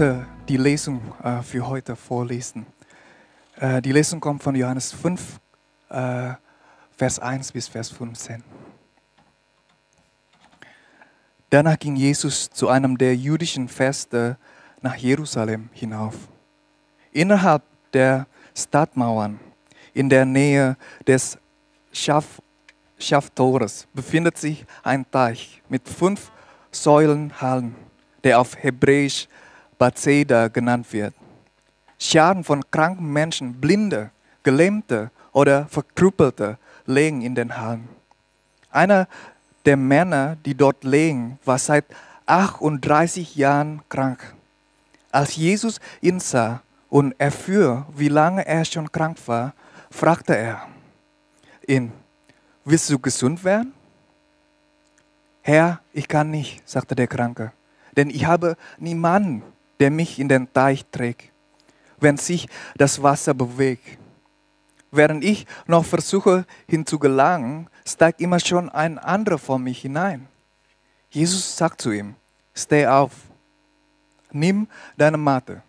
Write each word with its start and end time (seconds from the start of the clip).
Möchte 0.00 0.26
die 0.48 0.56
Lesung 0.56 1.02
äh, 1.22 1.42
für 1.42 1.66
heute 1.66 1.94
vorlesen. 1.94 2.64
Äh, 3.56 3.82
die 3.82 3.92
Lesung 3.92 4.18
kommt 4.18 4.42
von 4.42 4.54
Johannes 4.54 4.92
5, 4.92 5.38
äh, 5.90 6.30
Vers 6.96 7.18
1 7.18 7.52
bis 7.52 7.68
Vers 7.68 7.90
15. 7.90 8.42
Danach 11.50 11.78
ging 11.78 11.96
Jesus 11.96 12.48
zu 12.48 12.68
einem 12.68 12.96
der 12.96 13.14
jüdischen 13.14 13.68
Feste 13.68 14.38
nach 14.80 14.96
Jerusalem 14.96 15.68
hinauf. 15.72 16.14
Innerhalb 17.12 17.62
der 17.92 18.26
Stadtmauern, 18.54 19.38
in 19.92 20.08
der 20.08 20.24
Nähe 20.24 20.78
des 21.06 21.36
Schaf 21.92 22.40
Schaftores, 22.98 23.86
befindet 23.92 24.38
sich 24.38 24.64
ein 24.82 25.04
Teich 25.10 25.62
mit 25.68 25.86
fünf 25.86 26.30
Säulenhallen, 26.70 27.74
der 28.24 28.40
auf 28.40 28.56
Hebräisch 28.56 29.28
Bethesda 29.80 30.48
genannt 30.48 30.92
wird. 30.92 31.14
Scharen 31.98 32.44
von 32.44 32.62
kranken 32.70 33.10
Menschen, 33.10 33.54
Blinde, 33.60 34.10
Gelähmte 34.42 35.10
oder 35.32 35.66
Verkrüppelte 35.66 36.58
legen 36.84 37.22
in 37.22 37.34
den 37.34 37.56
Hallen. 37.56 37.88
Einer 38.70 39.08
der 39.64 39.78
Männer, 39.78 40.36
die 40.44 40.54
dort 40.54 40.84
legen, 40.84 41.38
war 41.46 41.58
seit 41.58 41.86
38 42.26 43.36
Jahren 43.36 43.80
krank. 43.88 44.34
Als 45.10 45.36
Jesus 45.36 45.80
ihn 46.02 46.20
sah 46.20 46.60
und 46.90 47.18
erfuhr, 47.18 47.86
wie 47.96 48.08
lange 48.08 48.46
er 48.46 48.64
schon 48.66 48.92
krank 48.92 49.16
war, 49.26 49.54
fragte 49.90 50.36
er 50.36 50.68
ihn, 51.66 51.90
willst 52.64 52.90
du 52.90 52.98
gesund 52.98 53.44
werden? 53.44 53.72
Herr, 55.40 55.80
ich 55.94 56.06
kann 56.06 56.30
nicht, 56.30 56.68
sagte 56.68 56.94
der 56.94 57.06
Kranke, 57.06 57.52
denn 57.96 58.10
ich 58.10 58.26
habe 58.26 58.56
niemanden, 58.78 59.42
der 59.80 59.90
mich 59.90 60.18
in 60.18 60.28
den 60.28 60.52
Teich 60.52 60.84
trägt, 60.92 61.32
wenn 61.98 62.16
sich 62.16 62.48
das 62.76 63.02
Wasser 63.02 63.34
bewegt. 63.34 63.98
Während 64.92 65.24
ich 65.24 65.46
noch 65.66 65.84
versuche 65.84 66.44
hinzugelangen, 66.68 67.68
steigt 67.86 68.20
immer 68.20 68.40
schon 68.40 68.68
ein 68.68 68.98
anderer 68.98 69.38
vor 69.38 69.58
mich 69.58 69.80
hinein. 69.80 70.28
Jesus 71.10 71.56
sagt 71.56 71.80
zu 71.80 71.90
ihm, 71.90 72.14
steh 72.54 72.86
auf, 72.86 73.12
nimm 74.30 74.68
deine 74.96 75.16
Matte 75.16 75.62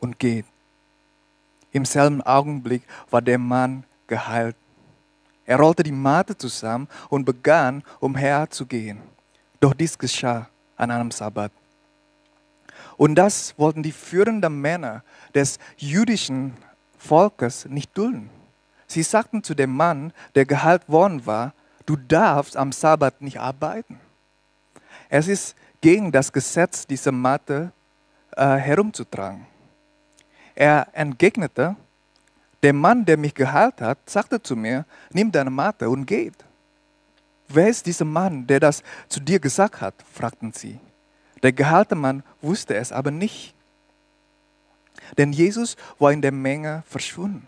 und 0.00 0.18
geh. 0.18 0.44
Im 1.72 1.84
selben 1.84 2.22
Augenblick 2.22 2.82
war 3.10 3.20
der 3.20 3.38
Mann 3.38 3.84
geheilt. 4.06 4.56
Er 5.44 5.58
rollte 5.58 5.82
die 5.82 5.92
Matte 5.92 6.36
zusammen 6.36 6.88
und 7.08 7.24
begann 7.24 7.82
umherzugehen. 8.00 9.00
Doch 9.60 9.74
dies 9.74 9.98
geschah 9.98 10.48
an 10.76 10.90
einem 10.90 11.10
Sabbat. 11.10 11.52
Und 12.98 13.14
das 13.14 13.54
wollten 13.56 13.82
die 13.82 13.92
führenden 13.92 14.60
Männer 14.60 15.02
des 15.32 15.58
jüdischen 15.78 16.54
Volkes 16.98 17.64
nicht 17.66 17.96
dulden. 17.96 18.28
Sie 18.88 19.04
sagten 19.04 19.42
zu 19.44 19.54
dem 19.54 19.74
Mann, 19.74 20.12
der 20.34 20.44
geheilt 20.44 20.88
worden 20.88 21.24
war, 21.24 21.54
du 21.86 21.96
darfst 21.96 22.56
am 22.56 22.72
Sabbat 22.72 23.22
nicht 23.22 23.38
arbeiten. 23.38 24.00
Es 25.08 25.28
ist 25.28 25.54
gegen 25.80 26.10
das 26.10 26.32
Gesetz, 26.32 26.86
diese 26.86 27.12
Matte 27.12 27.70
äh, 28.36 28.56
herumzutragen. 28.56 29.46
Er 30.56 30.88
entgegnete, 30.92 31.76
der 32.64 32.72
Mann, 32.72 33.04
der 33.04 33.16
mich 33.16 33.34
geheilt 33.34 33.80
hat, 33.80 33.98
sagte 34.10 34.42
zu 34.42 34.56
mir, 34.56 34.84
nimm 35.12 35.30
deine 35.30 35.50
Matte 35.50 35.88
und 35.88 36.04
geht. 36.04 36.34
Wer 37.46 37.68
ist 37.68 37.86
dieser 37.86 38.04
Mann, 38.04 38.44
der 38.44 38.58
das 38.58 38.82
zu 39.08 39.20
dir 39.20 39.38
gesagt 39.38 39.80
hat? 39.80 39.94
fragten 40.12 40.52
sie. 40.52 40.80
Der 41.42 41.52
geheilte 41.52 41.94
Mann 41.94 42.22
wusste 42.42 42.74
es 42.74 42.92
aber 42.92 43.10
nicht. 43.10 43.54
Denn 45.16 45.32
Jesus 45.32 45.76
war 45.98 46.12
in 46.12 46.22
der 46.22 46.32
Menge 46.32 46.82
verschwunden. 46.86 47.46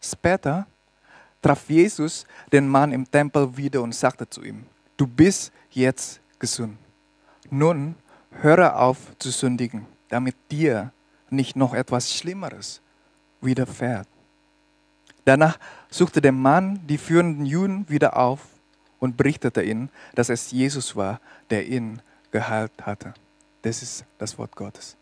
Später 0.00 0.66
traf 1.40 1.68
Jesus 1.68 2.26
den 2.52 2.68
Mann 2.68 2.92
im 2.92 3.10
Tempel 3.10 3.56
wieder 3.56 3.82
und 3.82 3.94
sagte 3.94 4.28
zu 4.28 4.42
ihm, 4.42 4.66
du 4.96 5.06
bist 5.06 5.52
jetzt 5.70 6.20
gesund. 6.38 6.76
Nun 7.50 7.94
höre 8.42 8.78
auf 8.78 8.98
zu 9.18 9.30
sündigen, 9.30 9.86
damit 10.08 10.36
dir 10.50 10.92
nicht 11.30 11.56
noch 11.56 11.74
etwas 11.74 12.12
Schlimmeres 12.12 12.80
widerfährt. 13.40 14.08
Danach 15.24 15.58
suchte 15.90 16.20
der 16.20 16.32
Mann 16.32 16.80
die 16.86 16.98
führenden 16.98 17.46
Juden 17.46 17.88
wieder 17.88 18.16
auf 18.16 18.40
und 18.98 19.16
berichtete 19.16 19.62
ihnen, 19.62 19.90
dass 20.14 20.28
es 20.28 20.50
Jesus 20.50 20.96
war, 20.96 21.20
der 21.50 21.66
ihn 21.66 22.00
geheilt 22.34 22.72
hatte. 22.82 23.14
Das 23.62 23.80
ist 23.80 24.04
das 24.18 24.36
Wort 24.36 24.56
Gottes. 24.56 24.96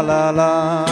la 0.04 0.30
la 0.30 0.84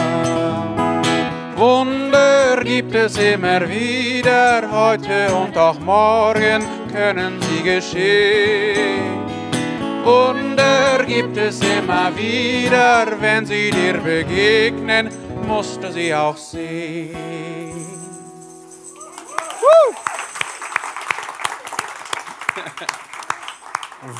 Wunder 1.57 2.63
gibt 2.63 2.95
es 2.95 3.17
immer 3.19 3.69
wieder, 3.69 4.63
heute 4.71 5.35
und 5.35 5.59
auch 5.59 5.79
morgen 5.81 6.82
können 6.93 7.41
sie 7.41 7.63
geschehen. 7.63 9.23
Wunder 10.05 11.05
gibt 11.07 11.37
es 11.37 11.61
immer 11.61 12.17
wieder, 12.17 13.07
wenn 13.21 13.47
sie 13.47 13.71
dir 13.71 13.95
begegnen, 13.95 15.09
musst 15.47 15.83
du 15.83 15.91
sie 15.91 16.15
auch 16.15 16.37
sehen. 16.37 17.43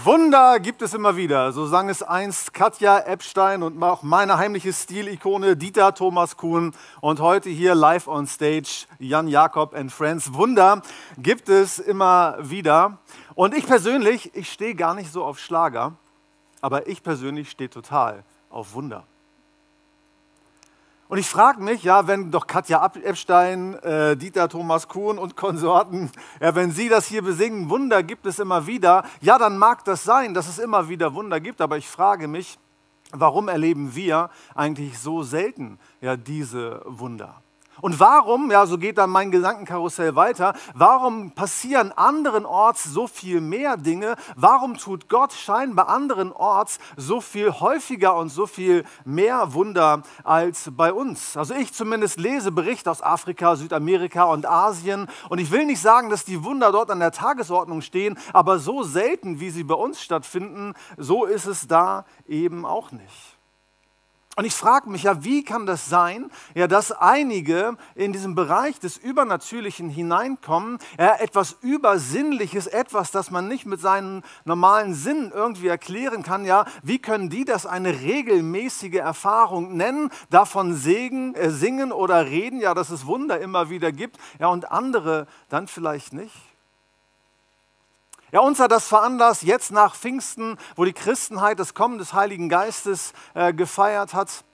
Wunder 0.05 0.59
gibt 0.59 0.83
es 0.83 0.95
immer 0.95 1.17
wieder. 1.17 1.53
So 1.53 1.67
sang 1.67 1.89
es 1.89 2.03
einst 2.03 2.53
Katja 2.53 2.99
Epstein 2.99 3.63
und 3.63 3.81
auch 3.83 4.03
meine 4.03 4.37
heimliche 4.37 4.73
Stilikone 4.73 5.57
Dieter 5.57 5.95
Thomas 5.95 6.37
Kuhn. 6.37 6.75
Und 7.01 7.21
heute 7.21 7.51
hier 7.51 7.77
live 7.77 8.09
on 8.09 8.27
stage 8.27 8.87
Jan 8.99 9.29
Jakob 9.29 9.75
and 9.75 9.93
Friends. 9.93 10.35
Wunder 10.35 10.83
gibt 11.19 11.49
es 11.49 11.79
immer 11.79 12.37
wieder. 12.41 12.99
Und 13.35 13.55
ich 13.55 13.65
persönlich, 13.65 14.35
ich 14.35 14.51
stehe 14.51 14.75
gar 14.75 14.95
nicht 14.95 15.13
so 15.13 15.25
auf 15.25 15.39
Schlager, 15.39 15.93
aber 16.61 16.89
ich 16.89 17.03
persönlich 17.05 17.51
stehe 17.51 17.71
total 17.71 18.25
auf 18.51 18.75
Wunder. 18.75 19.05
Und 21.13 21.19
ich 21.19 21.29
frage 21.29 21.63
mich, 21.63 21.83
ja, 21.83 22.07
wenn 22.07 22.31
doch 22.31 22.47
Katja 22.47 22.91
Epstein, 23.05 23.75
äh, 23.83 24.17
Dieter 24.17 24.49
Thomas 24.49 24.89
Kuhn 24.89 25.19
und 25.19 25.37
Konsorten, 25.37 26.11
ja, 26.41 26.55
wenn 26.55 26.71
sie 26.71 26.89
das 26.89 27.07
hier 27.07 27.21
besingen, 27.21 27.69
Wunder 27.69 28.03
gibt 28.03 28.25
es 28.25 28.39
immer 28.39 28.67
wieder, 28.67 29.05
ja, 29.21 29.37
dann 29.37 29.59
mag 29.59 29.85
das 29.85 30.05
sein, 30.05 30.33
dass 30.33 30.49
es 30.49 30.59
immer 30.59 30.89
wieder 30.89 31.13
Wunder 31.13 31.39
gibt, 31.39 31.61
aber 31.61 31.77
ich 31.77 31.87
frage 31.87 32.29
mich, 32.29 32.59
warum 33.11 33.49
erleben 33.49 33.95
wir 33.95 34.31
eigentlich 34.55 34.99
so 34.99 35.23
selten 35.23 35.79
ja, 36.01 36.17
diese 36.17 36.81
Wunder? 36.87 37.42
Und 37.81 37.99
warum, 37.99 38.51
ja, 38.51 38.67
so 38.67 38.77
geht 38.77 38.99
dann 38.99 39.11
mein 39.11 39.31
Gedankenkarussell 39.31 40.15
weiter, 40.15 40.55
warum 40.75 41.33
passieren 41.33 41.91
anderenorts 41.93 42.85
so 42.85 43.07
viel 43.07 43.41
mehr 43.41 43.77
Dinge? 43.77 44.17
Warum 44.37 44.77
tut 44.77 45.09
Gott 45.09 45.33
scheinbar 45.33 45.89
anderenorts 45.89 46.79
so 46.97 47.21
viel 47.21 47.51
häufiger 47.51 48.15
und 48.17 48.29
so 48.29 48.47
viel 48.47 48.85
mehr 49.05 49.55
Wunder 49.55 50.03
als 50.23 50.71
bei 50.77 50.93
uns? 50.93 51.37
Also 51.37 51.55
ich 51.55 51.73
zumindest 51.73 52.21
lese 52.21 52.53
Berichte 52.53 52.91
aus 52.91 53.03
Afrika, 53.03 53.57
Südamerika 53.57 54.25
und 54.25 54.47
Asien 54.47 55.09
und 55.31 55.39
ich 55.39 55.51
will 55.51 55.65
nicht 55.65 55.81
sagen, 55.81 56.11
dass 56.11 56.25
die 56.25 56.45
Wunder 56.45 56.73
dort 56.73 56.91
an 56.91 57.01
der 57.01 57.13
Tagesordnung 57.13 57.81
stehen, 57.81 58.19
aber 58.33 58.59
so 58.59 58.83
selten, 58.83 59.41
wie 59.41 59.51
sie 59.51 59.65
bei 59.65 59.75
uns 59.75 60.03
stattfinden, 60.03 60.75
so 60.99 61.25
ist 61.25 61.47
es 61.47 61.67
da 61.67 62.05
eben 62.27 62.67
auch 62.67 62.93
nicht. 62.93 63.32
Und 64.35 64.47
ich 64.47 64.55
frage 64.55 64.89
mich 64.89 65.03
ja, 65.03 65.25
wie 65.25 65.45
kann 65.45 65.67
das 65.67 65.91
sein, 65.91 66.31
ja, 66.55 66.67
dass 66.67 66.91
einige 66.91 67.77
in 67.95 68.15
diesem 68.15 68.35
Bereich 68.35 68.81
des 68.81 68.97
Übernatürlichen 68.97 69.91
hineinkommen, 69.91 70.79
ja, 70.99 71.17
etwas 71.17 71.59
Übersinnliches, 71.61 72.67
etwas, 72.67 73.11
das 73.11 73.31
man 73.31 73.47
nicht 73.47 73.67
mit 73.67 73.81
seinen 73.83 74.23
normalen 74.47 74.95
Sinnen 74.95 75.33
irgendwie 75.33 75.69
erklären 75.69 76.23
kann, 76.23 76.47
ja, 76.47 76.65
wie 76.83 76.99
können 76.99 77.29
die 77.29 77.45
das 77.45 77.67
eine 77.67 78.01
regelmäßige 78.01 78.95
Erfahrung 78.95 79.77
nennen, 79.77 80.09
davon 80.31 80.75
segen, 80.75 81.35
äh, 81.35 81.51
singen 81.51 81.93
oder 81.93 82.25
reden, 82.25 82.59
ja, 82.59 82.73
dass 82.73 82.89
es 82.89 83.05
Wunder 83.05 83.39
immer 83.39 83.69
wieder 83.69 83.93
gibt, 83.93 84.17
ja, 84.39 84.47
und 84.49 84.73
andere 84.73 85.27
dann 85.51 85.69
vielleicht 85.69 86.15
nicht? 86.15 86.52
Ja, 88.33 88.41
uns 88.41 88.61
hat 88.61 88.73
das 88.73 88.89
veranlasst, 88.89 89.43
jetzt 89.43 89.73
nach 89.73 89.95
Pfingsten, 89.95 90.57
wo 90.75 90.87
die 90.87 90.95
Christenheit 90.95 91.59
das 91.59 91.75
Kommen 91.75 91.99
des 91.99 92.15
Heiligen 92.15 92.49
Geistes 92.49 93.13
äh, 93.35 93.53
gefeiert 93.53 94.15
hat, 94.15 94.45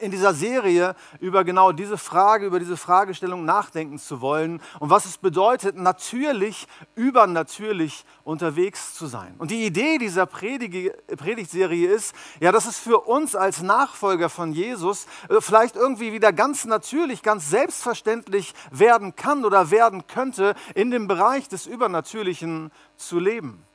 in 0.00 0.10
dieser 0.10 0.34
Serie 0.34 0.94
über 1.20 1.44
genau 1.44 1.72
diese 1.72 1.98
Frage, 1.98 2.46
über 2.46 2.58
diese 2.58 2.76
Fragestellung 2.76 3.44
nachdenken 3.44 3.98
zu 3.98 4.20
wollen 4.20 4.60
und 4.80 4.90
was 4.90 5.04
es 5.04 5.18
bedeutet, 5.18 5.76
natürlich, 5.76 6.66
übernatürlich 6.94 8.04
unterwegs 8.24 8.94
zu 8.94 9.06
sein. 9.06 9.34
Und 9.38 9.50
die 9.50 9.64
Idee 9.64 9.98
dieser 9.98 10.26
Predigtserie 10.26 11.88
ist, 11.88 12.14
ja, 12.40 12.52
dass 12.52 12.66
es 12.66 12.78
für 12.78 13.00
uns 13.00 13.34
als 13.34 13.62
Nachfolger 13.62 14.28
von 14.28 14.52
Jesus 14.52 15.06
äh, 15.28 15.40
vielleicht 15.40 15.76
irgendwie 15.76 16.12
wieder 16.12 16.32
ganz 16.32 16.64
natürlich, 16.64 17.22
ganz 17.22 17.50
selbstverständlich 17.50 18.54
werden 18.70 19.16
kann 19.16 19.44
oder 19.44 19.70
werden 19.70 20.06
könnte, 20.06 20.54
in 20.74 20.90
dem 20.90 21.08
Bereich 21.08 21.48
des 21.48 21.66
Übernatürlichen 21.66 22.70
zu 22.96 23.18
leben. 23.18 23.67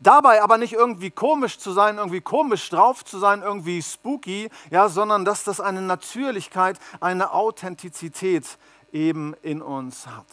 Dabei 0.00 0.42
aber 0.42 0.58
nicht 0.58 0.72
irgendwie 0.72 1.10
komisch 1.10 1.58
zu 1.58 1.72
sein, 1.72 1.98
irgendwie 1.98 2.20
komisch 2.20 2.68
drauf 2.70 3.04
zu 3.04 3.18
sein, 3.18 3.42
irgendwie 3.42 3.82
spooky, 3.82 4.48
ja, 4.70 4.88
sondern 4.88 5.24
dass 5.24 5.44
das 5.44 5.60
eine 5.60 5.82
Natürlichkeit, 5.82 6.78
eine 7.00 7.32
Authentizität 7.32 8.58
eben 8.92 9.34
in 9.42 9.62
uns 9.62 10.06
hat. 10.06 10.26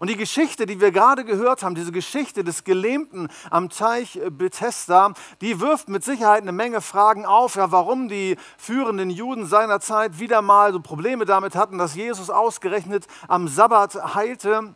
Und 0.00 0.10
die 0.10 0.16
Geschichte, 0.16 0.66
die 0.66 0.80
wir 0.80 0.90
gerade 0.90 1.24
gehört 1.24 1.62
haben, 1.62 1.74
diese 1.74 1.92
Geschichte 1.92 2.44
des 2.44 2.64
Gelähmten 2.64 3.28
am 3.50 3.70
Teich 3.70 4.20
Bethesda, 4.30 5.12
die 5.40 5.60
wirft 5.60 5.88
mit 5.88 6.04
Sicherheit 6.04 6.42
eine 6.42 6.52
Menge 6.52 6.80
Fragen 6.80 7.26
auf, 7.26 7.56
ja, 7.56 7.70
warum 7.70 8.08
die 8.08 8.36
führenden 8.56 9.10
Juden 9.10 9.46
seiner 9.46 9.80
Zeit 9.80 10.18
wieder 10.18 10.42
mal 10.42 10.72
so 10.72 10.80
Probleme 10.80 11.24
damit 11.24 11.54
hatten, 11.54 11.78
dass 11.78 11.94
Jesus 11.94 12.30
ausgerechnet 12.30 13.06
am 13.28 13.48
Sabbat 13.48 14.14
heilte. 14.14 14.74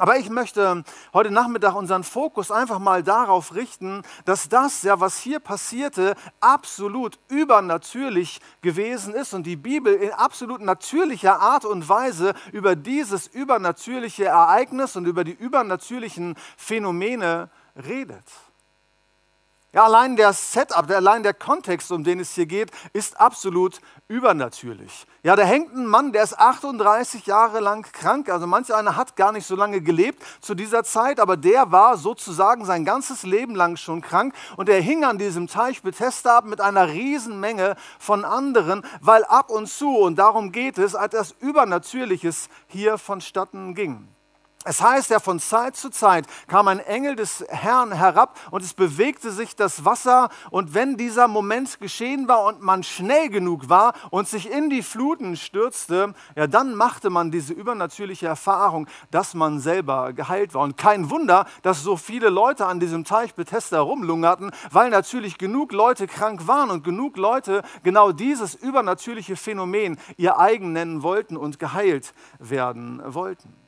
Aber 0.00 0.16
ich 0.16 0.30
möchte 0.30 0.82
heute 1.12 1.30
Nachmittag 1.30 1.74
unseren 1.74 2.04
Fokus 2.04 2.50
einfach 2.50 2.78
mal 2.78 3.02
darauf 3.02 3.54
richten, 3.54 4.00
dass 4.24 4.48
das, 4.48 4.82
ja, 4.82 4.98
was 4.98 5.18
hier 5.18 5.40
passierte, 5.40 6.14
absolut 6.40 7.18
übernatürlich 7.28 8.40
gewesen 8.62 9.12
ist 9.12 9.34
und 9.34 9.42
die 9.42 9.56
Bibel 9.56 9.92
in 9.92 10.10
absolut 10.12 10.62
natürlicher 10.62 11.38
Art 11.38 11.66
und 11.66 11.86
Weise 11.86 12.32
über 12.50 12.76
dieses 12.76 13.26
übernatürliche 13.26 14.24
Ereignis 14.24 14.96
und 14.96 15.04
über 15.04 15.22
die 15.22 15.34
übernatürlichen 15.34 16.34
Phänomene 16.56 17.50
redet. 17.76 18.24
Ja, 19.72 19.84
allein 19.84 20.16
der 20.16 20.32
Setup, 20.32 20.90
allein 20.90 21.22
der 21.22 21.32
Kontext, 21.32 21.92
um 21.92 22.02
den 22.02 22.18
es 22.18 22.34
hier 22.34 22.46
geht, 22.46 22.72
ist 22.92 23.20
absolut 23.20 23.80
übernatürlich. 24.08 25.06
Ja, 25.22 25.36
da 25.36 25.44
hängt 25.44 25.72
ein 25.72 25.86
Mann, 25.86 26.12
der 26.12 26.24
ist 26.24 26.36
38 26.36 27.24
Jahre 27.26 27.60
lang 27.60 27.86
krank. 27.92 28.28
Also 28.30 28.48
manch 28.48 28.74
einer 28.74 28.96
hat 28.96 29.14
gar 29.14 29.30
nicht 29.30 29.46
so 29.46 29.54
lange 29.54 29.80
gelebt 29.80 30.24
zu 30.40 30.56
dieser 30.56 30.82
Zeit, 30.82 31.20
aber 31.20 31.36
der 31.36 31.70
war 31.70 31.96
sozusagen 31.96 32.64
sein 32.64 32.84
ganzes 32.84 33.22
Leben 33.22 33.54
lang 33.54 33.76
schon 33.76 34.00
krank 34.00 34.34
und 34.56 34.68
er 34.68 34.80
hing 34.80 35.04
an 35.04 35.18
diesem 35.18 35.46
Teich 35.46 35.82
Bethesda 35.82 36.38
ab 36.38 36.46
mit 36.46 36.60
einer 36.60 36.88
Riesenmenge 36.88 37.76
von 38.00 38.24
anderen, 38.24 38.82
weil 39.00 39.22
ab 39.22 39.50
und 39.50 39.68
zu, 39.68 39.98
und 39.98 40.16
darum 40.16 40.50
geht 40.50 40.78
es, 40.78 40.94
etwas 40.94 41.36
Übernatürliches 41.38 42.48
hier 42.66 42.98
vonstatten 42.98 43.76
ging. 43.76 44.08
Es 44.66 44.82
heißt 44.82 45.08
ja, 45.08 45.20
von 45.20 45.40
Zeit 45.40 45.74
zu 45.74 45.88
Zeit 45.88 46.26
kam 46.46 46.68
ein 46.68 46.80
Engel 46.80 47.16
des 47.16 47.42
Herrn 47.48 47.92
herab 47.92 48.38
und 48.50 48.62
es 48.62 48.74
bewegte 48.74 49.30
sich 49.30 49.56
das 49.56 49.86
Wasser. 49.86 50.28
Und 50.50 50.74
wenn 50.74 50.98
dieser 50.98 51.28
Moment 51.28 51.80
geschehen 51.80 52.28
war 52.28 52.44
und 52.44 52.60
man 52.60 52.82
schnell 52.82 53.30
genug 53.30 53.70
war 53.70 53.94
und 54.10 54.28
sich 54.28 54.50
in 54.50 54.68
die 54.68 54.82
Fluten 54.82 55.36
stürzte, 55.36 56.12
ja, 56.36 56.46
dann 56.46 56.74
machte 56.74 57.08
man 57.08 57.30
diese 57.30 57.54
übernatürliche 57.54 58.26
Erfahrung, 58.26 58.86
dass 59.10 59.32
man 59.32 59.60
selber 59.60 60.12
geheilt 60.12 60.52
war. 60.52 60.60
Und 60.60 60.76
kein 60.76 61.08
Wunder, 61.08 61.46
dass 61.62 61.82
so 61.82 61.96
viele 61.96 62.28
Leute 62.28 62.66
an 62.66 62.80
diesem 62.80 63.04
Teich 63.04 63.34
Bethesda 63.34 63.80
rumlungerten, 63.80 64.50
weil 64.70 64.90
natürlich 64.90 65.38
genug 65.38 65.72
Leute 65.72 66.06
krank 66.06 66.46
waren 66.46 66.68
und 66.68 66.84
genug 66.84 67.16
Leute 67.16 67.62
genau 67.82 68.12
dieses 68.12 68.56
übernatürliche 68.56 69.36
Phänomen 69.36 69.98
ihr 70.18 70.38
eigen 70.38 70.74
nennen 70.74 71.02
wollten 71.02 71.38
und 71.38 71.58
geheilt 71.58 72.12
werden 72.38 73.00
wollten. 73.06 73.59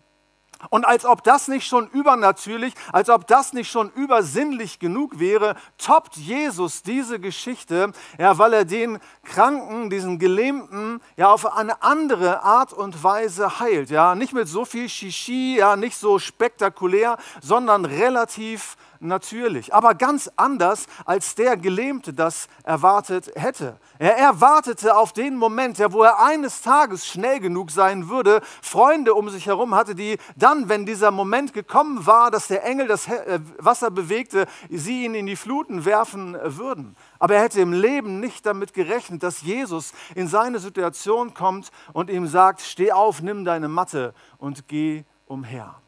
Und 0.70 0.84
als 0.84 1.04
ob 1.04 1.22
das 1.22 1.48
nicht 1.48 1.66
schon 1.66 1.88
übernatürlich, 1.88 2.74
als 2.92 3.10
ob 3.10 3.26
das 3.26 3.52
nicht 3.52 3.70
schon 3.70 3.90
übersinnlich 3.90 4.78
genug 4.78 5.18
wäre, 5.18 5.56
toppt 5.78 6.16
Jesus 6.16 6.82
diese 6.82 7.18
Geschichte, 7.18 7.92
ja, 8.18 8.38
weil 8.38 8.52
er 8.52 8.64
den 8.64 8.98
Kranken, 9.24 9.90
diesen 9.90 10.18
Gelähmten, 10.18 11.00
ja, 11.16 11.30
auf 11.30 11.56
eine 11.56 11.82
andere 11.82 12.42
Art 12.42 12.72
und 12.72 13.02
Weise 13.02 13.60
heilt. 13.60 13.90
Ja, 13.90 14.14
nicht 14.14 14.32
mit 14.32 14.48
so 14.48 14.64
viel 14.64 14.88
Shishi, 14.88 15.56
ja, 15.58 15.76
nicht 15.76 15.96
so 15.96 16.18
spektakulär, 16.18 17.16
sondern 17.40 17.84
relativ 17.84 18.76
natürlich, 19.02 19.74
aber 19.74 19.94
ganz 19.94 20.30
anders, 20.36 20.86
als 21.04 21.34
der 21.34 21.56
Gelähmte 21.56 22.12
das 22.12 22.48
erwartet 22.62 23.30
hätte. 23.34 23.78
Er 23.98 24.16
erwartete 24.16 24.96
auf 24.96 25.12
den 25.12 25.36
Moment, 25.36 25.78
wo 25.92 26.02
er 26.02 26.24
eines 26.24 26.62
Tages 26.62 27.06
schnell 27.06 27.40
genug 27.40 27.70
sein 27.70 28.08
würde, 28.08 28.40
Freunde 28.62 29.14
um 29.14 29.28
sich 29.28 29.46
herum 29.46 29.74
hatte, 29.74 29.94
die 29.94 30.18
dann, 30.36 30.68
wenn 30.68 30.86
dieser 30.86 31.10
Moment 31.10 31.52
gekommen 31.52 32.06
war, 32.06 32.30
dass 32.30 32.48
der 32.48 32.64
Engel 32.64 32.86
das 32.86 33.08
äh, 33.08 33.40
Wasser 33.58 33.90
bewegte, 33.90 34.46
sie 34.70 35.04
ihn 35.04 35.14
in 35.14 35.26
die 35.26 35.36
Fluten 35.36 35.84
werfen 35.84 36.36
würden. 36.42 36.96
Aber 37.18 37.34
er 37.34 37.42
hätte 37.42 37.60
im 37.60 37.72
Leben 37.72 38.20
nicht 38.20 38.46
damit 38.46 38.72
gerechnet, 38.72 39.22
dass 39.22 39.42
Jesus 39.42 39.92
in 40.14 40.28
seine 40.28 40.58
Situation 40.58 41.34
kommt 41.34 41.70
und 41.92 42.10
ihm 42.10 42.26
sagt, 42.26 42.60
steh 42.60 42.92
auf, 42.92 43.22
nimm 43.22 43.44
deine 43.44 43.68
Matte 43.68 44.14
und 44.38 44.68
geh 44.68 45.04
umher. 45.26 45.81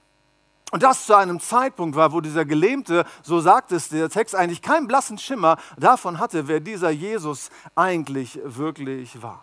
Und 0.75 0.83
das 0.83 1.07
zu 1.07 1.15
einem 1.15 1.39
Zeitpunkt 1.39 1.95
war, 1.95 2.13
wo 2.13 2.21
dieser 2.21 2.45
Gelähmte, 2.45 3.05
so 3.23 3.39
sagt 3.39 3.71
es 3.71 3.91
der 3.91 4.11
Text, 4.11 4.35
eigentlich 4.35 4.61
keinen 4.61 4.89
blassen 4.89 5.19
Schimmer 5.19 5.57
davon 5.79 6.19
hatte, 6.19 6.49
wer 6.49 6.59
dieser 6.59 6.91
Jesus 6.91 7.51
eigentlich 7.77 8.41
wirklich 8.43 9.23
war. 9.23 9.41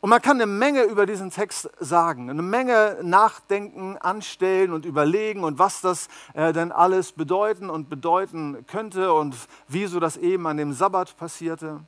Und 0.00 0.10
man 0.10 0.20
kann 0.20 0.38
eine 0.38 0.46
Menge 0.46 0.82
über 0.82 1.06
diesen 1.06 1.30
Text 1.30 1.70
sagen, 1.78 2.28
eine 2.28 2.42
Menge 2.42 2.98
nachdenken, 3.02 3.96
anstellen 3.98 4.72
und 4.72 4.84
überlegen 4.84 5.44
und 5.44 5.60
was 5.60 5.80
das 5.80 6.08
äh, 6.34 6.52
denn 6.52 6.72
alles 6.72 7.12
bedeuten 7.12 7.70
und 7.70 7.88
bedeuten 7.88 8.66
könnte 8.66 9.12
und 9.12 9.36
wieso 9.68 10.00
das 10.00 10.16
eben 10.16 10.48
an 10.48 10.56
dem 10.56 10.72
Sabbat 10.72 11.16
passierte. 11.16 11.82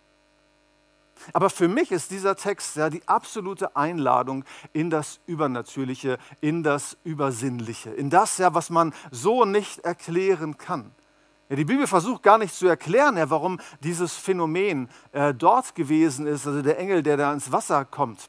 Aber 1.33 1.50
für 1.50 1.69
mich 1.69 1.93
ist 1.93 2.11
dieser 2.11 2.37
Text 2.37 2.76
ja 2.76 2.91
die 2.91 3.07
absolute 3.07 3.76
Einladung 3.76 4.45
in 4.73 4.91
das 4.91 5.21
Übernatürliche, 5.26 6.19
in 6.41 6.62
das 6.62 6.97
Übersinnliche, 7.05 7.91
in 7.91 8.11
das 8.11 8.38
ja, 8.38 8.55
was 8.55 8.71
man 8.71 8.93
so 9.11 9.45
nicht 9.45 9.81
erklären 9.81 10.59
kann. 10.59 10.93
Ja, 11.49 11.57
die 11.57 11.64
Bibel 11.64 11.87
versucht 11.87 12.23
gar 12.23 12.38
nicht 12.38 12.55
zu 12.55 12.67
erklären, 12.67 13.17
ja, 13.17 13.29
warum 13.31 13.61
dieses 13.81 14.14
Phänomen 14.14 14.88
äh, 15.12 15.35
dort 15.35 15.75
gewesen 15.75 16.26
ist, 16.26 16.47
also 16.47 16.62
der 16.62 16.79
Engel, 16.79 17.02
der 17.02 17.17
da 17.17 17.33
ins 17.33 17.52
Wasser 17.52 17.85
kommt. 17.85 18.29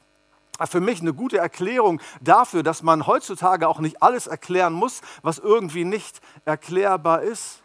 Für 0.68 0.80
mich 0.80 1.00
eine 1.00 1.12
gute 1.12 1.38
Erklärung 1.38 2.00
dafür, 2.20 2.62
dass 2.62 2.84
man 2.84 3.08
heutzutage 3.08 3.66
auch 3.66 3.80
nicht 3.80 4.02
alles 4.02 4.28
erklären 4.28 4.72
muss, 4.72 5.00
was 5.22 5.40
irgendwie 5.40 5.84
nicht 5.84 6.20
erklärbar 6.44 7.22
ist 7.22 7.63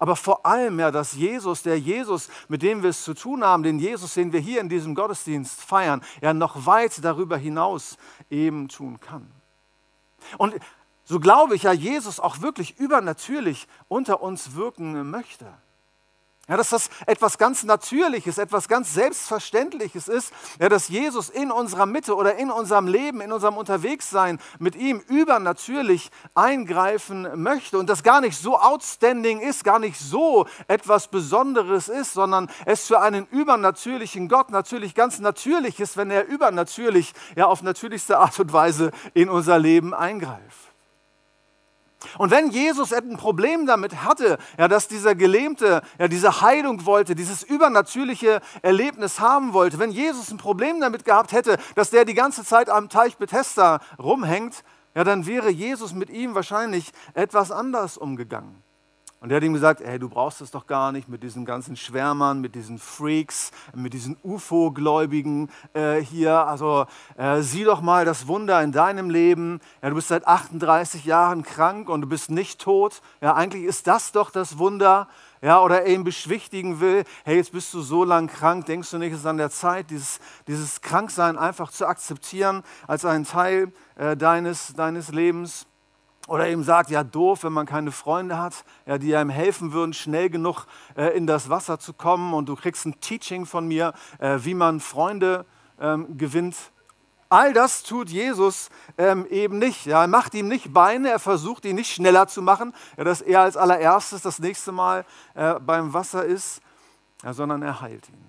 aber 0.00 0.16
vor 0.16 0.46
allem 0.46 0.80
ja, 0.80 0.90
dass 0.90 1.12
Jesus, 1.12 1.62
der 1.62 1.78
Jesus, 1.78 2.30
mit 2.48 2.62
dem 2.62 2.82
wir 2.82 2.88
es 2.88 3.04
zu 3.04 3.12
tun 3.12 3.44
haben, 3.44 3.62
den 3.62 3.78
Jesus, 3.78 4.14
den 4.14 4.32
wir 4.32 4.40
hier 4.40 4.62
in 4.62 4.70
diesem 4.70 4.94
Gottesdienst 4.94 5.60
feiern, 5.60 6.02
ja 6.22 6.32
noch 6.32 6.64
weit 6.64 7.04
darüber 7.04 7.36
hinaus 7.36 7.98
eben 8.30 8.68
tun 8.68 8.98
kann. 8.98 9.30
Und 10.38 10.54
so 11.04 11.20
glaube 11.20 11.54
ich 11.54 11.64
ja, 11.64 11.72
Jesus 11.72 12.18
auch 12.18 12.40
wirklich 12.40 12.78
übernatürlich 12.78 13.68
unter 13.88 14.22
uns 14.22 14.54
wirken 14.54 15.10
möchte. 15.10 15.46
Ja, 16.50 16.56
dass 16.56 16.70
das 16.70 16.90
etwas 17.06 17.38
ganz 17.38 17.62
Natürliches, 17.62 18.36
etwas 18.36 18.66
ganz 18.66 18.92
Selbstverständliches 18.92 20.08
ist, 20.08 20.32
ja, 20.58 20.68
dass 20.68 20.88
Jesus 20.88 21.30
in 21.30 21.52
unserer 21.52 21.86
Mitte 21.86 22.16
oder 22.16 22.38
in 22.38 22.50
unserem 22.50 22.88
Leben, 22.88 23.20
in 23.20 23.30
unserem 23.30 23.56
Unterwegssein 23.56 24.40
mit 24.58 24.74
ihm 24.74 24.98
übernatürlich 24.98 26.10
eingreifen 26.34 27.28
möchte 27.40 27.78
und 27.78 27.88
das 27.88 28.02
gar 28.02 28.20
nicht 28.20 28.36
so 28.36 28.58
outstanding 28.58 29.38
ist, 29.38 29.62
gar 29.62 29.78
nicht 29.78 30.00
so 30.00 30.48
etwas 30.66 31.06
Besonderes 31.06 31.88
ist, 31.88 32.14
sondern 32.14 32.50
es 32.66 32.88
für 32.88 33.00
einen 33.00 33.28
übernatürlichen 33.30 34.28
Gott 34.28 34.50
natürlich 34.50 34.96
ganz 34.96 35.20
natürlich 35.20 35.78
ist, 35.78 35.96
wenn 35.96 36.10
er 36.10 36.26
übernatürlich, 36.26 37.12
ja, 37.36 37.46
auf 37.46 37.62
natürlichste 37.62 38.18
Art 38.18 38.40
und 38.40 38.52
Weise 38.52 38.90
in 39.14 39.28
unser 39.28 39.60
Leben 39.60 39.94
eingreift. 39.94 40.69
Und 42.18 42.30
wenn 42.30 42.50
Jesus 42.50 42.92
ein 42.92 43.16
Problem 43.16 43.66
damit 43.66 44.04
hatte, 44.04 44.38
ja, 44.58 44.68
dass 44.68 44.88
dieser 44.88 45.14
Gelähmte 45.14 45.82
ja, 45.98 46.08
diese 46.08 46.40
Heilung 46.40 46.86
wollte, 46.86 47.14
dieses 47.14 47.42
übernatürliche 47.42 48.40
Erlebnis 48.62 49.20
haben 49.20 49.52
wollte, 49.52 49.78
wenn 49.78 49.90
Jesus 49.90 50.30
ein 50.30 50.38
Problem 50.38 50.80
damit 50.80 51.04
gehabt 51.04 51.32
hätte, 51.32 51.58
dass 51.74 51.90
der 51.90 52.04
die 52.04 52.14
ganze 52.14 52.44
Zeit 52.44 52.70
am 52.70 52.88
Teich 52.88 53.18
Bethesda 53.18 53.80
rumhängt, 53.98 54.64
ja, 54.94 55.04
dann 55.04 55.26
wäre 55.26 55.50
Jesus 55.50 55.92
mit 55.92 56.10
ihm 56.10 56.34
wahrscheinlich 56.34 56.90
etwas 57.14 57.50
anders 57.50 57.96
umgegangen. 57.96 58.62
Und 59.22 59.30
er 59.30 59.36
hat 59.36 59.44
ihm 59.44 59.52
gesagt, 59.52 59.82
hey, 59.84 59.98
du 59.98 60.08
brauchst 60.08 60.40
es 60.40 60.50
doch 60.50 60.66
gar 60.66 60.92
nicht 60.92 61.10
mit 61.10 61.22
diesen 61.22 61.44
ganzen 61.44 61.76
Schwärmern, 61.76 62.40
mit 62.40 62.54
diesen 62.54 62.78
Freaks, 62.78 63.50
mit 63.74 63.92
diesen 63.92 64.16
UFO-Gläubigen 64.22 65.50
äh, 65.74 66.00
hier. 66.00 66.46
Also 66.46 66.86
äh, 67.18 67.42
sieh 67.42 67.64
doch 67.64 67.82
mal 67.82 68.06
das 68.06 68.28
Wunder 68.28 68.62
in 68.62 68.72
deinem 68.72 69.10
Leben. 69.10 69.60
Ja, 69.82 69.90
du 69.90 69.94
bist 69.94 70.08
seit 70.08 70.26
38 70.26 71.04
Jahren 71.04 71.42
krank 71.42 71.90
und 71.90 72.00
du 72.00 72.06
bist 72.06 72.30
nicht 72.30 72.62
tot. 72.62 73.02
Ja, 73.20 73.34
eigentlich 73.34 73.64
ist 73.64 73.86
das 73.86 74.12
doch 74.12 74.30
das 74.30 74.56
Wunder. 74.56 75.06
Ja, 75.42 75.60
oder 75.60 75.82
er 75.82 75.92
ihn 75.92 76.04
beschwichtigen 76.04 76.80
will, 76.80 77.04
hey, 77.24 77.36
jetzt 77.36 77.52
bist 77.52 77.74
du 77.74 77.82
so 77.82 78.04
lang 78.04 78.26
krank, 78.26 78.66
denkst 78.66 78.90
du 78.90 78.98
nicht, 78.98 79.12
es 79.12 79.20
ist 79.20 79.26
an 79.26 79.38
der 79.38 79.50
Zeit, 79.50 79.90
dieses, 79.90 80.18
dieses 80.46 80.80
Kranksein 80.82 81.38
einfach 81.38 81.70
zu 81.70 81.86
akzeptieren 81.86 82.62
als 82.86 83.06
einen 83.06 83.24
Teil 83.24 83.72
äh, 83.96 84.16
deines, 84.16 84.74
deines 84.74 85.10
Lebens? 85.12 85.66
Oder 86.30 86.46
eben 86.46 86.62
sagt, 86.62 86.90
ja 86.90 87.02
doof, 87.02 87.42
wenn 87.42 87.52
man 87.52 87.66
keine 87.66 87.90
Freunde 87.90 88.38
hat, 88.38 88.64
ja, 88.86 88.98
die 88.98 89.16
einem 89.16 89.30
helfen 89.30 89.72
würden, 89.72 89.92
schnell 89.92 90.30
genug 90.30 90.66
äh, 90.96 91.08
in 91.16 91.26
das 91.26 91.50
Wasser 91.50 91.80
zu 91.80 91.92
kommen 91.92 92.34
und 92.34 92.48
du 92.48 92.54
kriegst 92.54 92.86
ein 92.86 93.00
Teaching 93.00 93.46
von 93.46 93.66
mir, 93.66 93.94
äh, 94.20 94.38
wie 94.42 94.54
man 94.54 94.78
Freunde 94.78 95.44
ähm, 95.80 96.16
gewinnt. 96.16 96.54
All 97.30 97.52
das 97.52 97.82
tut 97.82 98.10
Jesus 98.10 98.70
ähm, 98.96 99.26
eben 99.26 99.58
nicht. 99.58 99.86
Ja, 99.86 100.02
er 100.02 100.06
macht 100.06 100.32
ihm 100.34 100.46
nicht 100.46 100.72
Beine, 100.72 101.10
er 101.10 101.18
versucht 101.18 101.64
ihn 101.64 101.74
nicht 101.74 101.92
schneller 101.92 102.28
zu 102.28 102.42
machen, 102.42 102.74
ja, 102.96 103.02
dass 103.02 103.22
er 103.22 103.40
als 103.40 103.56
allererstes 103.56 104.22
das 104.22 104.38
nächste 104.38 104.70
Mal 104.70 105.04
äh, 105.34 105.58
beim 105.58 105.92
Wasser 105.92 106.24
ist, 106.24 106.62
ja, 107.24 107.32
sondern 107.32 107.60
er 107.62 107.80
heilt 107.80 108.08
ihn. 108.08 108.24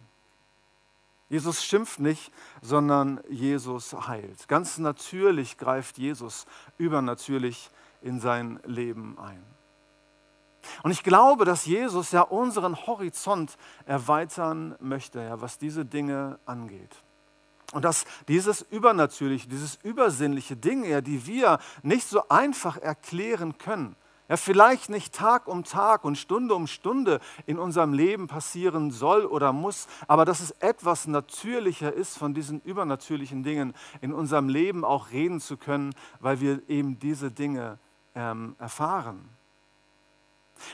Jesus 1.29 1.63
schimpft 1.63 1.99
nicht, 1.99 2.33
sondern 2.63 3.21
Jesus 3.29 3.93
heilt. 4.07 4.47
Ganz 4.47 4.79
natürlich 4.79 5.59
greift 5.59 5.99
Jesus 5.99 6.47
übernatürlich 6.79 7.69
in 8.01 8.19
sein 8.19 8.59
Leben 8.65 9.17
ein. 9.19 9.43
Und 10.83 10.91
ich 10.91 11.03
glaube, 11.03 11.45
dass 11.45 11.65
Jesus 11.65 12.11
ja 12.11 12.21
unseren 12.21 12.75
Horizont 12.85 13.57
erweitern 13.85 14.75
möchte, 14.79 15.19
ja, 15.19 15.41
was 15.41 15.57
diese 15.57 15.85
Dinge 15.85 16.39
angeht. 16.45 16.95
Und 17.73 17.85
dass 17.85 18.05
dieses 18.27 18.61
Übernatürliche, 18.61 19.47
dieses 19.47 19.75
übersinnliche 19.83 20.57
Dinge, 20.57 20.89
ja, 20.89 21.01
die 21.01 21.25
wir 21.25 21.59
nicht 21.83 22.07
so 22.07 22.27
einfach 22.27 22.77
erklären 22.77 23.57
können, 23.57 23.95
ja, 24.27 24.37
vielleicht 24.37 24.89
nicht 24.89 25.13
Tag 25.13 25.47
um 25.47 25.65
Tag 25.65 26.05
und 26.05 26.17
Stunde 26.17 26.55
um 26.55 26.67
Stunde 26.67 27.19
in 27.45 27.59
unserem 27.59 27.93
Leben 27.93 28.27
passieren 28.27 28.89
soll 28.89 29.25
oder 29.25 29.51
muss, 29.51 29.87
aber 30.07 30.23
dass 30.23 30.39
es 30.39 30.51
etwas 30.51 31.05
natürlicher 31.05 31.91
ist, 31.91 32.17
von 32.17 32.33
diesen 32.33 32.61
übernatürlichen 32.61 33.43
Dingen 33.43 33.73
in 33.99 34.13
unserem 34.13 34.47
Leben 34.47 34.85
auch 34.85 35.11
reden 35.11 35.41
zu 35.41 35.57
können, 35.57 35.93
weil 36.21 36.39
wir 36.39 36.61
eben 36.69 36.97
diese 36.97 37.29
Dinge 37.29 37.77
ähm, 38.15 38.55
erfahren. 38.59 39.29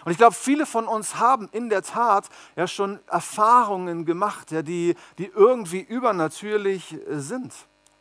Und 0.05 0.11
ich 0.11 0.17
glaube, 0.17 0.35
viele 0.35 0.65
von 0.65 0.87
uns 0.87 1.15
haben 1.19 1.49
in 1.51 1.69
der 1.69 1.81
Tat 1.81 2.29
ja 2.55 2.67
schon 2.67 2.99
Erfahrungen 3.07 4.05
gemacht, 4.05 4.51
ja, 4.51 4.61
die, 4.61 4.95
die 5.17 5.27
irgendwie 5.27 5.81
übernatürlich 5.81 6.97
sind. 7.09 7.53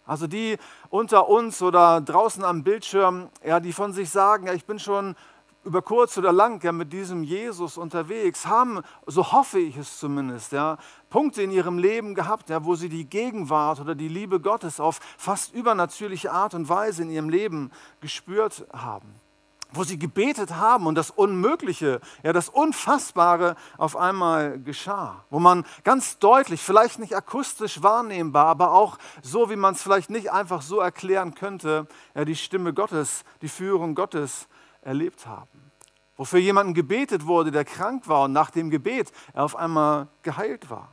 Also 0.05 0.27
die 0.27 0.57
unter 0.89 1.29
uns 1.29 1.63
oder 1.63 2.01
draußen 2.01 2.45
am 2.45 2.63
Bildschirm, 2.63 3.29
ja, 3.45 3.61
die 3.61 3.73
von 3.73 3.93
sich 3.93 4.11
sagen, 4.11 4.47
ja, 4.47 4.53
ich 4.53 4.65
bin 4.65 4.79
schon 4.79 5.17
über 5.65 5.83
kurz 5.83 6.17
oder 6.17 6.33
lang 6.33 6.63
ja, 6.63 6.71
mit 6.71 6.93
diesem 6.93 7.25
Jesus 7.25 7.77
unterwegs, 7.77 8.47
haben, 8.47 8.83
so 9.07 9.33
hoffe 9.33 9.59
ich 9.59 9.77
es 9.77 9.99
zumindest, 9.99 10.53
ja, 10.53 10.79
Punkte 11.11 11.43
in 11.43 11.51
ihrem 11.51 11.79
Leben 11.79 12.15
gehabt, 12.15 12.51
ja, 12.51 12.65
wo 12.65 12.77
sie 12.77 12.89
die 12.89 13.05
Gegenwart 13.05 13.81
oder 13.81 13.97
die 13.97 14.07
Liebe 14.07 14.39
Gottes 14.39 14.79
auf 14.79 15.01
fast 15.19 15.53
übernatürliche 15.53 16.31
Art 16.31 16.55
und 16.55 16.69
Weise 16.69 17.03
in 17.03 17.11
ihrem 17.11 17.29
Leben 17.29 17.73
gespürt 18.01 18.65
haben. 18.73 19.26
Wo 19.73 19.85
sie 19.85 19.99
gebetet 19.99 20.55
haben 20.55 20.87
und 20.87 20.95
das 20.95 21.11
Unmögliche, 21.11 22.01
ja, 22.23 22.33
das 22.33 22.49
Unfassbare 22.49 23.57
auf 23.79 23.97
einmal 23.97 24.61
geschah. 24.61 25.25
Wo 25.29 25.39
man 25.39 25.65
ganz 25.85 26.19
deutlich, 26.19 26.63
vielleicht 26.63 26.99
nicht 26.99 27.17
akustisch 27.17 27.83
wahrnehmbar, 27.83 28.47
aber 28.47 28.73
auch 28.73 28.99
so, 29.23 29.51
wie 29.51 29.57
man 29.57 29.75
es 29.75 29.83
vielleicht 29.83 30.09
nicht 30.09 30.31
einfach 30.31 30.63
so 30.63 30.79
erklären 30.79 31.35
könnte, 31.35 31.87
ja, 32.15 32.25
die 32.25 32.37
Stimme 32.37 32.73
Gottes, 32.73 33.25
die 33.43 33.49
Führung 33.49 33.95
Gottes 33.95 34.49
erlebt 34.83 35.27
haben. 35.27 35.73
Wofür 36.17 36.39
jemanden 36.39 36.73
gebetet 36.73 37.27
wurde, 37.27 37.51
der 37.51 37.65
krank 37.65 38.09
war 38.09 38.25
und 38.25 38.33
nach 38.33 38.51
dem 38.51 38.71
Gebet 38.71 39.13
er 39.35 39.45
auf 39.45 39.57
einmal 39.57 40.09
geheilt 40.23 40.71
war. 40.71 40.89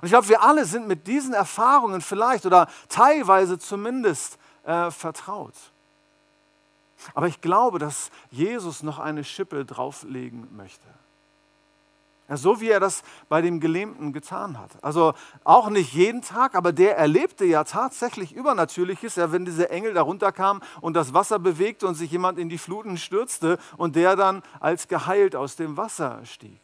Und 0.00 0.06
ich 0.06 0.12
glaube, 0.12 0.28
wir 0.28 0.42
alle 0.42 0.64
sind 0.64 0.88
mit 0.88 1.06
diesen 1.06 1.34
Erfahrungen 1.34 2.00
vielleicht 2.00 2.46
oder 2.46 2.68
teilweise 2.88 3.58
zumindest 3.58 4.38
äh, 4.64 4.90
vertraut. 4.90 5.54
Aber 7.14 7.28
ich 7.28 7.40
glaube, 7.40 7.78
dass 7.78 8.10
Jesus 8.30 8.82
noch 8.82 8.98
eine 8.98 9.24
Schippe 9.24 9.64
drauflegen 9.64 10.48
möchte. 10.56 10.86
Ja, 12.30 12.36
so 12.36 12.60
wie 12.60 12.68
er 12.68 12.78
das 12.78 13.02
bei 13.28 13.42
dem 13.42 13.58
Gelähmten 13.58 14.12
getan 14.12 14.56
hat. 14.56 14.70
Also 14.82 15.14
auch 15.42 15.68
nicht 15.68 15.92
jeden 15.92 16.22
Tag, 16.22 16.54
aber 16.54 16.72
der 16.72 16.96
erlebte 16.96 17.44
ja 17.44 17.64
tatsächlich 17.64 18.32
Übernatürliches, 18.32 19.16
ja, 19.16 19.32
wenn 19.32 19.44
dieser 19.44 19.72
Engel 19.72 19.94
da 19.94 20.02
runterkam 20.02 20.62
und 20.80 20.94
das 20.94 21.12
Wasser 21.12 21.40
bewegte 21.40 21.88
und 21.88 21.96
sich 21.96 22.12
jemand 22.12 22.38
in 22.38 22.48
die 22.48 22.58
Fluten 22.58 22.98
stürzte 22.98 23.58
und 23.76 23.96
der 23.96 24.14
dann 24.14 24.44
als 24.60 24.86
geheilt 24.86 25.34
aus 25.34 25.56
dem 25.56 25.76
Wasser 25.76 26.20
stieg. 26.24 26.60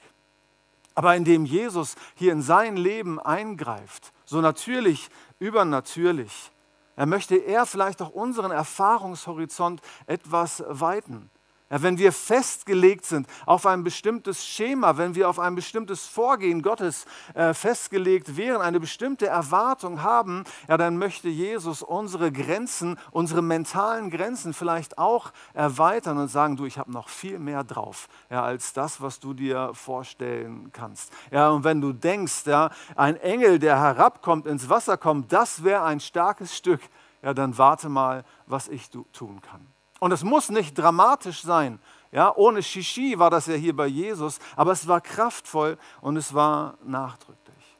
Aber 0.95 1.17
indem 1.17 1.45
Jesus 1.45 1.97
hier 2.15 2.33
in 2.33 2.43
sein 2.43 2.77
Leben 2.77 3.19
eingreift, 3.19 4.13
so 4.25 4.41
natürlich, 4.41 5.11
übernatürlich, 5.41 6.53
er 6.97 7.07
möchte 7.07 7.37
er 7.37 7.67
vielleicht 7.67 8.01
auch 8.03 8.11
unseren 8.11 8.51
Erfahrungshorizont 8.51 9.81
etwas 10.07 10.65
weiten. 10.67 11.31
Ja, 11.69 11.83
wenn 11.83 11.99
wir 11.99 12.13
festgelegt 12.13 13.05
sind 13.05 13.27
auf 13.45 13.67
ein 13.67 13.83
bestimmtes 13.83 14.47
Schema, 14.47 14.99
wenn 14.99 15.17
wir 15.17 15.29
auf 15.29 15.41
ein 15.41 15.57
bestimmtes 15.57 16.07
Vorgehen 16.07 16.63
Gottes 16.63 17.07
äh, 17.35 17.55
festgelegt 17.55 18.37
wären, 18.37 18.63
eine 18.63 18.79
bestimmte 18.79 19.27
Erwartung 19.27 20.01
haben, 20.01 20.45
ja, 20.69 20.77
dann 20.77 20.97
möchte 20.97 21.29
Jesus 21.29 21.83
unsere 21.83 22.31
Grenzen, 22.31 22.97
unsere 23.11 23.43
mentalen 23.43 24.11
Grenzen 24.11 24.55
vielleicht 24.55 24.97
auch 24.97 25.33
erweitern 25.55 26.19
und 26.19 26.29
sagen, 26.29 26.57
du, 26.57 26.67
ich 26.67 26.79
habe 26.79 26.93
noch 26.93 27.09
viel 27.09 27.41
mehr 27.41 27.65
drauf, 27.65 28.07
ja, 28.31 28.45
als 28.45 28.73
das, 28.73 29.01
was 29.01 29.19
du 29.19 29.35
dir 29.35 29.73
vorstellen 29.75 30.71
kannst. 30.73 31.13
Ja, 31.33 31.51
und 31.51 31.65
wenn 31.65 31.81
du 31.81 31.93
denkst, 31.93 32.47
ja, 32.47 32.71
ein 32.95 33.17
Engel, 33.17 33.59
der 33.59 33.81
herabkommt, 33.81 34.47
ins 34.47 34.69
Wasser 34.69 34.97
kommt, 34.97 35.33
das 35.33 35.65
wäre 35.65 35.83
ein 35.83 35.99
starkes 35.99 36.57
Stück, 36.57 36.81
ja, 37.23 37.35
dann 37.35 37.59
warte 37.59 37.89
mal, 37.89 38.25
was 38.47 38.69
ich 38.69 38.89
tun 38.89 39.41
kann. 39.41 39.76
Und 39.99 40.13
es 40.13 40.23
muss 40.23 40.51
nicht 40.51 40.77
dramatisch 40.77 41.43
sein. 41.43 41.79
Ja, 42.13 42.35
ohne 42.35 42.63
Shishi 42.63 43.19
war 43.19 43.31
das 43.31 43.47
ja 43.47 43.55
hier 43.55 43.75
bei 43.75 43.87
Jesus, 43.87 44.39
aber 44.55 44.73
es 44.73 44.87
war 44.87 45.01
kraftvoll 45.01 45.79
und 46.01 46.17
es 46.17 46.35
war 46.35 46.79
nachdrücklich. 46.85 47.77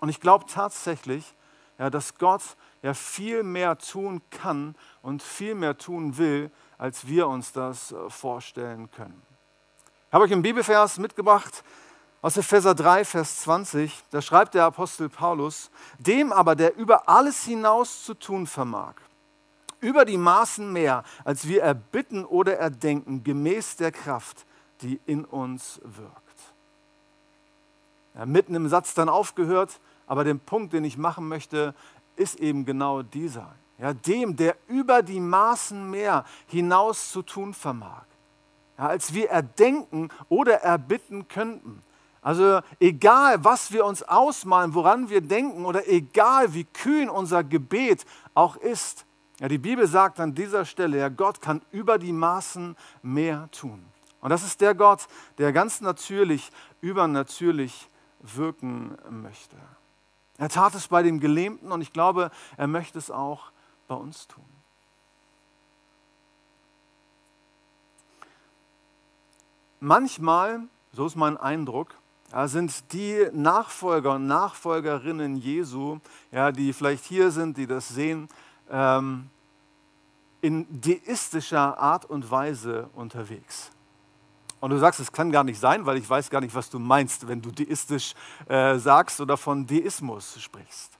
Und 0.00 0.08
ich 0.08 0.20
glaube 0.20 0.44
tatsächlich, 0.46 1.24
ja, 1.78 1.90
dass 1.90 2.16
Gott 2.18 2.42
ja 2.82 2.94
viel 2.94 3.42
mehr 3.42 3.78
tun 3.78 4.20
kann 4.30 4.74
und 5.02 5.22
viel 5.22 5.54
mehr 5.54 5.76
tun 5.76 6.18
will, 6.18 6.50
als 6.78 7.06
wir 7.06 7.28
uns 7.28 7.52
das 7.52 7.92
äh, 7.92 8.10
vorstellen 8.10 8.90
können. 8.90 9.22
Ich 10.08 10.12
habe 10.12 10.24
euch 10.24 10.32
einen 10.32 10.42
Bibelvers 10.42 10.98
mitgebracht 10.98 11.64
aus 12.22 12.36
Epheser 12.36 12.74
3, 12.74 13.04
Vers 13.04 13.40
20. 13.40 14.04
Da 14.10 14.22
schreibt 14.22 14.54
der 14.54 14.64
Apostel 14.64 15.08
Paulus, 15.08 15.70
dem 15.98 16.32
aber, 16.32 16.54
der 16.54 16.76
über 16.76 17.08
alles 17.08 17.44
hinaus 17.44 18.04
zu 18.04 18.14
tun 18.14 18.46
vermag, 18.46 18.94
über 19.84 20.04
die 20.04 20.16
Maßen 20.16 20.72
mehr, 20.72 21.04
als 21.24 21.46
wir 21.46 21.62
erbitten 21.62 22.24
oder 22.24 22.56
erdenken, 22.56 23.22
gemäß 23.22 23.76
der 23.76 23.92
Kraft, 23.92 24.46
die 24.80 24.98
in 25.06 25.24
uns 25.24 25.80
wirkt. 25.84 26.14
Ja, 28.14 28.24
mitten 28.24 28.54
im 28.54 28.68
Satz 28.68 28.94
dann 28.94 29.08
aufgehört, 29.08 29.80
aber 30.06 30.24
den 30.24 30.40
Punkt, 30.40 30.72
den 30.72 30.84
ich 30.84 30.96
machen 30.96 31.28
möchte, 31.28 31.74
ist 32.16 32.40
eben 32.40 32.64
genau 32.64 33.02
dieser. 33.02 33.54
Ja, 33.78 33.92
dem, 33.92 34.36
der 34.36 34.56
über 34.68 35.02
die 35.02 35.20
Maßen 35.20 35.90
mehr 35.90 36.24
hinaus 36.46 37.10
zu 37.10 37.22
tun 37.22 37.52
vermag, 37.52 38.04
ja, 38.78 38.86
als 38.86 39.12
wir 39.12 39.30
erdenken 39.30 40.08
oder 40.28 40.62
erbitten 40.62 41.28
könnten. 41.28 41.82
Also 42.22 42.60
egal, 42.80 43.44
was 43.44 43.70
wir 43.70 43.84
uns 43.84 44.02
ausmalen, 44.02 44.72
woran 44.72 45.10
wir 45.10 45.20
denken 45.20 45.66
oder 45.66 45.86
egal, 45.86 46.54
wie 46.54 46.64
kühn 46.64 47.10
unser 47.10 47.44
Gebet 47.44 48.06
auch 48.32 48.56
ist, 48.56 49.03
ja, 49.40 49.48
die 49.48 49.58
Bibel 49.58 49.86
sagt 49.86 50.20
an 50.20 50.34
dieser 50.34 50.64
Stelle, 50.64 50.98
ja, 50.98 51.08
Gott 51.08 51.40
kann 51.40 51.62
über 51.72 51.98
die 51.98 52.12
Maßen 52.12 52.76
mehr 53.02 53.48
tun. 53.50 53.84
Und 54.20 54.30
das 54.30 54.44
ist 54.44 54.60
der 54.60 54.74
Gott, 54.74 55.06
der 55.38 55.52
ganz 55.52 55.80
natürlich, 55.80 56.50
übernatürlich 56.80 57.90
wirken 58.20 58.96
möchte. 59.10 59.56
Er 60.38 60.48
tat 60.48 60.74
es 60.74 60.88
bei 60.88 61.02
dem 61.02 61.20
Gelähmten 61.20 61.72
und 61.72 61.80
ich 61.80 61.92
glaube, 61.92 62.30
er 62.56 62.66
möchte 62.66 62.98
es 62.98 63.10
auch 63.10 63.52
bei 63.86 63.94
uns 63.94 64.26
tun. 64.26 64.44
Manchmal, 69.80 70.60
so 70.92 71.04
ist 71.04 71.16
mein 71.16 71.36
Eindruck, 71.36 71.94
sind 72.46 72.92
die 72.92 73.28
Nachfolger 73.32 74.14
und 74.14 74.26
Nachfolgerinnen 74.26 75.36
Jesu, 75.36 75.98
ja, 76.32 76.50
die 76.50 76.72
vielleicht 76.72 77.04
hier 77.04 77.30
sind, 77.30 77.58
die 77.58 77.66
das 77.66 77.88
sehen, 77.88 78.28
ähm, 78.74 79.30
in 80.40 80.66
deistischer 80.80 81.78
Art 81.78 82.04
und 82.04 82.30
Weise 82.30 82.90
unterwegs. 82.94 83.70
Und 84.60 84.70
du 84.70 84.78
sagst, 84.78 84.98
es 84.98 85.12
kann 85.12 85.30
gar 85.30 85.44
nicht 85.44 85.60
sein, 85.60 85.86
weil 85.86 85.96
ich 85.96 86.08
weiß 86.08 86.28
gar 86.28 86.40
nicht, 86.40 86.54
was 86.54 86.70
du 86.70 86.78
meinst, 86.78 87.28
wenn 87.28 87.40
du 87.40 87.50
deistisch 87.50 88.14
äh, 88.48 88.78
sagst 88.78 89.20
oder 89.20 89.36
von 89.36 89.66
Deismus 89.66 90.40
sprichst. 90.40 90.98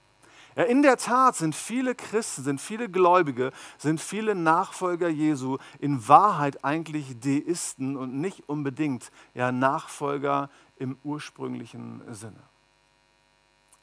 Ja, 0.55 0.63
in 0.63 0.83
der 0.83 0.97
Tat 0.97 1.35
sind 1.35 1.53
viele 1.53 1.95
Christen, 1.95 2.43
sind 2.43 2.61
viele 2.61 2.89
Gläubige, 2.89 3.51
sind 3.77 3.99
viele 3.99 4.35
Nachfolger 4.35 5.09
Jesu 5.09 5.57
in 5.79 6.07
Wahrheit 6.07 6.63
eigentlich 6.63 7.19
Deisten 7.19 7.97
und 7.97 8.15
nicht 8.15 8.47
unbedingt 8.47 9.11
ja, 9.33 9.51
Nachfolger 9.51 10.49
im 10.77 10.97
ursprünglichen 11.03 12.01
Sinne. 12.13 12.41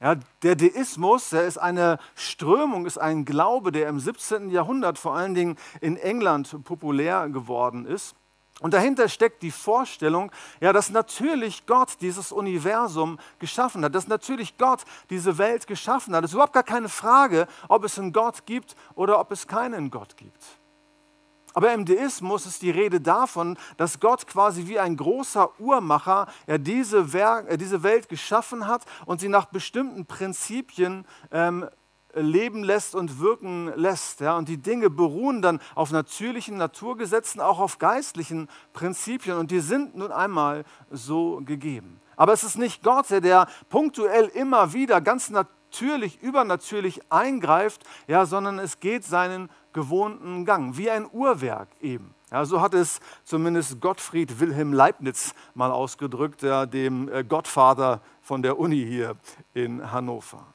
Ja, 0.03 0.17
der 0.43 0.57
Deismus, 0.57 1.31
der 1.31 1.45
ist 1.45 1.59
eine 1.59 1.97
Strömung, 2.17 2.87
ist 2.87 2.99
ein 2.99 3.25
Glaube, 3.25 3.71
der 3.71 3.89
im 3.89 4.01
17. 4.01 4.51
Jahrhundert 4.51 4.99
vor 4.99 5.15
allen 5.15 5.33
Dingen 5.33 5.57
in 5.81 5.97
England 5.97 6.65
populär 6.65 7.29
geworden 7.29 7.87
ist. 7.87 8.17
Und 8.59 8.75
dahinter 8.75 9.09
steckt 9.09 9.45
die 9.45 9.53
Vorstellung, 9.53 10.33
ja, 10.61 10.73
dass 10.73 10.91
natürlich 10.91 11.67
Gott 11.67 11.99
dieses 12.01 12.33
Universum 12.33 13.21
geschaffen 13.39 13.85
hat, 13.85 13.95
dass 13.95 14.09
natürlich 14.09 14.59
Gott 14.59 14.83
diese 15.09 15.39
Welt 15.39 15.69
geschaffen 15.69 16.17
hat. 16.17 16.25
Es 16.25 16.31
ist 16.31 16.35
überhaupt 16.35 16.53
gar 16.53 16.65
keine 16.65 16.89
Frage, 16.89 17.47
ob 17.69 17.85
es 17.85 17.97
einen 17.97 18.13
Gott 18.13 18.45
gibt 18.45 18.75
oder 18.97 19.21
ob 19.21 19.31
es 19.31 19.47
keinen 19.47 19.89
Gott 19.93 20.17
gibt. 20.17 20.43
Aber 21.55 21.73
im 21.73 21.85
Deismus 21.85 22.47
ist 22.47 22.63
die 22.63 22.71
Rede 22.71 23.01
davon, 23.01 23.57
dass 23.77 24.01
Gott 24.01 24.27
quasi 24.27 24.67
wie 24.67 24.79
ein 24.79 24.97
großer 24.97 25.61
Uhrmacher 25.61 26.27
ja, 26.47 26.59
diese, 26.59 27.13
Werk, 27.13 27.59
diese 27.59 27.83
Welt 27.83 28.09
geschaffen 28.09 28.67
hat 28.67 28.85
und 29.07 29.21
sie 29.21 29.29
nach 29.29 29.47
bestimmten 29.47 30.07
Prinzipien 30.07 31.05
ähm, 31.31 31.69
leben 32.15 32.63
lässt 32.63 32.95
und 32.95 33.21
wirken 33.21 33.73
lässt. 33.77 34.21
Ja? 34.21 34.37
Und 34.37 34.49
die 34.49 34.59
Dinge 34.59 34.91
beruhen 34.91 35.43
dann 35.43 35.61
auf 35.75 35.91
natürlichen 35.91 36.57
Naturgesetzen, 36.57 37.41
auch 37.41 37.59
auf 37.59 37.79
geistlichen 37.79 38.49
Prinzipien. 38.73 39.37
Und 39.37 39.51
die 39.51 39.61
sind 39.61 39.97
nun 39.97 40.13
einmal 40.13 40.65
so 40.91 41.41
gegeben. 41.45 42.01
Aber 42.17 42.33
es 42.33 42.45
ist 42.45 42.59
nicht 42.59 42.83
Gott, 42.83 43.11
der 43.11 43.47
punktuell 43.69 44.27
immer 44.27 44.73
wieder 44.73 45.01
ganz 45.01 45.31
natürlich, 45.31 45.62
übernatürlich 45.81 47.01
eingreift, 47.11 47.83
ja, 48.07 48.27
sondern 48.27 48.59
es 48.59 48.81
geht 48.81 49.05
seinen 49.05 49.51
gewohnten 49.73 50.45
Gang, 50.45 50.77
wie 50.77 50.91
ein 50.91 51.09
Uhrwerk 51.11 51.69
eben. 51.81 52.15
Ja, 52.31 52.45
so 52.45 52.61
hat 52.61 52.75
es 52.75 53.01
zumindest 53.25 53.81
Gottfried 53.81 54.41
Wilhelm 54.41 54.73
Leibniz 54.73 55.35
mal 55.55 55.71
ausgedrückt, 55.71 56.43
ja, 56.43 56.67
dem 56.67 57.09
äh, 57.09 57.25
Gottvater 57.25 58.01
von 58.23 58.43
der 58.43 58.59
Uni 58.59 58.85
hier 58.85 59.17
in 59.53 59.93
Hannover. 59.93 60.47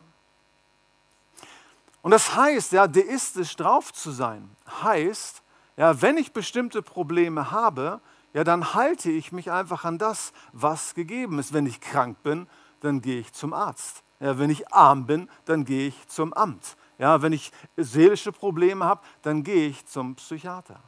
Und 2.02 2.12
das 2.12 2.36
heißt, 2.36 2.72
ja, 2.72 2.88
deistisch 2.88 3.56
drauf 3.56 3.94
zu 3.94 4.12
sein, 4.12 4.50
heißt, 4.82 5.44
ja, 5.78 6.02
wenn 6.02 6.18
ich 6.18 6.34
bestimmte 6.34 6.82
Probleme 6.82 7.52
habe, 7.52 8.02
ja, 8.34 8.44
dann 8.44 8.74
halte 8.74 9.12
ich 9.12 9.32
mich 9.32 9.52
einfach 9.52 9.84
an 9.86 9.98
das, 9.98 10.34
was 10.54 10.96
gegeben 10.96 11.40
ist. 11.40 11.54
Wenn 11.54 11.66
ich 11.66 11.82
krank 11.82 12.22
bin, 12.24 12.48
dann 12.80 13.02
gehe 13.02 13.20
ich 13.20 13.34
zum 13.34 13.54
Arzt. 13.54 14.04
Ja, 14.20 14.40
wenn 14.40 14.50
ich 14.50 14.74
arm 14.74 15.06
bin, 15.06 15.30
dann 15.46 15.64
gehe 15.66 15.88
ich 15.88 16.08
zum 16.08 16.34
Amt. 16.34 16.76
Ja, 16.98 17.22
wenn 17.22 17.34
ich 17.34 17.52
seelische 17.76 18.32
Probleme 18.32 18.84
habe, 18.86 19.02
dann 19.22 19.44
gehe 19.44 19.68
ich 19.68 19.86
zum 19.86 20.16
Psychiater. 20.16 20.82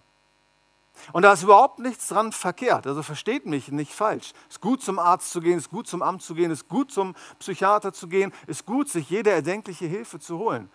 Und 1.13 1.23
da 1.23 1.33
ist 1.33 1.43
überhaupt 1.43 1.79
nichts 1.79 2.07
dran 2.07 2.31
verkehrt. 2.31 2.85
Also 2.87 3.03
versteht 3.03 3.45
mich 3.45 3.71
nicht 3.71 3.93
falsch. 3.93 4.33
Es 4.49 4.55
ist 4.55 4.61
gut 4.61 4.81
zum 4.81 4.99
Arzt 4.99 5.31
zu 5.31 5.39
gehen, 5.39 5.57
es 5.57 5.65
ist 5.65 5.71
gut 5.71 5.87
zum 5.87 6.01
Amt 6.01 6.21
zu 6.21 6.33
gehen, 6.33 6.51
es 6.51 6.61
ist 6.61 6.67
gut 6.67 6.91
zum 6.91 7.15
Psychiater 7.39 7.93
zu 7.93 8.07
gehen, 8.07 8.33
es 8.43 8.59
ist 8.59 8.65
gut, 8.65 8.89
sich 8.89 9.09
jede 9.09 9.29
erdenkliche 9.29 9.85
Hilfe 9.85 10.19
zu 10.19 10.37
holen. 10.37 10.69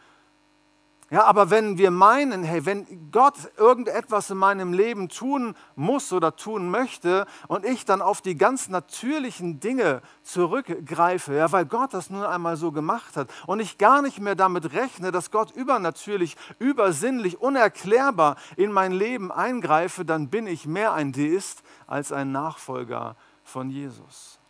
Ja, 1.10 1.24
aber 1.24 1.50
wenn 1.50 1.76
wir 1.76 1.90
meinen, 1.90 2.44
hey, 2.44 2.64
wenn 2.64 3.10
Gott 3.12 3.34
irgendetwas 3.58 4.30
in 4.30 4.38
meinem 4.38 4.72
Leben 4.72 5.10
tun 5.10 5.54
muss 5.76 6.12
oder 6.14 6.34
tun 6.34 6.70
möchte 6.70 7.26
und 7.46 7.66
ich 7.66 7.84
dann 7.84 8.00
auf 8.00 8.22
die 8.22 8.38
ganz 8.38 8.70
natürlichen 8.70 9.60
Dinge 9.60 10.00
zurückgreife, 10.22 11.34
ja, 11.34 11.52
weil 11.52 11.66
Gott 11.66 11.92
das 11.92 12.08
nun 12.08 12.24
einmal 12.24 12.56
so 12.56 12.72
gemacht 12.72 13.18
hat 13.18 13.28
und 13.46 13.60
ich 13.60 13.76
gar 13.76 14.00
nicht 14.00 14.18
mehr 14.18 14.34
damit 14.34 14.72
rechne, 14.72 15.12
dass 15.12 15.30
Gott 15.30 15.50
übernatürlich, 15.50 16.36
übersinnlich, 16.58 17.38
unerklärbar 17.38 18.36
in 18.56 18.72
mein 18.72 18.92
Leben 18.92 19.30
eingreife, 19.30 20.06
dann 20.06 20.30
bin 20.30 20.46
ich 20.46 20.66
mehr 20.66 20.94
ein 20.94 21.12
Deist 21.12 21.62
als 21.86 22.12
ein 22.12 22.32
Nachfolger 22.32 23.14
von 23.42 23.68
Jesus. 23.68 24.40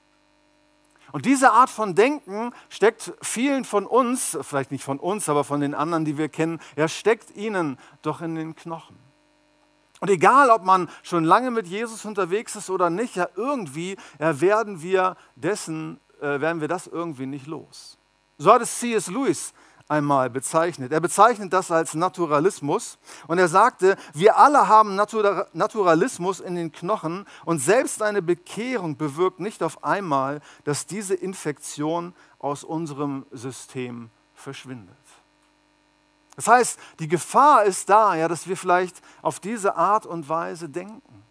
Und 1.15 1.27
diese 1.27 1.53
Art 1.53 1.71
von 1.71 1.95
Denken 1.95 2.51
steckt 2.69 3.13
vielen 3.23 3.65
von 3.65 3.87
uns, 3.87 4.37
vielleicht 4.43 4.73
nicht 4.73 4.83
von 4.83 4.99
uns, 4.99 5.29
aber 5.29 5.45
von 5.45 5.61
den 5.61 5.73
anderen, 5.73 6.05
die 6.05 6.19
wir 6.19 6.29
kennen, 6.29 6.59
ja, 6.75 6.89
steckt 6.89 7.37
ihnen 7.37 7.79
doch 8.03 8.21
in 8.21 8.35
den 8.35 8.57
Knochen. 8.57 8.99
Und 10.01 10.11
egal, 10.11 10.51
ob 10.51 10.65
man 10.65 10.91
schon 11.05 11.23
lange 11.23 11.53
mit 11.53 11.69
Jesus 11.69 12.05
unterwegs 12.05 12.57
ist 12.57 12.69
oder 12.69 12.91
nicht, 12.91 13.15
ja, 13.15 13.29
irgendwie 13.37 13.95
ja, 14.19 14.41
werden 14.41 14.83
wir 14.83 15.17
dessen, 15.37 16.01
äh, 16.21 16.41
werden 16.41 16.61
wir 16.61 16.67
das 16.67 16.89
irgendwie 16.89 17.27
nicht 17.27 17.47
los. 17.47 17.97
So 18.37 18.53
hat 18.53 18.63
es 18.63 18.77
C.S. 18.81 19.07
Lewis 19.07 19.55
einmal 19.89 20.31
bezeichnet. 20.31 20.93
Er 20.93 21.01
bezeichnet 21.01 21.53
das 21.53 21.71
als 21.71 21.95
Naturalismus 21.95 22.99
und 23.27 23.39
er 23.39 23.49
sagte, 23.49 23.97
wir 24.15 24.39
alle 24.39 24.69
haben 24.69 24.97
Naturalismus 24.97 26.41
in 26.41 26.55
den 26.55 26.73
Knochen 26.73 27.27
und 27.45 27.59
selbst 27.59 28.03
eine 28.03 28.23
Bekehrung 28.23 28.97
bewirkt 28.97 29.41
nicht 29.41 29.63
auf 29.63 29.85
einmal, 29.85 30.41
dass 30.65 30.87
diese 30.87 31.15
Infektion 31.15 32.15
aus 32.39 32.65
unserem 32.65 33.27
System 33.31 34.11
verschwindet. 34.35 34.95
Das 36.37 36.49
heißt, 36.49 36.79
die 36.99 37.09
Gefahr 37.09 37.65
ist 37.65 37.89
da, 37.89 38.15
ja, 38.15 38.27
dass 38.27 38.49
wir 38.49 38.57
vielleicht 38.57 39.01
auf 39.23 39.39
diese 39.39 39.77
Art 39.77 40.05
und 40.05 40.29
Weise 40.29 40.69
denken. 40.69 41.23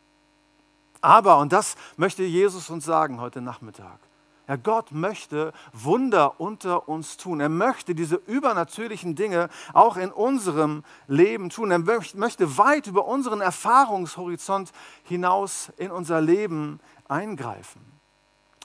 Aber, 1.02 1.40
und 1.40 1.52
das 1.52 1.76
möchte 1.98 2.24
Jesus 2.24 2.70
uns 2.70 2.86
sagen 2.86 3.20
heute 3.20 3.42
Nachmittag, 3.42 4.00
ja, 4.48 4.58
Gott 4.58 4.92
möchte 4.92 5.54
Wunder 5.72 6.40
unter 6.40 6.90
uns 6.90 7.16
tun. 7.16 7.40
Er 7.40 7.50
möchte 7.50 7.96
diese 7.96 8.16
übernatürlichen 8.16 9.16
Dinge 9.16 9.50
auch 9.72 9.96
in 9.96 10.12
unserem 10.12 10.84
Leben 11.08 11.50
tun. 11.50 11.72
Er 11.72 11.80
möchte 11.80 12.58
weit 12.58 12.88
über 12.88 13.06
unseren 13.06 13.40
Erfahrungshorizont 13.40 14.72
hinaus 15.04 15.72
in 15.78 15.92
unser 15.92 16.20
Leben 16.20 16.82
eingreifen. 17.08 17.93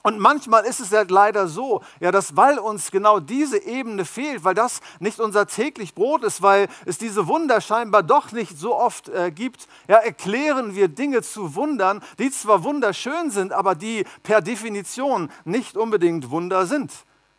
Und 0.01 0.19
manchmal 0.19 0.65
ist 0.65 0.79
es 0.79 0.91
ja 0.91 1.03
leider 1.07 1.47
so, 1.47 1.81
ja, 1.99 2.11
dass 2.11 2.37
weil 2.37 2.57
uns 2.57 2.89
genau 2.91 3.19
diese 3.19 3.61
Ebene 3.61 4.05
fehlt, 4.05 4.43
weil 4.43 4.55
das 4.55 4.79
nicht 4.99 5.19
unser 5.19 5.45
täglich 5.45 5.93
Brot 5.93 6.23
ist, 6.23 6.41
weil 6.41 6.69
es 6.85 6.97
diese 6.97 7.27
Wunder 7.27 7.59
scheinbar 7.59 8.03
doch 8.03 8.31
nicht 8.31 8.57
so 8.57 8.75
oft 8.75 9.09
äh, 9.09 9.31
gibt, 9.31 9.67
ja, 9.87 9.97
erklären 9.97 10.73
wir 10.73 10.87
Dinge 10.87 11.21
zu 11.21 11.55
Wundern, 11.55 12.01
die 12.17 12.31
zwar 12.31 12.63
wunderschön 12.63 13.29
sind, 13.29 13.51
aber 13.51 13.75
die 13.75 14.05
per 14.23 14.41
Definition 14.41 15.29
nicht 15.43 15.75
unbedingt 15.75 16.29
Wunder 16.29 16.65
sind. 16.65 16.91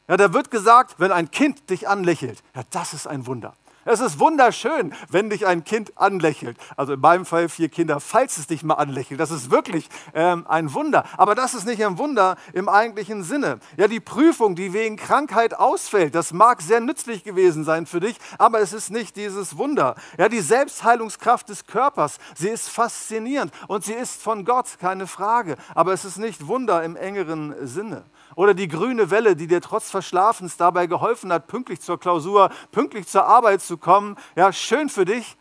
Ja, 0.07 0.17
da 0.17 0.33
wird 0.33 0.51
gesagt, 0.51 0.97
wenn 0.99 1.13
ein 1.13 1.31
Kind 1.31 1.71
dich 1.71 1.89
anlächelt, 1.89 2.43
ja, 2.55 2.63
das 2.71 2.93
ist 2.93 3.07
ein 3.07 3.27
Wunder. 3.27 3.55
Es 3.93 3.99
ist 3.99 4.21
wunderschön, 4.21 4.95
wenn 5.09 5.31
dich 5.31 5.49
ein 5.49 5.65
Kind 5.65 5.99
anlächelt. 5.99 6.57
Also 6.77 6.93
in 6.93 7.01
meinem 7.01 7.27
Fall 7.27 7.49
vier 7.49 7.69
Kinder, 7.69 7.99
falls 7.99 8.39
es 8.39 8.47
dich 8.47 8.63
mal 8.63 8.75
anlächelt. 8.75 9.19
Das 9.19 9.33
ist 9.33 9.51
wirklich 9.51 9.89
ähm, 10.15 10.47
ein 10.49 10.73
Wunder. 10.75 11.03
Aber 11.17 11.35
das 11.35 11.55
ist 11.55 11.67
nicht 11.67 11.85
ein 11.85 11.99
Wunder 11.99 12.37
im 12.53 12.69
eigentlichen 12.69 13.25
Sinne. 13.25 13.59
Ja, 13.77 13.89
die 13.89 13.99
Prüfung, 13.99 14.55
die 14.55 14.73
wegen 14.73 14.97
Krankheit 14.97 15.55
ausfällt, 15.55 16.15
das 16.15 16.33
mag 16.33 16.63
sehr 16.63 16.79
nützlich 16.79 17.25
gewesen 17.25 17.65
sein 17.65 17.85
für 17.85 17.99
dich, 17.99 18.17
aber 18.39 18.61
es 18.61 18.73
ist 18.73 18.91
nicht 18.91 19.17
dieses 19.17 19.59
Wunder. 19.59 19.97
Ja, 20.17 20.29
die 20.29 20.41
Selbstheilungskraft 20.41 21.49
des 21.49 21.67
Körpers, 21.67 22.19
sie 22.37 22.49
ist 22.49 22.69
faszinierend 22.69 23.53
und 23.67 23.85
sie 23.85 23.95
ist 23.95 24.23
von 24.23 24.45
Gott, 24.45 24.79
keine 24.79 25.09
Frage. 25.09 25.57
Aber 25.75 25.93
es 25.93 26.05
ist 26.05 26.19
nicht 26.19 26.47
Wunder 26.47 26.85
im 26.85 26.95
engeren 26.95 27.67
Sinne. 27.67 28.05
Oder 28.37 28.55
die 28.55 28.69
grüne 28.69 29.11
Welle, 29.11 29.35
die 29.35 29.49
dir 29.49 29.61
trotz 29.61 29.91
Verschlafens 29.91 30.57
dabei 30.57 30.87
geholfen 30.87 31.33
hat, 31.33 31.49
pünktlich 31.49 31.81
zur 31.81 31.99
Klausur, 31.99 32.51
pünktlich 32.71 33.09
zur 33.09 33.25
Arbeit 33.25 33.61
zu 33.61 33.80
kommen. 33.81 34.17
Ja, 34.37 34.53
schön 34.53 34.89
für 34.89 35.05
dich, 35.05 35.37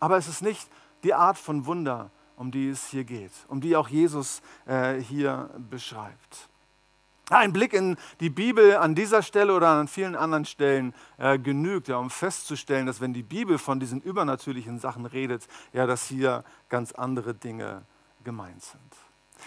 aber 0.00 0.16
es 0.16 0.28
ist 0.28 0.42
nicht 0.42 0.68
die 1.04 1.14
Art 1.14 1.38
von 1.38 1.66
Wunder, 1.66 2.10
um 2.36 2.50
die 2.50 2.68
es 2.68 2.86
hier 2.86 3.04
geht, 3.04 3.32
um 3.48 3.60
die 3.60 3.76
auch 3.76 3.88
Jesus 3.88 4.42
äh, 4.66 4.94
hier 4.94 5.50
beschreibt. 5.70 6.48
Ein 7.30 7.52
Blick 7.52 7.72
in 7.72 7.96
die 8.20 8.30
Bibel 8.30 8.76
an 8.76 8.94
dieser 8.94 9.22
Stelle 9.22 9.54
oder 9.54 9.68
an 9.68 9.88
vielen 9.88 10.16
anderen 10.16 10.44
Stellen 10.44 10.92
äh, 11.18 11.38
genügt, 11.38 11.88
ja, 11.88 11.96
um 11.96 12.10
festzustellen, 12.10 12.84
dass 12.84 13.00
wenn 13.00 13.14
die 13.14 13.22
Bibel 13.22 13.58
von 13.58 13.80
diesen 13.80 14.00
übernatürlichen 14.00 14.78
Sachen 14.78 15.06
redet, 15.06 15.46
ja, 15.72 15.86
dass 15.86 16.06
hier 16.06 16.44
ganz 16.68 16.92
andere 16.92 17.32
Dinge 17.32 17.86
gemeint 18.24 18.62
sind. 18.62 19.01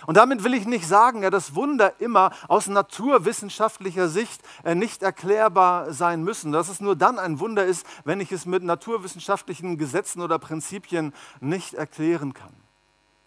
Und 0.05 0.17
damit 0.17 0.43
will 0.43 0.53
ich 0.53 0.65
nicht 0.65 0.87
sagen, 0.87 1.23
ja, 1.23 1.29
dass 1.29 1.55
Wunder 1.55 1.93
immer 1.99 2.31
aus 2.47 2.67
naturwissenschaftlicher 2.67 4.07
Sicht 4.07 4.41
äh, 4.63 4.75
nicht 4.75 5.03
erklärbar 5.03 5.93
sein 5.93 6.23
müssen, 6.23 6.51
dass 6.51 6.69
es 6.69 6.81
nur 6.81 6.95
dann 6.95 7.19
ein 7.19 7.39
Wunder 7.39 7.65
ist, 7.65 7.85
wenn 8.03 8.19
ich 8.19 8.31
es 8.31 8.45
mit 8.45 8.63
naturwissenschaftlichen 8.63 9.77
Gesetzen 9.77 10.21
oder 10.21 10.39
Prinzipien 10.39 11.13
nicht 11.39 11.73
erklären 11.73 12.33
kann. 12.33 12.53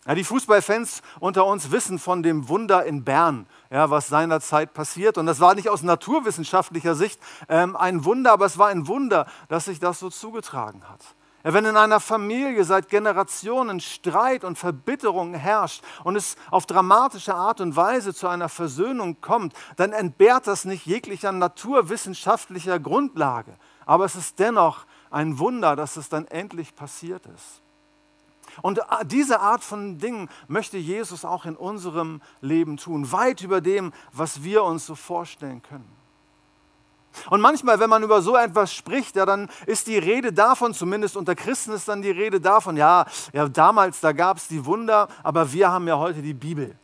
Ja, 0.07 0.15
die 0.15 0.25
Fußballfans 0.25 1.03
unter 1.21 1.45
uns 1.45 1.71
wissen 1.71 1.99
von 1.99 2.23
dem 2.23 2.49
Wunder 2.49 2.85
in 2.87 3.05
Bern, 3.05 3.47
ja, 3.71 3.91
was 3.91 4.09
seinerzeit 4.09 4.73
passiert. 4.73 5.19
Und 5.19 5.27
das 5.27 5.41
war 5.41 5.55
nicht 5.55 5.69
aus 5.69 5.83
naturwissenschaftlicher 5.83 6.95
Sicht 6.95 7.21
ähm, 7.49 7.77
ein 7.77 8.07
Wunder, 8.07 8.33
aber 8.33 8.47
es 8.47 8.57
war 8.57 8.69
ein 8.69 8.87
Wunder, 8.87 9.27
dass 9.49 9.67
sich 9.67 9.81
das 9.81 9.99
so 9.99 10.09
zugetragen 10.09 10.89
hat. 10.89 11.01
Wenn 11.45 11.65
in 11.65 11.77
einer 11.77 12.01
Familie 12.01 12.65
seit 12.65 12.89
Generationen 12.89 13.81
Streit 13.81 14.43
und 14.43 14.59
Verbitterung 14.59 15.35
herrscht 15.35 15.85
und 16.03 16.17
es 16.17 16.37
auf 16.51 16.67
dramatische 16.67 17.35
Art 17.35 17.61
und 17.61 17.77
Weise 17.77 18.13
zu 18.13 18.27
einer 18.27 18.49
Versöhnung 18.49 19.21
kommt, 19.21 19.55
dann 19.77 19.93
entbehrt 19.93 20.49
das 20.49 20.65
nicht 20.65 20.85
jeglicher 20.85 21.31
naturwissenschaftlicher 21.31 22.81
Grundlage. 22.81 23.55
Aber 23.87 24.05
es 24.05 24.17
ist 24.17 24.41
dennoch 24.41 24.85
ein 25.11 25.39
Wunder, 25.39 25.77
dass 25.77 25.97
es 25.97 26.09
dann 26.09 26.27
endlich 26.27 26.75
passiert 26.75 27.25
ist. 27.27 27.63
Und 28.61 28.81
diese 29.05 29.41
Art 29.41 29.63
von 29.63 29.99
Dingen 29.99 30.29
möchte 30.49 30.79
Jesus 30.79 31.25
auch 31.25 31.45
in 31.45 31.57
unserem 31.57 32.21
Leben 32.41 32.77
tun, 32.77 33.13
weit 33.13 33.43
über 33.43 33.61
dem, 33.61 33.93
was 34.13 34.43
wir 34.43 34.65
uns 34.65 34.87
so 34.87 34.97
vorstellen 34.97 35.63
können. 35.63 35.98
Und 37.31 37.41
manchmal, 37.41 37.81
wenn 37.81 37.91
man 37.91 38.03
über 38.03 38.23
so 38.23 38.37
etwas 38.37 38.73
spricht, 38.73 39.17
ja, 39.17 39.27
dann 39.27 39.49
ist 39.67 39.87
die 39.87 39.99
Rede 39.99 40.33
davon, 40.33 40.75
zumindest 40.75 41.17
unter 41.17 41.35
Christen 41.35 41.73
ist 41.73 41.89
dann 41.89 42.03
die 42.03 42.11
Rede 42.11 42.41
davon, 42.41 42.77
ja, 42.77 43.07
ja 43.33 43.49
damals, 43.49 44.01
da 44.01 44.13
gab 44.13 44.37
es 44.37 44.49
die 44.49 44.65
Wunder, 44.65 45.09
aber 45.23 45.53
wir 45.53 45.71
haben 45.71 45.89
ja 45.89 45.99
heute 45.99 46.23
die 46.23 46.35
Bibel. 46.35 46.79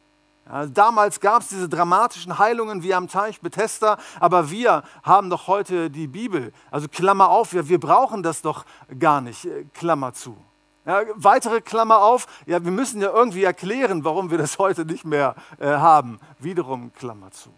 Ja, 0.47 0.67
damals 0.67 1.21
gab 1.21 1.43
es 1.43 1.49
diese 1.49 1.69
dramatischen 1.69 2.39
Heilungen 2.39 2.83
wie 2.83 2.93
am 2.93 3.09
Teich 3.09 3.41
Bethesda, 3.41 3.97
aber 4.21 4.51
wir 4.51 4.83
haben 5.03 5.31
doch 5.31 5.47
heute 5.47 5.89
die 5.89 6.07
Bibel. 6.07 6.53
Also 6.71 6.87
Klammer 6.89 7.31
auf, 7.31 7.55
wir, 7.55 7.69
wir 7.69 7.81
brauchen 7.81 8.23
das 8.23 8.43
doch 8.43 8.65
gar 8.99 9.21
nicht, 9.21 9.47
äh, 9.47 9.65
Klammer 9.73 10.13
zu. 10.13 10.37
Ja, 10.85 11.01
weitere 11.15 11.63
Klammer 11.63 12.03
auf, 12.03 12.27
ja, 12.45 12.63
wir 12.63 12.71
müssen 12.71 13.01
ja 13.01 13.11
irgendwie 13.11 13.45
erklären, 13.45 14.05
warum 14.05 14.31
wir 14.31 14.37
das 14.37 14.59
heute 14.59 14.85
nicht 14.85 15.07
mehr 15.07 15.35
äh, 15.59 15.69
haben. 15.69 16.21
Wiederum 16.39 16.93
Klammer 16.93 17.31
zu. 17.31 17.51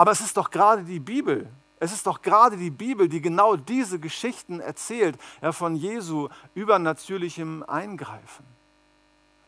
Aber 0.00 0.12
es 0.12 0.22
ist 0.22 0.38
doch 0.38 0.50
gerade 0.50 0.82
die 0.82 0.98
Bibel, 0.98 1.46
es 1.78 1.92
ist 1.92 2.06
doch 2.06 2.22
gerade 2.22 2.56
die 2.56 2.70
Bibel, 2.70 3.06
die 3.06 3.20
genau 3.20 3.56
diese 3.56 3.98
Geschichten 3.98 4.58
erzählt, 4.58 5.18
ja, 5.42 5.52
von 5.52 5.76
Jesu 5.76 6.30
übernatürlichem 6.54 7.62
Eingreifen. 7.64 8.46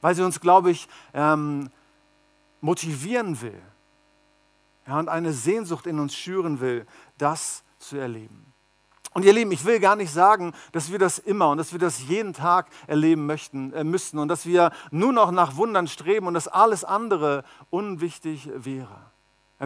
Weil 0.02 0.14
sie 0.14 0.22
uns, 0.22 0.40
glaube 0.40 0.70
ich, 0.70 0.88
ähm, 1.14 1.70
motivieren 2.60 3.40
will 3.40 3.62
ja, 4.86 4.98
und 4.98 5.08
eine 5.08 5.32
Sehnsucht 5.32 5.86
in 5.86 5.98
uns 5.98 6.14
schüren 6.14 6.60
will, 6.60 6.86
das 7.16 7.64
zu 7.78 7.96
erleben. 7.96 8.52
Und 9.14 9.24
ihr 9.24 9.32
Lieben, 9.32 9.52
ich 9.52 9.64
will 9.64 9.80
gar 9.80 9.96
nicht 9.96 10.12
sagen, 10.12 10.52
dass 10.72 10.92
wir 10.92 10.98
das 10.98 11.18
immer 11.18 11.48
und 11.48 11.56
dass 11.56 11.72
wir 11.72 11.78
das 11.78 12.02
jeden 12.02 12.34
Tag 12.34 12.66
erleben 12.86 13.24
möchten, 13.24 13.72
äh, 13.72 13.84
müssten 13.84 14.18
und 14.18 14.28
dass 14.28 14.44
wir 14.44 14.70
nur 14.90 15.14
noch 15.14 15.30
nach 15.30 15.56
Wundern 15.56 15.88
streben 15.88 16.26
und 16.26 16.34
dass 16.34 16.46
alles 16.46 16.84
andere 16.84 17.42
unwichtig 17.70 18.50
wäre. 18.54 19.11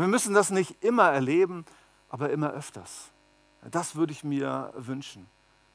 Wir 0.03 0.09
müssen 0.09 0.35
das 0.35 0.51
nicht 0.51 0.85
immer 0.85 1.11
erleben, 1.11 1.65
aber 2.11 2.29
immer 2.31 2.51
öfters. 2.51 3.11
Das 3.71 3.97
würde 3.97 4.13
ich 4.13 4.25
mir 4.25 4.73
wünschen. 4.77 5.27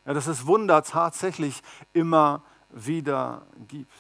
Dass 0.06 0.28
es 0.28 0.46
Wunder 0.46 0.84
tatsächlich 0.84 1.64
immer 1.92 2.44
wieder 2.70 3.48
gibt. 3.68 3.92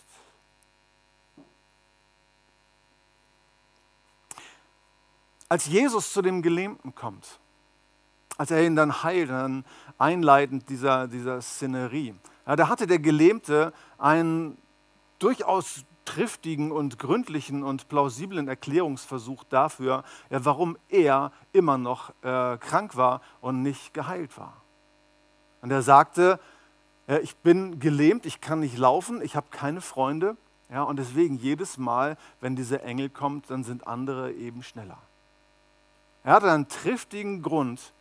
Als 5.50 5.66
Jesus 5.66 6.14
zu 6.14 6.22
dem 6.22 6.44
Gelähmten 6.44 6.94
kommt, 6.94 7.40
als 8.38 8.52
er 8.52 8.64
ihn 8.64 8.76
dann 8.76 9.04
heilt, 9.04 9.30
dann 9.32 9.66
einleitend 9.98 10.70
dieser, 10.70 11.08
dieser 11.08 11.42
Szenerie. 11.42 12.16
Ja, 12.46 12.56
da 12.56 12.70
hatte 12.70 12.88
der 12.88 13.00
Gelähmte 13.00 13.74
einen 13.98 14.58
durchaus 15.20 15.84
triftigen 16.14 16.72
und 16.72 17.00
gründlichen 17.00 17.64
und 17.64 17.88
plausiblen 17.90 18.48
Erklärungsversuch 18.48 19.44
dafür, 19.46 20.04
warum 20.30 20.78
er 20.90 21.32
immer 21.54 21.78
noch 21.78 22.10
äh, 22.22 22.58
krank 22.58 22.96
war 22.96 23.22
und 23.42 23.62
nicht 23.62 23.94
geheilt 23.94 24.38
war. 24.38 24.62
Und 25.62 25.72
er 25.72 25.82
sagte, 25.82 26.40
ich 27.22 27.36
bin 27.38 27.80
gelähmt, 27.80 28.26
ich 28.26 28.42
kann 28.42 28.62
nicht 28.62 28.78
laufen, 28.78 29.22
ich 29.22 29.36
habe 29.36 29.48
keine 29.52 29.82
Freunde. 29.82 30.38
Ja, 30.70 30.84
und 30.84 30.98
deswegen 30.98 31.38
jedes 31.38 31.78
Mal, 31.78 32.18
wenn 32.40 32.56
dieser 32.56 32.84
Engel 32.84 33.10
kommt, 33.10 33.50
dann 33.50 33.64
sind 33.64 33.86
andere 33.86 34.32
eben 34.32 34.64
schneller. 34.64 34.98
Er 36.24 36.34
hatte 36.34 36.52
einen 36.52 36.68
triftigen 36.68 37.42
Grund, 37.42 37.94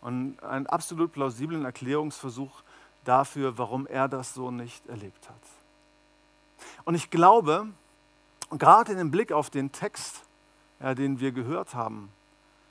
und 0.00 0.42
einen 0.42 0.66
absolut 0.66 1.12
plausiblen 1.12 1.64
Erklärungsversuch 1.64 2.62
dafür, 3.04 3.58
warum 3.58 3.86
er 3.86 4.08
das 4.08 4.34
so 4.34 4.50
nicht 4.50 4.86
erlebt 4.86 5.28
hat. 5.28 5.57
Und 6.88 6.94
ich 6.94 7.10
glaube, 7.10 7.66
gerade 8.48 8.92
in 8.92 8.96
dem 8.96 9.10
Blick 9.10 9.30
auf 9.30 9.50
den 9.50 9.72
Text, 9.72 10.22
ja, 10.80 10.94
den 10.94 11.20
wir 11.20 11.32
gehört 11.32 11.74
haben, 11.74 12.08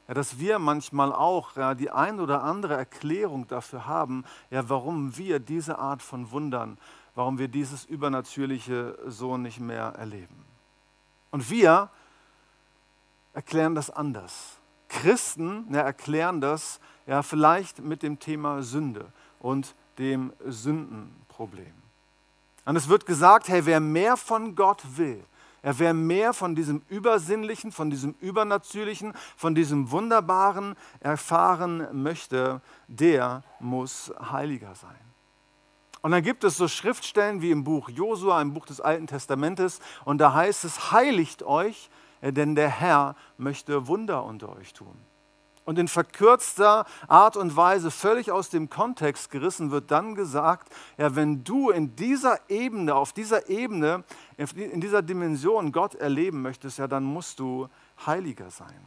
ja, 0.07 0.15
dass 0.15 0.39
wir 0.39 0.57
manchmal 0.57 1.13
auch 1.13 1.55
ja, 1.55 1.75
die 1.75 1.91
ein 1.91 2.19
oder 2.19 2.41
andere 2.41 2.73
Erklärung 2.73 3.47
dafür 3.47 3.85
haben, 3.85 4.25
ja, 4.49 4.67
warum 4.69 5.17
wir 5.17 5.37
diese 5.37 5.77
Art 5.77 6.01
von 6.01 6.31
Wundern, 6.31 6.79
warum 7.13 7.37
wir 7.37 7.47
dieses 7.47 7.85
Übernatürliche 7.85 8.97
so 9.05 9.37
nicht 9.37 9.59
mehr 9.59 9.93
erleben. 9.99 10.45
Und 11.29 11.51
wir 11.51 11.91
erklären 13.33 13.75
das 13.75 13.91
anders. 13.91 14.57
Christen 14.89 15.67
ja, 15.71 15.81
erklären 15.81 16.41
das 16.41 16.79
ja, 17.05 17.21
vielleicht 17.21 17.83
mit 17.83 18.01
dem 18.01 18.17
Thema 18.17 18.63
Sünde 18.63 19.13
und 19.37 19.75
dem 19.99 20.33
Sündenproblem. 20.43 21.86
Und 22.67 22.75
es 22.75 22.89
wird 22.89 23.05
gesagt, 23.05 23.47
hey, 23.47 23.65
wer 23.65 23.79
mehr 23.79 24.17
von 24.17 24.53
Gott 24.53 24.83
will, 24.97 25.23
ja, 25.63 25.79
wer 25.79 25.93
mehr 25.93 26.33
von 26.33 26.53
diesem 26.53 26.81
Übersinnlichen, 26.89 27.71
von 27.71 27.89
diesem 27.89 28.13
Übernatürlichen, 28.19 29.13
von 29.37 29.55
diesem 29.55 29.89
Wunderbaren 29.89 30.75
erfahren 30.99 31.87
möchte, 31.93 32.61
der 32.89 33.41
muss 33.61 34.11
heiliger 34.19 34.75
sein. 34.75 34.99
Und 36.01 36.11
dann 36.11 36.23
gibt 36.23 36.43
es 36.43 36.57
so 36.57 36.67
Schriftstellen 36.67 37.41
wie 37.41 37.51
im 37.51 37.63
Buch 37.63 37.87
Josua, 37.87 38.41
im 38.41 38.53
Buch 38.53 38.65
des 38.65 38.81
Alten 38.81 39.07
Testamentes, 39.07 39.79
und 40.03 40.17
da 40.17 40.33
heißt 40.33 40.65
es, 40.65 40.91
heiligt 40.91 41.43
euch, 41.43 41.89
denn 42.21 42.55
der 42.55 42.69
Herr 42.69 43.15
möchte 43.37 43.87
Wunder 43.87 44.25
unter 44.25 44.53
euch 44.57 44.73
tun 44.73 45.06
und 45.67 45.77
in 45.77 45.89
verkürzter 45.89 46.85
Art 47.09 47.35
und 47.35 47.57
Weise 47.57 47.91
völlig 47.91 48.31
aus 48.31 48.49
dem 48.49 48.69
Kontext 48.69 49.29
gerissen 49.29 49.69
wird 49.69 49.91
dann 49.91 50.15
gesagt, 50.15 50.73
ja, 50.97 51.13
wenn 51.13 51.43
du 51.43 51.71
in 51.71 51.93
dieser 51.97 52.39
Ebene, 52.49 52.95
auf 52.95 53.11
dieser 53.11 53.49
Ebene, 53.49 54.05
in 54.55 54.79
dieser 54.79 55.01
Dimension 55.01 55.73
Gott 55.73 55.93
erleben 55.93 56.41
möchtest, 56.41 56.77
ja, 56.77 56.87
dann 56.87 57.03
musst 57.03 57.39
du 57.39 57.67
heiliger 58.05 58.49
sein. 58.49 58.79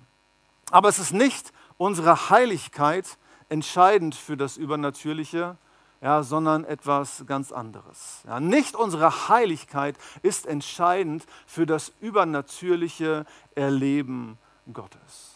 Aber 0.70 0.88
es 0.88 0.98
ist 0.98 1.12
nicht 1.12 1.52
unsere 1.76 2.30
Heiligkeit 2.30 3.18
entscheidend 3.50 4.14
für 4.14 4.38
das 4.38 4.56
Übernatürliche, 4.56 5.58
ja, 6.00 6.22
sondern 6.22 6.64
etwas 6.64 7.24
ganz 7.26 7.52
anderes. 7.52 8.22
Ja, 8.26 8.40
nicht 8.40 8.74
unsere 8.74 9.28
Heiligkeit 9.28 9.96
ist 10.22 10.46
entscheidend 10.46 11.26
für 11.46 11.66
das 11.66 11.92
übernatürliche 12.00 13.26
Erleben 13.54 14.38
Gottes. 14.72 15.29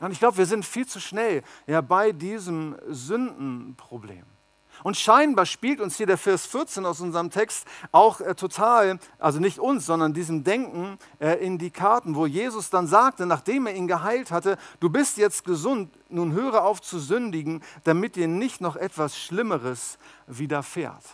Und 0.00 0.12
ich 0.12 0.18
glaube, 0.18 0.36
wir 0.36 0.46
sind 0.46 0.64
viel 0.64 0.86
zu 0.86 1.00
schnell 1.00 1.42
ja, 1.66 1.80
bei 1.80 2.12
diesem 2.12 2.76
Sündenproblem. 2.88 4.24
Und 4.82 4.96
scheinbar 4.96 5.46
spielt 5.46 5.80
uns 5.80 5.96
hier 5.96 6.06
der 6.06 6.18
Vers 6.18 6.46
14 6.46 6.84
aus 6.84 7.00
unserem 7.00 7.30
Text 7.30 7.66
auch 7.92 8.20
äh, 8.20 8.34
total, 8.34 8.98
also 9.18 9.38
nicht 9.38 9.58
uns, 9.58 9.86
sondern 9.86 10.12
diesem 10.14 10.42
Denken 10.42 10.98
äh, 11.20 11.44
in 11.44 11.58
die 11.58 11.70
Karten, 11.70 12.16
wo 12.16 12.26
Jesus 12.26 12.70
dann 12.70 12.86
sagte, 12.86 13.26
nachdem 13.26 13.66
er 13.66 13.74
ihn 13.74 13.86
geheilt 13.86 14.32
hatte, 14.32 14.58
du 14.80 14.90
bist 14.90 15.16
jetzt 15.16 15.44
gesund, 15.44 15.90
nun 16.08 16.32
höre 16.32 16.64
auf 16.64 16.82
zu 16.82 16.98
sündigen, 16.98 17.62
damit 17.84 18.16
dir 18.16 18.26
nicht 18.26 18.60
noch 18.60 18.76
etwas 18.76 19.16
Schlimmeres 19.16 19.98
widerfährt. 20.26 21.04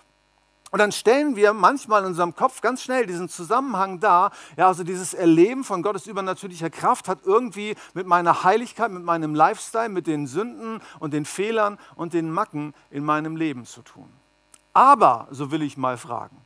Und 0.70 0.78
dann 0.78 0.92
stellen 0.92 1.34
wir 1.34 1.52
manchmal 1.52 2.02
in 2.02 2.08
unserem 2.08 2.34
Kopf 2.36 2.60
ganz 2.60 2.82
schnell 2.82 3.04
diesen 3.04 3.28
Zusammenhang 3.28 3.98
dar. 3.98 4.30
Ja, 4.56 4.68
also 4.68 4.84
dieses 4.84 5.14
Erleben 5.14 5.64
von 5.64 5.82
Gottes 5.82 6.06
übernatürlicher 6.06 6.70
Kraft 6.70 7.08
hat 7.08 7.20
irgendwie 7.24 7.74
mit 7.92 8.06
meiner 8.06 8.44
Heiligkeit, 8.44 8.92
mit 8.92 9.02
meinem 9.02 9.34
Lifestyle, 9.34 9.88
mit 9.88 10.06
den 10.06 10.28
Sünden 10.28 10.80
und 11.00 11.12
den 11.12 11.24
Fehlern 11.24 11.78
und 11.96 12.14
den 12.14 12.30
Macken 12.30 12.72
in 12.90 13.04
meinem 13.04 13.34
Leben 13.34 13.66
zu 13.66 13.82
tun. 13.82 14.12
Aber, 14.72 15.26
so 15.32 15.50
will 15.50 15.62
ich 15.62 15.76
mal 15.76 15.96
fragen, 15.96 16.36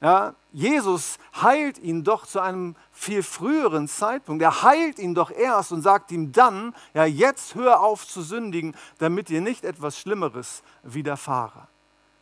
ja, 0.00 0.34
Jesus 0.52 1.18
heilt 1.42 1.78
ihn 1.78 2.04
doch 2.04 2.26
zu 2.26 2.40
einem 2.40 2.74
viel 2.90 3.22
früheren 3.22 3.86
Zeitpunkt. 3.86 4.42
Er 4.42 4.62
heilt 4.62 4.98
ihn 4.98 5.14
doch 5.14 5.30
erst 5.30 5.72
und 5.72 5.82
sagt 5.82 6.10
ihm 6.10 6.32
dann, 6.32 6.74
ja, 6.94 7.04
jetzt 7.04 7.54
hör 7.54 7.80
auf 7.80 8.06
zu 8.06 8.22
sündigen, 8.22 8.74
damit 8.98 9.28
dir 9.28 9.42
nicht 9.42 9.64
etwas 9.64 9.98
Schlimmeres 9.98 10.62
widerfahre. 10.82 11.68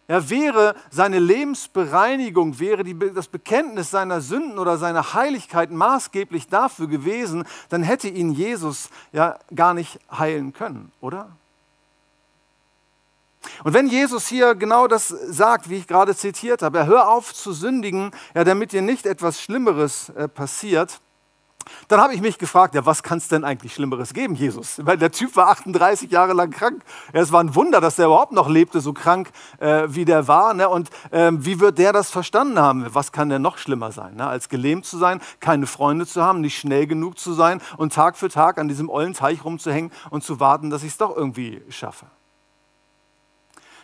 Ja, 0.09 0.31
wäre 0.31 0.75
seine 0.91 1.19
Lebensbereinigung, 1.19 2.59
wäre 2.59 2.83
die, 2.83 2.99
das 3.15 3.29
Bekenntnis 3.29 3.91
seiner 3.91 4.23
Sünden 4.23 4.59
oder 4.59 4.79
seiner 4.79 5.13
Heiligkeit 5.13 5.71
maßgeblich 5.71 6.49
dafür 6.49 6.87
gewesen, 6.87 7.45
dann 7.69 7.83
hätte 7.83 8.09
ihn 8.09 8.33
Jesus 8.33 8.89
ja 9.13 9.39
gar 9.55 9.75
nicht 9.75 10.01
heilen 10.11 10.55
können, 10.55 10.91
oder? 11.03 11.29
Und 13.65 13.75
wenn 13.75 13.87
Jesus 13.87 14.27
hier 14.27 14.55
genau 14.55 14.87
das 14.89 15.09
sagt, 15.09 15.69
wie 15.69 15.77
ich 15.77 15.87
gerade 15.87 16.17
zitiert 16.17 16.63
habe, 16.63 16.87
hör 16.87 17.09
auf 17.11 17.35
zu 17.35 17.53
sündigen, 17.53 18.11
ja, 18.35 18.45
damit 18.45 18.73
dir 18.73 18.83
nicht 18.83 19.05
etwas 19.05 19.43
Schlimmeres 19.43 20.09
äh, 20.11 20.27
passiert, 20.27 21.01
dann 21.89 22.01
habe 22.01 22.15
ich 22.15 22.21
mich 22.21 22.39
gefragt, 22.39 22.75
ja, 22.75 22.85
was 22.87 23.03
kann 23.03 23.19
es 23.19 23.29
denn 23.29 23.45
eigentlich 23.45 23.75
Schlimmeres 23.75 24.15
geben, 24.15 24.35
Jesus? 24.35 24.81
Weil 24.85 24.99
der 24.99 25.11
Typ 25.11 25.37
war 25.37 25.49
38 25.49 26.11
Jahre 26.11 26.33
lang 26.33 26.51
krank. 26.51 26.83
Ja, 27.13 27.21
es 27.21 27.33
war 27.33 27.41
ein 27.41 27.55
Wunder, 27.55 27.81
dass 27.81 27.99
er 27.99 28.07
überhaupt 28.07 28.33
noch 28.33 28.49
lebte, 28.49 28.81
so 28.81 28.93
krank 28.93 29.31
äh, 29.59 29.85
wie 29.89 30.05
der 30.05 30.29
war. 30.29 30.55
Ne? 30.55 30.69
Und 30.69 30.91
ähm, 31.13 31.45
wie 31.45 31.61
wird 31.61 31.79
der 31.79 31.93
das 31.93 32.11
verstanden 32.11 32.59
haben? 32.59 32.87
Was 32.93 33.13
kann 33.13 33.29
denn 33.29 33.43
noch 33.43 33.59
schlimmer 33.59 33.93
sein? 33.93 34.17
Ne? 34.17 34.27
Als 34.27 34.49
gelähmt 34.49 34.87
zu 34.87 34.99
sein, 34.99 35.21
keine 35.41 35.67
Freunde 35.67 36.07
zu 36.07 36.23
haben, 36.23 36.41
nicht 36.41 36.59
schnell 36.59 36.87
genug 36.87 37.19
zu 37.19 37.33
sein 37.33 37.61
und 37.77 37.93
Tag 37.93 38.17
für 38.17 38.29
Tag 38.29 38.59
an 38.59 38.69
diesem 38.69 38.89
ollen 38.89 39.15
Teich 39.15 39.45
rumzuhängen 39.45 39.93
und 40.11 40.25
zu 40.25 40.41
warten, 40.41 40.71
dass 40.71 40.83
ich 40.83 40.93
es 40.93 40.97
doch 40.99 41.17
irgendwie 41.17 41.63
schaffe. 41.69 42.07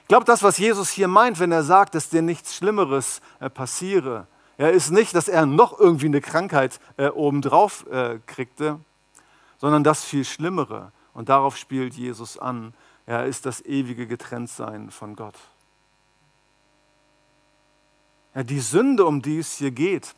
Ich 0.04 0.08
glaube, 0.08 0.26
das, 0.26 0.42
was 0.42 0.58
Jesus 0.58 0.90
hier 0.90 1.08
meint, 1.08 1.38
wenn 1.38 1.50
er 1.50 1.62
sagt, 1.62 1.94
dass 1.94 2.10
dir 2.10 2.20
nichts 2.20 2.54
Schlimmeres 2.54 3.22
äh, 3.40 3.48
passiere, 3.48 4.26
ja, 4.58 4.68
ist 4.68 4.90
nicht, 4.90 5.14
dass 5.14 5.28
er 5.28 5.46
noch 5.46 5.78
irgendwie 5.78 6.06
eine 6.06 6.20
Krankheit 6.20 6.80
äh, 6.96 7.08
obendrauf 7.08 7.86
äh, 7.88 8.18
kriegte, 8.26 8.78
sondern 9.58 9.84
das 9.84 10.04
viel 10.04 10.24
Schlimmere. 10.24 10.92
Und 11.12 11.28
darauf 11.28 11.56
spielt 11.56 11.94
Jesus 11.94 12.38
an. 12.38 12.74
Ja, 13.06 13.22
ist 13.22 13.46
das 13.46 13.64
ewige 13.64 14.06
Getrenntsein 14.06 14.90
von 14.90 15.16
Gott. 15.16 15.36
Ja, 18.34 18.42
die 18.42 18.60
Sünde, 18.60 19.04
um 19.04 19.22
die 19.22 19.38
es 19.38 19.58
hier 19.58 19.70
geht, 19.70 20.14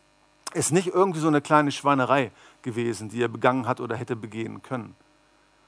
ist 0.55 0.73
nicht 0.73 0.89
irgendwie 0.89 1.21
so 1.21 1.29
eine 1.29 1.41
kleine 1.41 1.73
Schweinerei 1.73 2.31
gewesen, 2.63 3.09
die 3.09 3.23
er 3.23 3.29
begangen 3.29 3.67
hat 3.67 3.81
oder 3.81 3.97
hätte 3.97 4.17
begehen 4.17 4.63
können 4.63 4.95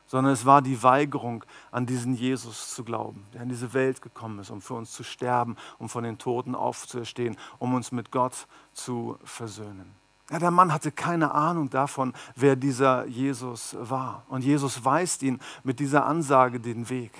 sondern 0.09 0.33
es 0.33 0.44
war 0.44 0.62
die 0.62 0.83
Weigerung, 0.83 1.44
an 1.71 1.87
diesen 1.87 2.14
Jesus 2.14 2.75
zu 2.75 2.83
glauben, 2.83 3.27
der 3.33 3.42
in 3.42 3.49
diese 3.49 3.73
Welt 3.75 4.03
gekommen 4.03 4.40
ist, 4.40 4.51
um 4.51 4.61
für 4.61 4.75
uns 4.75 4.90
zu 4.90 5.05
sterben, 5.05 5.57
um 5.79 5.88
von 5.88 6.03
den 6.03 6.18
Toten 6.18 6.57
aufzuerstehen, 6.57 7.37
um 7.59 7.75
uns 7.75 7.92
mit 7.92 8.11
Gott 8.11 8.49
zu 8.73 9.16
versöhnen. 9.23 9.94
Ja, 10.31 10.38
der 10.38 10.51
Mann 10.51 10.73
hatte 10.73 10.90
keine 10.92 11.33
Ahnung 11.33 11.71
davon, 11.71 12.12
wer 12.35 12.57
dieser 12.57 13.07
Jesus 13.07 13.77
war. 13.79 14.25
Und 14.29 14.44
Jesus 14.44 14.85
weist 14.85 15.23
ihn 15.23 15.40
mit 15.62 15.79
dieser 15.79 16.05
Ansage 16.05 16.61
den 16.61 16.88
Weg 16.90 17.12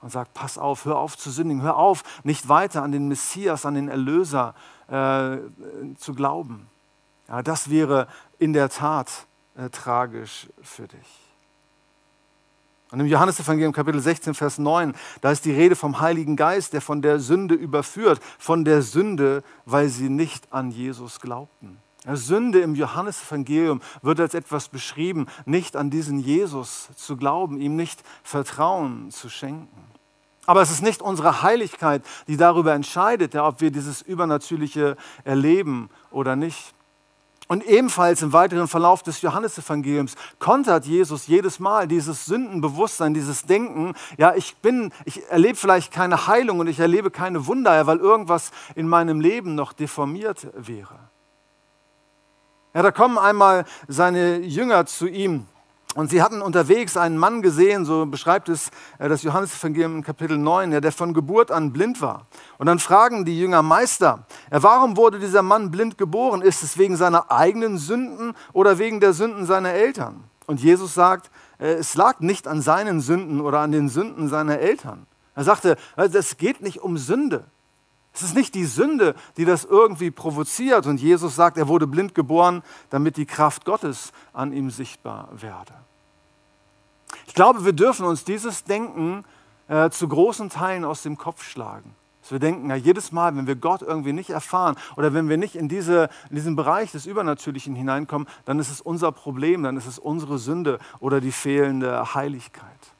und 0.00 0.10
sagt, 0.10 0.34
pass 0.34 0.58
auf, 0.58 0.84
hör 0.84 0.98
auf 0.98 1.16
zu 1.16 1.30
sündigen, 1.30 1.62
hör 1.62 1.76
auf, 1.76 2.02
nicht 2.22 2.48
weiter 2.48 2.82
an 2.82 2.92
den 2.92 3.08
Messias, 3.08 3.64
an 3.64 3.74
den 3.74 3.88
Erlöser 3.88 4.54
äh, 4.88 5.38
zu 5.96 6.14
glauben. 6.14 6.66
Ja, 7.28 7.42
das 7.42 7.70
wäre 7.70 8.08
in 8.38 8.52
der 8.52 8.68
Tat 8.68 9.26
äh, 9.56 9.70
tragisch 9.70 10.48
für 10.60 10.86
dich. 10.86 11.23
Und 12.94 13.00
im 13.00 13.06
Johannesevangelium 13.06 13.72
Kapitel 13.72 14.00
16, 14.00 14.34
Vers 14.34 14.58
9, 14.58 14.94
da 15.20 15.32
ist 15.32 15.44
die 15.44 15.50
Rede 15.50 15.74
vom 15.74 15.98
Heiligen 15.98 16.36
Geist, 16.36 16.74
der 16.74 16.80
von 16.80 17.02
der 17.02 17.18
Sünde 17.18 17.56
überführt, 17.56 18.20
von 18.38 18.64
der 18.64 18.82
Sünde, 18.82 19.42
weil 19.66 19.88
sie 19.88 20.08
nicht 20.08 20.52
an 20.52 20.70
Jesus 20.70 21.18
glaubten. 21.18 21.78
Sünde 22.06 22.60
im 22.60 22.76
Johannesevangelium 22.76 23.80
wird 24.02 24.20
als 24.20 24.34
etwas 24.34 24.68
beschrieben, 24.68 25.26
nicht 25.44 25.74
an 25.74 25.90
diesen 25.90 26.20
Jesus 26.20 26.88
zu 26.94 27.16
glauben, 27.16 27.60
ihm 27.60 27.74
nicht 27.74 28.00
Vertrauen 28.22 29.10
zu 29.10 29.28
schenken. 29.28 29.82
Aber 30.46 30.62
es 30.62 30.70
ist 30.70 30.82
nicht 30.82 31.02
unsere 31.02 31.42
Heiligkeit, 31.42 32.04
die 32.28 32.36
darüber 32.36 32.74
entscheidet, 32.74 33.34
ob 33.34 33.60
wir 33.60 33.72
dieses 33.72 34.02
Übernatürliche 34.02 34.96
erleben 35.24 35.90
oder 36.12 36.36
nicht. 36.36 36.74
Und 37.46 37.64
ebenfalls 37.66 38.22
im 38.22 38.32
weiteren 38.32 38.68
Verlauf 38.68 39.02
des 39.02 39.20
Johannesevangeliums 39.20 40.14
kontert 40.38 40.86
Jesus 40.86 41.26
jedes 41.26 41.58
Mal 41.58 41.86
dieses 41.86 42.24
Sündenbewusstsein, 42.24 43.12
dieses 43.12 43.42
Denken, 43.42 43.94
ja, 44.16 44.34
ich 44.34 44.56
bin, 44.56 44.92
ich 45.04 45.28
erlebe 45.28 45.56
vielleicht 45.56 45.92
keine 45.92 46.26
Heilung 46.26 46.60
und 46.60 46.68
ich 46.68 46.80
erlebe 46.80 47.10
keine 47.10 47.46
Wunder, 47.46 47.86
weil 47.86 47.98
irgendwas 47.98 48.50
in 48.74 48.88
meinem 48.88 49.20
Leben 49.20 49.54
noch 49.54 49.74
deformiert 49.74 50.46
wäre. 50.54 50.98
Ja, 52.72 52.82
da 52.82 52.90
kommen 52.90 53.18
einmal 53.18 53.66
seine 53.88 54.38
Jünger 54.38 54.86
zu 54.86 55.06
ihm 55.06 55.46
und 55.94 56.10
sie 56.10 56.22
hatten 56.22 56.42
unterwegs 56.42 56.96
einen 56.96 57.16
Mann 57.16 57.40
gesehen, 57.40 57.84
so 57.84 58.06
beschreibt 58.06 58.48
es 58.48 58.70
äh, 58.98 59.08
das 59.08 59.22
Johannesevangelium 59.22 59.96
in 59.96 60.02
Kapitel 60.02 60.36
9, 60.36 60.70
der 60.80 60.92
von 60.92 61.14
Geburt 61.14 61.50
an 61.50 61.72
blind 61.72 62.00
war. 62.00 62.26
Und 62.58 62.66
dann 62.66 62.78
fragen 62.78 63.24
die 63.24 63.38
Jünger, 63.38 63.62
Meister, 63.62 64.26
warum 64.50 64.96
wurde 64.96 65.18
dieser 65.18 65.42
Mann 65.42 65.70
blind 65.70 65.96
geboren? 65.96 66.42
Ist 66.42 66.62
es 66.62 66.78
wegen 66.78 66.96
seiner 66.96 67.30
eigenen 67.30 67.78
Sünden 67.78 68.34
oder 68.52 68.78
wegen 68.78 69.00
der 69.00 69.12
Sünden 69.12 69.46
seiner 69.46 69.70
Eltern? 69.70 70.24
Und 70.46 70.60
Jesus 70.60 70.94
sagt, 70.94 71.30
äh, 71.58 71.74
es 71.74 71.94
lag 71.94 72.20
nicht 72.20 72.48
an 72.48 72.60
seinen 72.60 73.00
Sünden 73.00 73.40
oder 73.40 73.60
an 73.60 73.72
den 73.72 73.88
Sünden 73.88 74.28
seiner 74.28 74.58
Eltern. 74.58 75.06
Er 75.36 75.44
sagte, 75.44 75.76
es 75.96 76.36
geht 76.36 76.60
nicht 76.60 76.82
um 76.82 76.96
Sünde. 76.96 77.44
Es 78.14 78.22
ist 78.22 78.36
nicht 78.36 78.54
die 78.54 78.64
Sünde, 78.64 79.16
die 79.36 79.44
das 79.44 79.64
irgendwie 79.64 80.12
provoziert. 80.12 80.86
Und 80.86 81.00
Jesus 81.00 81.34
sagt, 81.34 81.58
er 81.58 81.66
wurde 81.66 81.88
blind 81.88 82.14
geboren, 82.14 82.62
damit 82.88 83.16
die 83.16 83.26
Kraft 83.26 83.64
Gottes 83.64 84.12
an 84.32 84.52
ihm 84.52 84.70
sichtbar 84.70 85.28
werde. 85.32 85.74
Ich 87.26 87.34
glaube, 87.34 87.64
wir 87.64 87.72
dürfen 87.72 88.06
uns 88.06 88.24
dieses 88.24 88.62
Denken 88.62 89.24
äh, 89.66 89.90
zu 89.90 90.06
großen 90.06 90.48
Teilen 90.48 90.84
aus 90.84 91.02
dem 91.02 91.18
Kopf 91.18 91.42
schlagen. 91.42 91.94
Dass 92.22 92.30
wir 92.30 92.38
denken, 92.38 92.70
ja, 92.70 92.76
jedes 92.76 93.10
Mal, 93.10 93.36
wenn 93.36 93.48
wir 93.48 93.56
Gott 93.56 93.82
irgendwie 93.82 94.12
nicht 94.12 94.30
erfahren 94.30 94.76
oder 94.96 95.12
wenn 95.12 95.28
wir 95.28 95.36
nicht 95.36 95.56
in, 95.56 95.68
diese, 95.68 96.08
in 96.30 96.36
diesen 96.36 96.54
Bereich 96.54 96.92
des 96.92 97.06
Übernatürlichen 97.06 97.74
hineinkommen, 97.74 98.28
dann 98.44 98.60
ist 98.60 98.70
es 98.70 98.80
unser 98.80 99.10
Problem, 99.10 99.64
dann 99.64 99.76
ist 99.76 99.86
es 99.86 99.98
unsere 99.98 100.38
Sünde 100.38 100.78
oder 101.00 101.20
die 101.20 101.32
fehlende 101.32 102.14
Heiligkeit. 102.14 102.93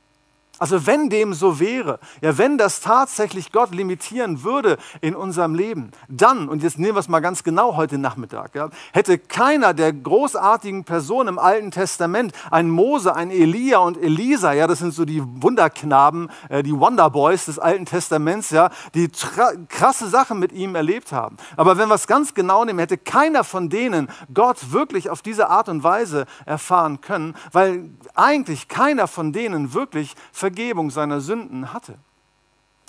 Also 0.61 0.87
wenn 0.87 1.11
dem 1.11 1.35
so 1.35 1.59
wäre, 1.59 1.99
ja 2.21 2.39
wenn 2.39 2.59
das 2.59 2.81
tatsächlich 2.81 3.51
Gott 3.51 3.75
limitieren 3.75 4.45
würde 4.45 4.77
in 5.01 5.17
unserem 5.17 5.57
Leben, 5.57 5.91
dann, 6.09 6.49
und 6.49 6.63
jetzt 6.63 6.79
nehmen 6.79 6.95
wir 6.95 7.01
es 7.01 7.09
mal 7.09 7.19
ganz 7.19 7.43
genau 7.43 7.75
heute 7.77 7.99
Nachmittag, 7.99 8.55
ja, 8.55 8.71
hätte 8.93 9.19
keiner 9.19 9.75
der 9.75 9.93
großartigen 9.93 10.85
Personen 10.85 11.31
im 11.31 11.39
Alten 11.41 11.73
Testament, 11.73 12.33
ein 12.53 12.71
Mose, 12.71 13.17
ein 13.17 13.33
Elia 13.33 13.79
und 13.79 14.01
Elisa, 14.01 14.53
ja, 14.53 14.69
das 14.69 14.79
sind 14.79 14.95
so 14.95 15.05
die 15.05 15.23
Wunderknaben, 15.25 16.31
äh, 16.49 16.63
die 16.63 16.79
Wonderboys 16.79 17.47
des 17.47 17.59
Alten 17.59 17.87
Testaments, 17.87 18.51
ja, 18.51 18.71
die 18.95 19.11
krasse 19.69 20.09
Sachen 20.09 20.39
mit 20.39 20.53
ihm 20.53 20.77
erlebt 20.77 21.11
haben. 21.11 21.37
Aber 21.57 21.79
wenn 21.79 21.89
wir 21.89 21.97
es 21.97 22.07
ganz 22.07 22.33
genau 22.33 22.65
nehmen, 22.65 22.79
hätte 22.79 22.97
keiner 22.97 23.43
von 23.43 23.71
denen 23.71 24.09
Gott 24.33 24.71
wirklich 24.71 25.11
auf 25.11 25.21
diese 25.21 25.49
Art 25.49 25.69
und 25.69 25.83
Weise 25.83 26.27
erfahren 26.47 27.01
können, 27.01 27.35
weil 27.51 27.91
eigentlich 28.15 28.69
keiner 28.69 29.09
von 29.09 29.33
denen 29.33 29.75
wirklich 29.75 30.15
Vergebung 30.45 30.91
seiner 30.91 31.23
Sünden 31.23 31.73
hatte. 31.73 31.95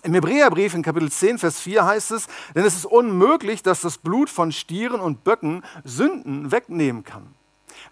Im 0.04 0.14
Hebräerbrief 0.14 0.74
in 0.74 0.82
Kapitel 0.82 1.10
10, 1.10 1.38
Vers 1.38 1.62
4 1.62 1.86
heißt 1.86 2.12
es, 2.12 2.28
denn 2.54 2.66
es 2.66 2.76
ist 2.76 2.86
unmöglich, 2.86 3.64
dass 3.64 3.80
das 3.80 3.98
Blut 3.98 4.30
von 4.30 4.52
Stieren 4.52 5.00
und 5.00 5.24
Böcken 5.24 5.64
Sünden 5.86 6.52
wegnehmen 6.52 7.06
kann. 7.06 7.34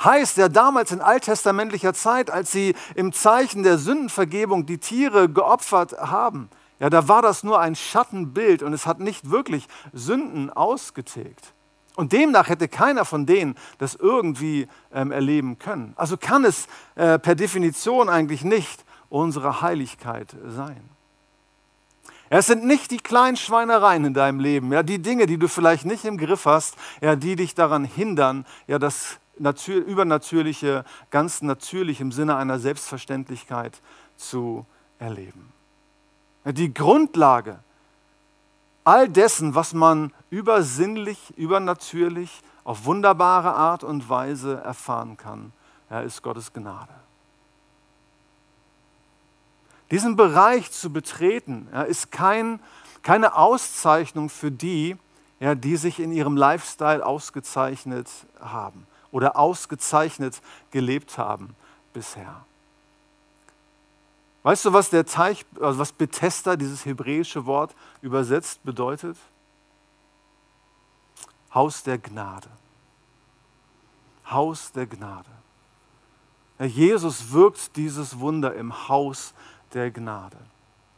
Heißt 0.03 0.35
ja 0.35 0.49
damals 0.49 0.91
in 0.91 0.99
alttestamentlicher 0.99 1.93
Zeit, 1.93 2.29
als 2.29 2.51
sie 2.51 2.75
im 2.95 3.13
Zeichen 3.13 3.63
der 3.63 3.77
Sündenvergebung 3.77 4.65
die 4.65 4.79
Tiere 4.79 5.29
geopfert 5.29 5.93
haben, 5.93 6.49
ja, 6.81 6.89
da 6.89 7.07
war 7.07 7.21
das 7.21 7.45
nur 7.45 7.61
ein 7.61 7.77
Schattenbild 7.77 8.63
und 8.63 8.73
es 8.73 8.85
hat 8.85 8.99
nicht 8.99 9.31
wirklich 9.31 9.69
Sünden 9.93 10.49
ausgetilgt. 10.49 11.53
Und 11.95 12.11
demnach 12.11 12.49
hätte 12.49 12.67
keiner 12.67 13.05
von 13.05 13.25
denen 13.25 13.55
das 13.77 13.95
irgendwie 13.95 14.67
ähm, 14.93 15.13
erleben 15.13 15.57
können. 15.57 15.93
Also 15.95 16.17
kann 16.17 16.43
es 16.43 16.67
äh, 16.95 17.17
per 17.17 17.35
Definition 17.35 18.09
eigentlich 18.09 18.43
nicht 18.43 18.83
unsere 19.13 19.61
Heiligkeit 19.61 20.35
sein. 20.47 20.89
Es 22.29 22.47
sind 22.47 22.65
nicht 22.65 22.89
die 22.89 22.97
kleinen 22.97 23.37
Schweinereien 23.37 24.05
in 24.05 24.15
deinem 24.15 24.39
Leben, 24.39 24.73
ja, 24.73 24.81
die 24.81 24.97
Dinge, 24.97 25.27
die 25.27 25.37
du 25.37 25.47
vielleicht 25.47 25.85
nicht 25.85 26.03
im 26.03 26.17
Griff 26.17 26.45
hast, 26.45 26.75
ja, 26.99 27.15
die 27.15 27.35
dich 27.35 27.53
daran 27.53 27.85
hindern, 27.85 28.43
ja, 28.65 28.79
das 28.79 29.19
Übernatürliche 29.67 30.83
ganz 31.11 31.43
natürlich 31.43 32.01
im 32.01 32.11
Sinne 32.11 32.35
einer 32.37 32.57
Selbstverständlichkeit 32.57 33.81
zu 34.17 34.65
erleben. 34.97 35.51
Die 36.45 36.73
Grundlage 36.73 37.59
all 38.83 39.07
dessen, 39.09 39.53
was 39.53 39.73
man 39.73 40.11
übersinnlich, 40.31 41.37
übernatürlich, 41.37 42.41
auf 42.63 42.85
wunderbare 42.85 43.53
Art 43.53 43.83
und 43.83 44.09
Weise 44.09 44.59
erfahren 44.63 45.17
kann, 45.17 45.51
ist 46.05 46.21
Gottes 46.23 46.51
Gnade. 46.51 47.02
Diesen 49.93 50.15
Bereich 50.15 50.71
zu 50.71 50.91
betreten, 50.91 51.67
ja, 51.71 51.83
ist 51.83 52.11
kein, 52.11 52.59
keine 53.03 53.35
Auszeichnung 53.35 54.31
für 54.31 54.49
die, 54.49 54.97
ja, 55.39 55.53
die 55.53 55.77
sich 55.77 55.99
in 55.99 56.11
ihrem 56.11 56.35
Lifestyle 56.35 57.05
ausgezeichnet 57.05 58.09
haben 58.39 58.87
oder 59.11 59.37
ausgezeichnet 59.37 60.41
gelebt 60.71 61.19
haben 61.19 61.55
bisher. 61.93 62.43
Weißt 64.41 64.65
du, 64.65 64.73
was 64.73 64.89
der 64.89 65.05
Teich, 65.05 65.45
also 65.61 65.77
was 65.77 65.91
Bethesda, 65.91 66.55
dieses 66.55 66.85
hebräische 66.85 67.45
Wort 67.45 67.75
übersetzt 68.01 68.63
bedeutet? 68.63 69.15
Haus 71.53 71.83
der 71.83 71.99
Gnade. 71.99 72.49
Haus 74.25 74.71
der 74.71 74.87
Gnade. 74.87 75.29
Jesus 76.57 77.31
wirkt 77.31 77.75
dieses 77.75 78.19
Wunder 78.19 78.55
im 78.55 78.87
Haus 78.87 79.35
der 79.73 79.91
Gnade. 79.91 80.37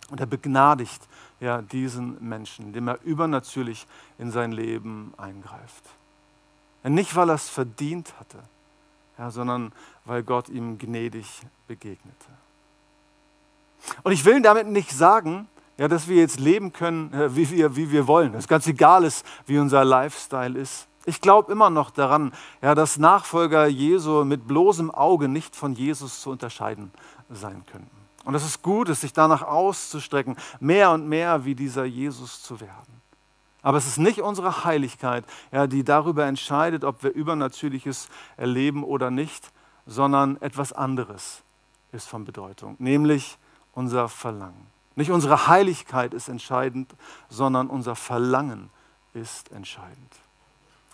Und 0.09 0.19
er 0.19 0.25
begnadigt 0.25 1.07
ja, 1.39 1.61
diesen 1.61 2.17
Menschen, 2.27 2.67
indem 2.67 2.88
er 2.88 3.01
übernatürlich 3.03 3.88
in 4.17 4.31
sein 4.31 4.51
Leben 4.51 5.13
eingreift. 5.17 5.83
Nicht, 6.83 7.15
weil 7.15 7.29
er 7.29 7.35
es 7.35 7.49
verdient 7.49 8.13
hatte, 8.19 8.38
ja, 9.17 9.31
sondern 9.31 9.71
weil 10.05 10.21
Gott 10.21 10.49
ihm 10.49 10.77
gnädig 10.77 11.41
begegnete. 11.67 12.27
Und 14.03 14.11
ich 14.11 14.23
will 14.25 14.41
damit 14.41 14.67
nicht 14.67 14.91
sagen, 14.91 15.47
ja, 15.77 15.88
dass 15.88 16.07
wir 16.07 16.17
jetzt 16.17 16.39
leben 16.39 16.71
können, 16.71 17.11
äh, 17.13 17.35
wie 17.35 17.49
wir, 17.49 17.75
wie 17.75 17.91
wir 17.91 18.07
wollen. 18.07 18.33
Es 18.35 18.47
ganz 18.47 18.67
egal 18.67 19.03
ist, 19.03 19.25
wie 19.45 19.57
unser 19.57 19.83
Lifestyle 19.83 20.57
ist. 20.57 20.88
Ich 21.05 21.21
glaube 21.21 21.51
immer 21.51 21.69
noch 21.69 21.91
daran, 21.91 22.33
ja, 22.61 22.75
dass 22.75 22.97
Nachfolger 22.97 23.67
Jesu 23.67 24.23
mit 24.23 24.47
bloßem 24.47 24.89
Auge 24.89 25.27
nicht 25.27 25.55
von 25.55 25.73
Jesus 25.73 26.21
zu 26.21 26.31
unterscheiden 26.31 26.91
sein 27.29 27.63
könnten. 27.71 27.94
Und 28.25 28.35
es 28.35 28.43
ist 28.43 28.61
gut, 28.63 28.89
es 28.89 29.01
sich 29.01 29.13
danach 29.13 29.43
auszustrecken, 29.43 30.35
mehr 30.59 30.91
und 30.91 31.07
mehr 31.07 31.45
wie 31.45 31.55
dieser 31.55 31.85
Jesus 31.85 32.41
zu 32.41 32.59
werden. 32.59 33.01
Aber 33.61 33.77
es 33.77 33.88
ist 33.88 33.97
nicht 33.97 34.21
unsere 34.21 34.63
Heiligkeit, 34.63 35.25
ja, 35.51 35.67
die 35.67 35.83
darüber 35.83 36.25
entscheidet, 36.25 36.83
ob 36.83 37.03
wir 37.03 37.11
Übernatürliches 37.11 38.09
erleben 38.38 38.83
oder 38.83 39.09
nicht, 39.09 39.51
sondern 39.85 40.41
etwas 40.41 40.73
anderes 40.73 41.41
ist 41.91 42.07
von 42.07 42.25
Bedeutung, 42.25 42.75
nämlich 42.79 43.38
unser 43.73 44.09
Verlangen. 44.09 44.67
Nicht 44.95 45.11
unsere 45.11 45.47
Heiligkeit 45.47 46.13
ist 46.13 46.29
entscheidend, 46.29 46.93
sondern 47.29 47.67
unser 47.67 47.95
Verlangen 47.95 48.69
ist 49.13 49.51
entscheidend. 49.51 50.13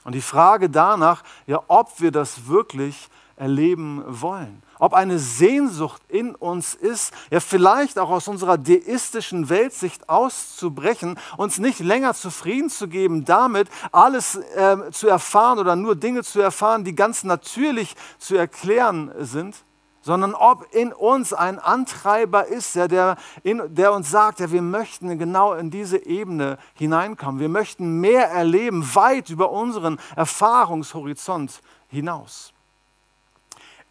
Und 0.03 0.15
die 0.15 0.21
Frage 0.21 0.69
danach, 0.69 1.23
ja, 1.45 1.61
ob 1.67 1.99
wir 1.99 2.11
das 2.11 2.47
wirklich 2.47 3.09
erleben 3.41 4.03
wollen, 4.07 4.61
ob 4.77 4.93
eine 4.93 5.17
Sehnsucht 5.17 6.03
in 6.07 6.35
uns 6.35 6.75
ist, 6.75 7.11
ja 7.31 7.39
vielleicht 7.39 7.97
auch 7.97 8.11
aus 8.11 8.27
unserer 8.27 8.59
deistischen 8.59 9.49
Weltsicht 9.49 10.07
auszubrechen, 10.07 11.17
uns 11.37 11.57
nicht 11.57 11.79
länger 11.79 12.13
zufrieden 12.13 12.69
zu 12.69 12.87
geben, 12.87 13.25
damit 13.25 13.67
alles 13.91 14.35
äh, 14.35 14.91
zu 14.91 15.07
erfahren 15.07 15.57
oder 15.57 15.75
nur 15.75 15.95
Dinge 15.95 16.21
zu 16.21 16.39
erfahren, 16.39 16.83
die 16.83 16.93
ganz 16.93 17.23
natürlich 17.23 17.95
zu 18.19 18.35
erklären 18.35 19.11
sind 19.17 19.65
sondern 20.03 20.33
ob 20.33 20.65
in 20.73 20.93
uns 20.93 21.31
ein 21.31 21.59
Antreiber 21.59 22.47
ist, 22.47 22.73
der, 22.73 22.87
der, 22.87 23.17
in, 23.43 23.61
der 23.69 23.93
uns 23.93 24.09
sagt, 24.09 24.39
ja, 24.39 24.51
wir 24.51 24.63
möchten 24.63 25.19
genau 25.19 25.53
in 25.53 25.69
diese 25.69 26.03
Ebene 26.07 26.57
hineinkommen. 26.73 27.39
Wir 27.39 27.49
möchten 27.49 27.99
mehr 27.99 28.31
erleben, 28.31 28.83
weit 28.95 29.29
über 29.29 29.51
unseren 29.51 29.99
Erfahrungshorizont 30.15 31.61
hinaus. 31.87 32.50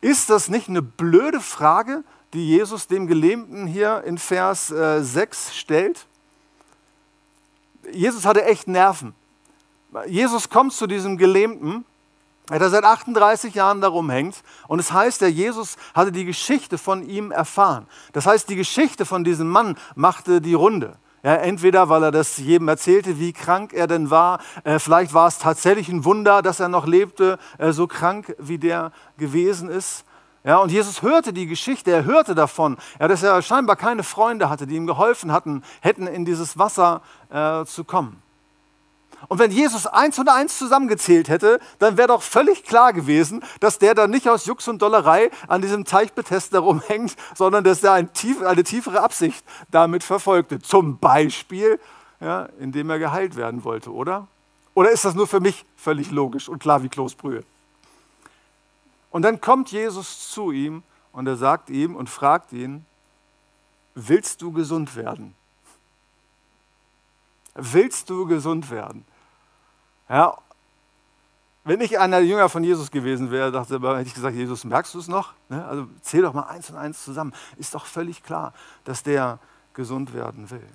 Ist 0.00 0.30
das 0.30 0.48
nicht 0.48 0.68
eine 0.68 0.82
blöde 0.82 1.40
Frage, 1.40 2.04
die 2.32 2.46
Jesus 2.46 2.86
dem 2.86 3.06
Gelähmten 3.06 3.66
hier 3.66 4.02
in 4.04 4.18
Vers 4.18 4.70
äh, 4.70 5.02
6 5.02 5.56
stellt? 5.56 6.06
Jesus 7.92 8.24
hatte 8.24 8.44
echt 8.44 8.68
Nerven. 8.68 9.14
Jesus 10.06 10.48
kommt 10.48 10.72
zu 10.72 10.86
diesem 10.86 11.18
Gelähmten 11.18 11.84
der 12.58 12.70
seit 12.70 12.84
38 12.84 13.54
Jahren 13.54 13.80
darum 13.80 14.10
hängt. 14.10 14.42
Und 14.66 14.80
es 14.80 14.92
heißt, 14.92 15.20
der 15.20 15.30
Jesus 15.30 15.76
hatte 15.94 16.10
die 16.10 16.24
Geschichte 16.24 16.78
von 16.78 17.08
ihm 17.08 17.30
erfahren. 17.30 17.86
Das 18.12 18.26
heißt, 18.26 18.48
die 18.48 18.56
Geschichte 18.56 19.06
von 19.06 19.22
diesem 19.22 19.48
Mann 19.48 19.76
machte 19.94 20.40
die 20.40 20.54
Runde. 20.54 20.96
Ja, 21.22 21.34
entweder, 21.34 21.90
weil 21.90 22.02
er 22.04 22.10
das 22.12 22.38
jedem 22.38 22.68
erzählte, 22.68 23.18
wie 23.18 23.34
krank 23.34 23.74
er 23.74 23.86
denn 23.86 24.10
war. 24.10 24.40
Äh, 24.64 24.78
vielleicht 24.78 25.12
war 25.12 25.28
es 25.28 25.38
tatsächlich 25.38 25.88
ein 25.90 26.06
Wunder, 26.06 26.40
dass 26.40 26.60
er 26.60 26.68
noch 26.68 26.86
lebte, 26.86 27.38
äh, 27.58 27.72
so 27.72 27.86
krank 27.86 28.34
wie 28.38 28.56
der 28.56 28.92
gewesen 29.18 29.68
ist. 29.68 30.04
Ja, 30.44 30.56
und 30.56 30.72
Jesus 30.72 31.02
hörte 31.02 31.34
die 31.34 31.46
Geschichte, 31.46 31.90
er 31.90 32.04
hörte 32.04 32.34
davon, 32.34 32.78
ja, 32.98 33.08
dass 33.08 33.22
er 33.22 33.42
scheinbar 33.42 33.76
keine 33.76 34.02
Freunde 34.02 34.48
hatte, 34.48 34.66
die 34.66 34.76
ihm 34.76 34.86
geholfen 34.86 35.32
hatten, 35.32 35.62
hätten 35.82 36.06
in 36.06 36.24
dieses 36.24 36.58
Wasser 36.58 37.02
äh, 37.28 37.66
zu 37.66 37.84
kommen. 37.84 38.22
Und 39.28 39.38
wenn 39.38 39.50
Jesus 39.50 39.86
eins 39.86 40.18
und 40.18 40.28
eins 40.28 40.58
zusammengezählt 40.58 41.28
hätte, 41.28 41.60
dann 41.78 41.96
wäre 41.96 42.08
doch 42.08 42.22
völlig 42.22 42.64
klar 42.64 42.92
gewesen, 42.92 43.44
dass 43.60 43.78
der 43.78 43.94
da 43.94 44.06
nicht 44.06 44.28
aus 44.28 44.46
Jux 44.46 44.66
und 44.68 44.80
Dollerei 44.82 45.30
an 45.46 45.62
diesem 45.62 45.84
Teich 45.84 46.12
Bethesda 46.12 46.58
rumhängt, 46.60 47.16
sondern 47.34 47.64
dass 47.64 47.82
er 47.82 47.92
ein 47.92 48.12
tief, 48.12 48.42
eine 48.42 48.64
tiefere 48.64 49.02
Absicht 49.02 49.44
damit 49.70 50.04
verfolgte. 50.04 50.60
Zum 50.60 50.98
Beispiel, 50.98 51.78
ja, 52.20 52.48
indem 52.58 52.90
er 52.90 52.98
geheilt 52.98 53.36
werden 53.36 53.64
wollte, 53.64 53.92
oder? 53.92 54.26
Oder 54.74 54.90
ist 54.90 55.04
das 55.04 55.14
nur 55.14 55.26
für 55.26 55.40
mich 55.40 55.64
völlig 55.76 56.10
logisch 56.10 56.48
und 56.48 56.58
klar 56.58 56.82
wie 56.82 56.88
Kloßbrühe? 56.88 57.44
Und 59.10 59.22
dann 59.22 59.40
kommt 59.40 59.70
Jesus 59.70 60.30
zu 60.30 60.52
ihm 60.52 60.82
und 61.12 61.26
er 61.26 61.36
sagt 61.36 61.70
ihm 61.70 61.96
und 61.96 62.08
fragt 62.08 62.52
ihn, 62.52 62.86
willst 63.94 64.40
du 64.40 64.52
gesund 64.52 64.96
werden? 64.96 65.34
Willst 67.54 68.08
du 68.08 68.26
gesund 68.26 68.70
werden? 68.70 69.04
Ja, 70.10 70.36
wenn 71.62 71.80
ich 71.80 71.98
einer 71.98 72.18
Jünger 72.18 72.48
von 72.48 72.64
Jesus 72.64 72.90
gewesen 72.90 73.30
wäre, 73.30 73.52
dachte, 73.52 73.74
hätte 73.74 74.08
ich 74.08 74.14
gesagt, 74.14 74.34
Jesus, 74.34 74.64
merkst 74.64 74.92
du 74.94 74.98
es 74.98 75.08
noch? 75.08 75.34
Ne? 75.48 75.64
Also 75.64 75.86
zähl 76.02 76.22
doch 76.22 76.32
mal 76.32 76.44
eins 76.44 76.68
und 76.68 76.76
eins 76.76 77.04
zusammen. 77.04 77.32
Ist 77.56 77.74
doch 77.74 77.86
völlig 77.86 78.22
klar, 78.22 78.52
dass 78.84 79.02
der 79.02 79.38
gesund 79.72 80.12
werden 80.12 80.50
will. 80.50 80.68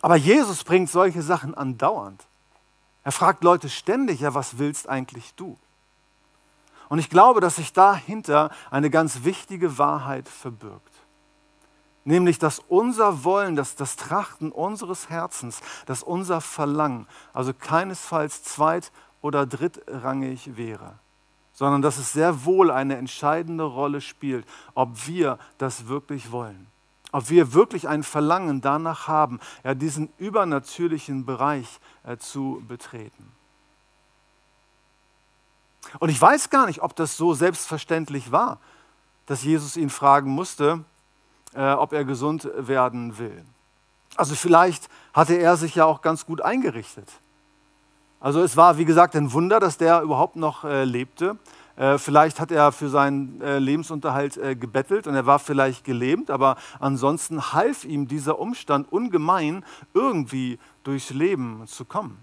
Aber 0.00 0.16
Jesus 0.16 0.64
bringt 0.64 0.90
solche 0.90 1.22
Sachen 1.22 1.54
andauernd. 1.54 2.24
Er 3.04 3.12
fragt 3.12 3.44
Leute 3.44 3.68
ständig, 3.68 4.20
ja, 4.20 4.34
was 4.34 4.58
willst 4.58 4.88
eigentlich 4.88 5.34
du? 5.34 5.58
Und 6.88 6.98
ich 6.98 7.10
glaube, 7.10 7.40
dass 7.40 7.56
sich 7.56 7.72
dahinter 7.72 8.50
eine 8.70 8.90
ganz 8.90 9.22
wichtige 9.24 9.76
Wahrheit 9.76 10.28
verbirgt. 10.28 10.94
Nämlich, 12.10 12.40
dass 12.40 12.58
unser 12.66 13.22
Wollen, 13.22 13.54
dass 13.54 13.76
das 13.76 13.94
Trachten 13.94 14.50
unseres 14.50 15.10
Herzens, 15.10 15.60
dass 15.86 16.02
unser 16.02 16.40
Verlangen, 16.40 17.06
also 17.32 17.54
keinesfalls 17.54 18.42
zweit- 18.42 18.90
oder 19.22 19.46
drittrangig 19.46 20.56
wäre, 20.56 20.98
sondern 21.52 21.82
dass 21.82 21.98
es 21.98 22.12
sehr 22.12 22.44
wohl 22.44 22.72
eine 22.72 22.96
entscheidende 22.96 23.62
Rolle 23.62 24.00
spielt, 24.00 24.44
ob 24.74 25.06
wir 25.06 25.38
das 25.58 25.86
wirklich 25.86 26.32
wollen. 26.32 26.66
Ob 27.12 27.30
wir 27.30 27.52
wirklich 27.52 27.86
ein 27.86 28.02
Verlangen 28.02 28.60
danach 28.60 29.06
haben, 29.06 29.38
ja, 29.62 29.74
diesen 29.74 30.12
übernatürlichen 30.18 31.24
Bereich 31.24 31.78
äh, 32.02 32.16
zu 32.16 32.60
betreten. 32.66 33.30
Und 36.00 36.08
ich 36.08 36.20
weiß 36.20 36.50
gar 36.50 36.66
nicht, 36.66 36.82
ob 36.82 36.96
das 36.96 37.16
so 37.16 37.34
selbstverständlich 37.34 38.32
war, 38.32 38.58
dass 39.26 39.44
Jesus 39.44 39.76
ihn 39.76 39.90
fragen 39.90 40.30
musste, 40.32 40.84
äh, 41.54 41.72
ob 41.72 41.92
er 41.92 42.04
gesund 42.04 42.48
werden 42.56 43.18
will. 43.18 43.44
Also 44.16 44.34
vielleicht 44.34 44.88
hatte 45.12 45.34
er 45.34 45.56
sich 45.56 45.74
ja 45.74 45.84
auch 45.84 46.02
ganz 46.02 46.26
gut 46.26 46.40
eingerichtet. 46.40 47.08
Also 48.20 48.42
es 48.42 48.56
war, 48.56 48.76
wie 48.76 48.84
gesagt, 48.84 49.16
ein 49.16 49.32
Wunder, 49.32 49.60
dass 49.60 49.78
der 49.78 50.02
überhaupt 50.02 50.36
noch 50.36 50.64
äh, 50.64 50.84
lebte. 50.84 51.38
Äh, 51.76 51.96
vielleicht 51.96 52.38
hat 52.38 52.50
er 52.50 52.72
für 52.72 52.90
seinen 52.90 53.40
äh, 53.40 53.58
Lebensunterhalt 53.58 54.36
äh, 54.36 54.54
gebettelt 54.54 55.06
und 55.06 55.14
er 55.14 55.24
war 55.24 55.38
vielleicht 55.38 55.84
gelähmt, 55.84 56.30
aber 56.30 56.56
ansonsten 56.78 57.54
half 57.54 57.84
ihm 57.84 58.06
dieser 58.06 58.38
Umstand 58.38 58.92
ungemein, 58.92 59.64
irgendwie 59.94 60.58
durchs 60.84 61.10
Leben 61.10 61.62
zu 61.66 61.86
kommen. 61.86 62.18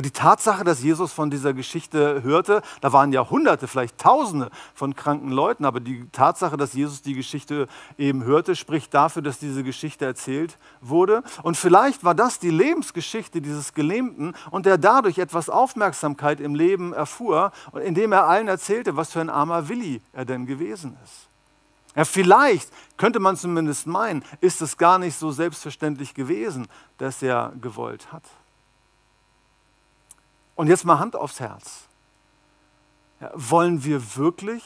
Die 0.00 0.10
Tatsache, 0.10 0.64
dass 0.64 0.82
Jesus 0.82 1.12
von 1.12 1.30
dieser 1.30 1.52
Geschichte 1.52 2.22
hörte, 2.22 2.62
da 2.80 2.94
waren 2.94 3.12
ja 3.12 3.28
Hunderte, 3.28 3.68
vielleicht 3.68 3.98
Tausende 3.98 4.50
von 4.74 4.96
kranken 4.96 5.30
Leuten, 5.30 5.66
aber 5.66 5.80
die 5.80 6.08
Tatsache, 6.12 6.56
dass 6.56 6.72
Jesus 6.72 7.02
die 7.02 7.12
Geschichte 7.12 7.68
eben 7.98 8.24
hörte, 8.24 8.56
spricht 8.56 8.94
dafür, 8.94 9.20
dass 9.20 9.38
diese 9.38 9.62
Geschichte 9.62 10.06
erzählt 10.06 10.56
wurde. 10.80 11.22
Und 11.42 11.58
vielleicht 11.58 12.04
war 12.04 12.14
das 12.14 12.38
die 12.38 12.50
Lebensgeschichte 12.50 13.42
dieses 13.42 13.74
Gelähmten 13.74 14.34
und 14.50 14.64
der 14.64 14.78
dadurch 14.78 15.18
etwas 15.18 15.50
Aufmerksamkeit 15.50 16.40
im 16.40 16.54
Leben 16.54 16.94
erfuhr, 16.94 17.52
indem 17.84 18.12
er 18.12 18.26
allen 18.26 18.48
erzählte, 18.48 18.96
was 18.96 19.12
für 19.12 19.20
ein 19.20 19.30
armer 19.30 19.68
Willi 19.68 20.00
er 20.14 20.24
denn 20.24 20.46
gewesen 20.46 20.96
ist. 21.04 21.28
Ja, 21.94 22.06
vielleicht 22.06 22.70
könnte 22.96 23.20
man 23.20 23.36
zumindest 23.36 23.86
meinen, 23.86 24.24
ist 24.40 24.62
es 24.62 24.78
gar 24.78 24.98
nicht 24.98 25.18
so 25.18 25.30
selbstverständlich 25.30 26.14
gewesen, 26.14 26.66
dass 26.96 27.22
er 27.22 27.52
gewollt 27.60 28.10
hat. 28.10 28.22
Und 30.62 30.68
jetzt 30.68 30.84
mal 30.84 31.00
Hand 31.00 31.16
aufs 31.16 31.40
Herz. 31.40 31.88
Ja, 33.20 33.32
wollen 33.34 33.82
wir 33.82 34.14
wirklich 34.14 34.62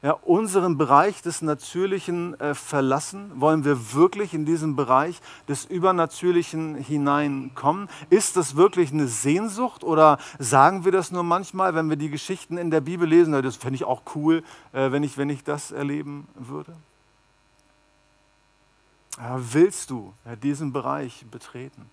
ja, 0.00 0.12
unseren 0.12 0.78
Bereich 0.78 1.22
des 1.22 1.42
Natürlichen 1.42 2.38
äh, 2.38 2.54
verlassen? 2.54 3.32
Wollen 3.34 3.64
wir 3.64 3.94
wirklich 3.94 4.32
in 4.32 4.46
diesen 4.46 4.76
Bereich 4.76 5.20
des 5.48 5.64
Übernatürlichen 5.64 6.76
hineinkommen? 6.76 7.88
Ist 8.10 8.36
das 8.36 8.54
wirklich 8.54 8.92
eine 8.92 9.08
Sehnsucht 9.08 9.82
oder 9.82 10.18
sagen 10.38 10.84
wir 10.84 10.92
das 10.92 11.10
nur 11.10 11.24
manchmal, 11.24 11.74
wenn 11.74 11.88
wir 11.88 11.96
die 11.96 12.08
Geschichten 12.08 12.56
in 12.56 12.70
der 12.70 12.80
Bibel 12.80 13.08
lesen? 13.08 13.32
Das 13.42 13.56
fände 13.56 13.74
ich 13.74 13.82
auch 13.82 14.02
cool, 14.14 14.44
äh, 14.72 14.92
wenn, 14.92 15.02
ich, 15.02 15.18
wenn 15.18 15.30
ich 15.30 15.42
das 15.42 15.72
erleben 15.72 16.28
würde. 16.36 16.76
Ja, 19.18 19.36
willst 19.36 19.90
du 19.90 20.14
diesen 20.44 20.72
Bereich 20.72 21.26
betreten? 21.28 21.90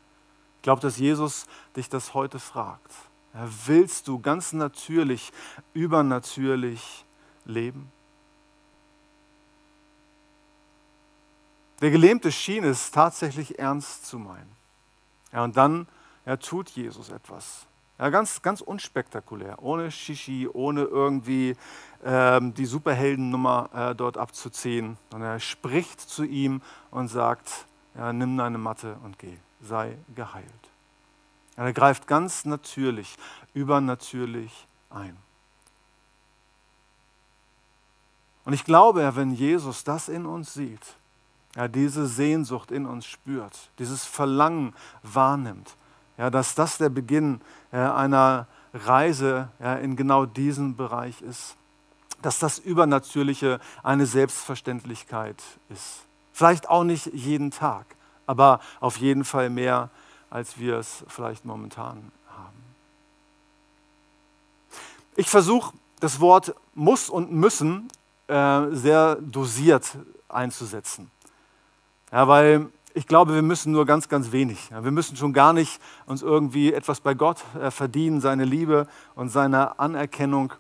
Glaube, 0.68 0.82
dass 0.82 0.98
Jesus 0.98 1.46
dich 1.78 1.88
das 1.88 2.14
heute 2.14 2.40
fragt. 2.40 2.92
Ja, 3.34 3.48
willst 3.68 4.10
du 4.10 4.20
ganz 4.20 4.52
natürlich, 4.52 5.32
übernatürlich 5.74 7.06
leben? 7.46 7.90
Der 11.80 11.90
Gelähmte 11.90 12.34
schien 12.34 12.66
es 12.66 12.92
tatsächlich 12.92 13.58
ernst 13.58 14.08
zu 14.08 14.20
meinen. 14.20 14.52
Ja, 15.32 15.46
und 15.46 15.56
dann 15.56 15.88
ja, 16.26 16.36
tut 16.36 16.68
Jesus 16.72 17.12
etwas. 17.12 17.66
Ja, 17.98 18.10
ganz, 18.10 18.42
ganz 18.42 18.60
unspektakulär, 18.60 19.64
ohne 19.64 19.90
Shishi, 19.90 20.50
ohne 20.52 20.82
irgendwie 20.82 21.56
ähm, 22.04 22.54
die 22.56 22.66
Superheldennummer 22.66 23.70
äh, 23.74 23.96
dort 23.96 24.18
abzuziehen. 24.18 24.98
Und 25.14 25.22
er 25.22 25.40
spricht 25.40 26.02
zu 26.02 26.26
ihm 26.26 26.62
und 26.92 27.08
sagt, 27.08 27.68
ja, 27.96 28.12
nimm 28.12 28.38
deine 28.38 28.58
Matte 28.58 28.98
und 29.06 29.18
geh, 29.18 29.38
sei 29.68 29.98
geheilt. 30.16 30.46
Er 31.56 31.74
greift 31.74 32.08
ganz 32.08 32.46
natürlich, 32.46 33.18
übernatürlich 33.54 34.68
ein. 34.90 35.18
Und 38.46 38.54
ich 38.54 38.64
glaube, 38.64 39.16
wenn 39.16 39.34
Jesus 39.34 39.84
das 39.84 40.08
in 40.08 40.26
uns 40.26 40.54
sieht, 40.54 40.96
ja, 41.56 41.68
diese 41.68 42.08
Sehnsucht 42.08 42.72
in 42.72 42.86
uns 42.86 43.06
spürt, 43.06 43.72
dieses 43.78 44.06
Verlangen 44.06 44.74
wahrnimmt, 45.04 45.76
ja, 46.18 46.30
dass 46.30 46.56
das 46.56 46.78
der 46.78 46.90
Beginn 46.90 47.42
ja, 47.74 47.94
einer 47.96 48.48
Reise 48.74 49.50
ja, 49.60 49.76
in 49.76 49.96
genau 49.96 50.26
diesen 50.26 50.78
Bereich 50.78 51.22
ist. 51.22 51.56
Dass 52.22 52.40
das 52.40 52.58
Übernatürliche 52.58 53.60
eine 53.84 54.06
Selbstverständlichkeit 54.06 55.44
ist. 55.70 56.04
Vielleicht 56.32 56.70
auch 56.70 56.86
nicht 56.86 57.08
jeden 57.08 57.52
Tag, 57.52 57.97
aber 58.28 58.60
auf 58.80 58.98
jeden 58.98 59.26
Fall 59.26 59.50
mehr, 59.50 59.90
als 60.30 60.60
wir 60.60 60.78
es 60.78 61.04
vielleicht 61.08 61.46
momentan 61.46 62.12
haben. 62.30 62.64
Ich 65.16 65.30
versuche 65.30 65.74
das 66.00 66.20
Wort 66.20 66.54
muss 66.76 67.10
und 67.10 67.32
müssen 67.32 67.88
äh, 68.28 68.68
sehr 68.72 69.16
dosiert 69.16 69.98
einzusetzen. 70.30 71.10
Ja, 72.12 72.28
weil 72.28 72.68
ich 72.94 73.08
glaube, 73.08 73.34
wir 73.36 73.42
müssen 73.42 73.72
nur 73.72 73.86
ganz, 73.86 74.10
ganz 74.10 74.32
wenig. 74.32 74.70
Wir 74.72 74.92
müssen 74.92 75.18
schon 75.18 75.34
gar 75.34 75.54
nicht 75.54 75.80
uns 76.06 76.22
irgendwie 76.22 76.74
etwas 76.74 77.00
bei 77.00 77.14
Gott 77.14 77.44
äh, 77.60 77.72
verdienen, 77.72 78.22
seine 78.22 78.44
Liebe 78.44 78.88
und 79.16 79.30
seine 79.30 79.80
Anerkennung. 79.80 80.54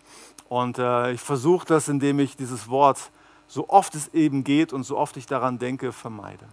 Und 0.48 0.78
äh, 0.78 1.12
ich 1.12 1.22
versuche 1.22 1.66
das, 1.66 1.88
indem 1.88 2.20
ich 2.20 2.38
dieses 2.38 2.70
Wort, 2.70 3.12
so 3.48 3.70
oft 3.70 3.96
es 3.96 4.14
eben 4.14 4.44
geht 4.44 4.74
und 4.74 4.84
so 4.84 4.98
oft 4.98 5.18
ich 5.18 5.26
daran 5.26 5.58
denke, 5.60 5.92
vermeide. 5.92 6.46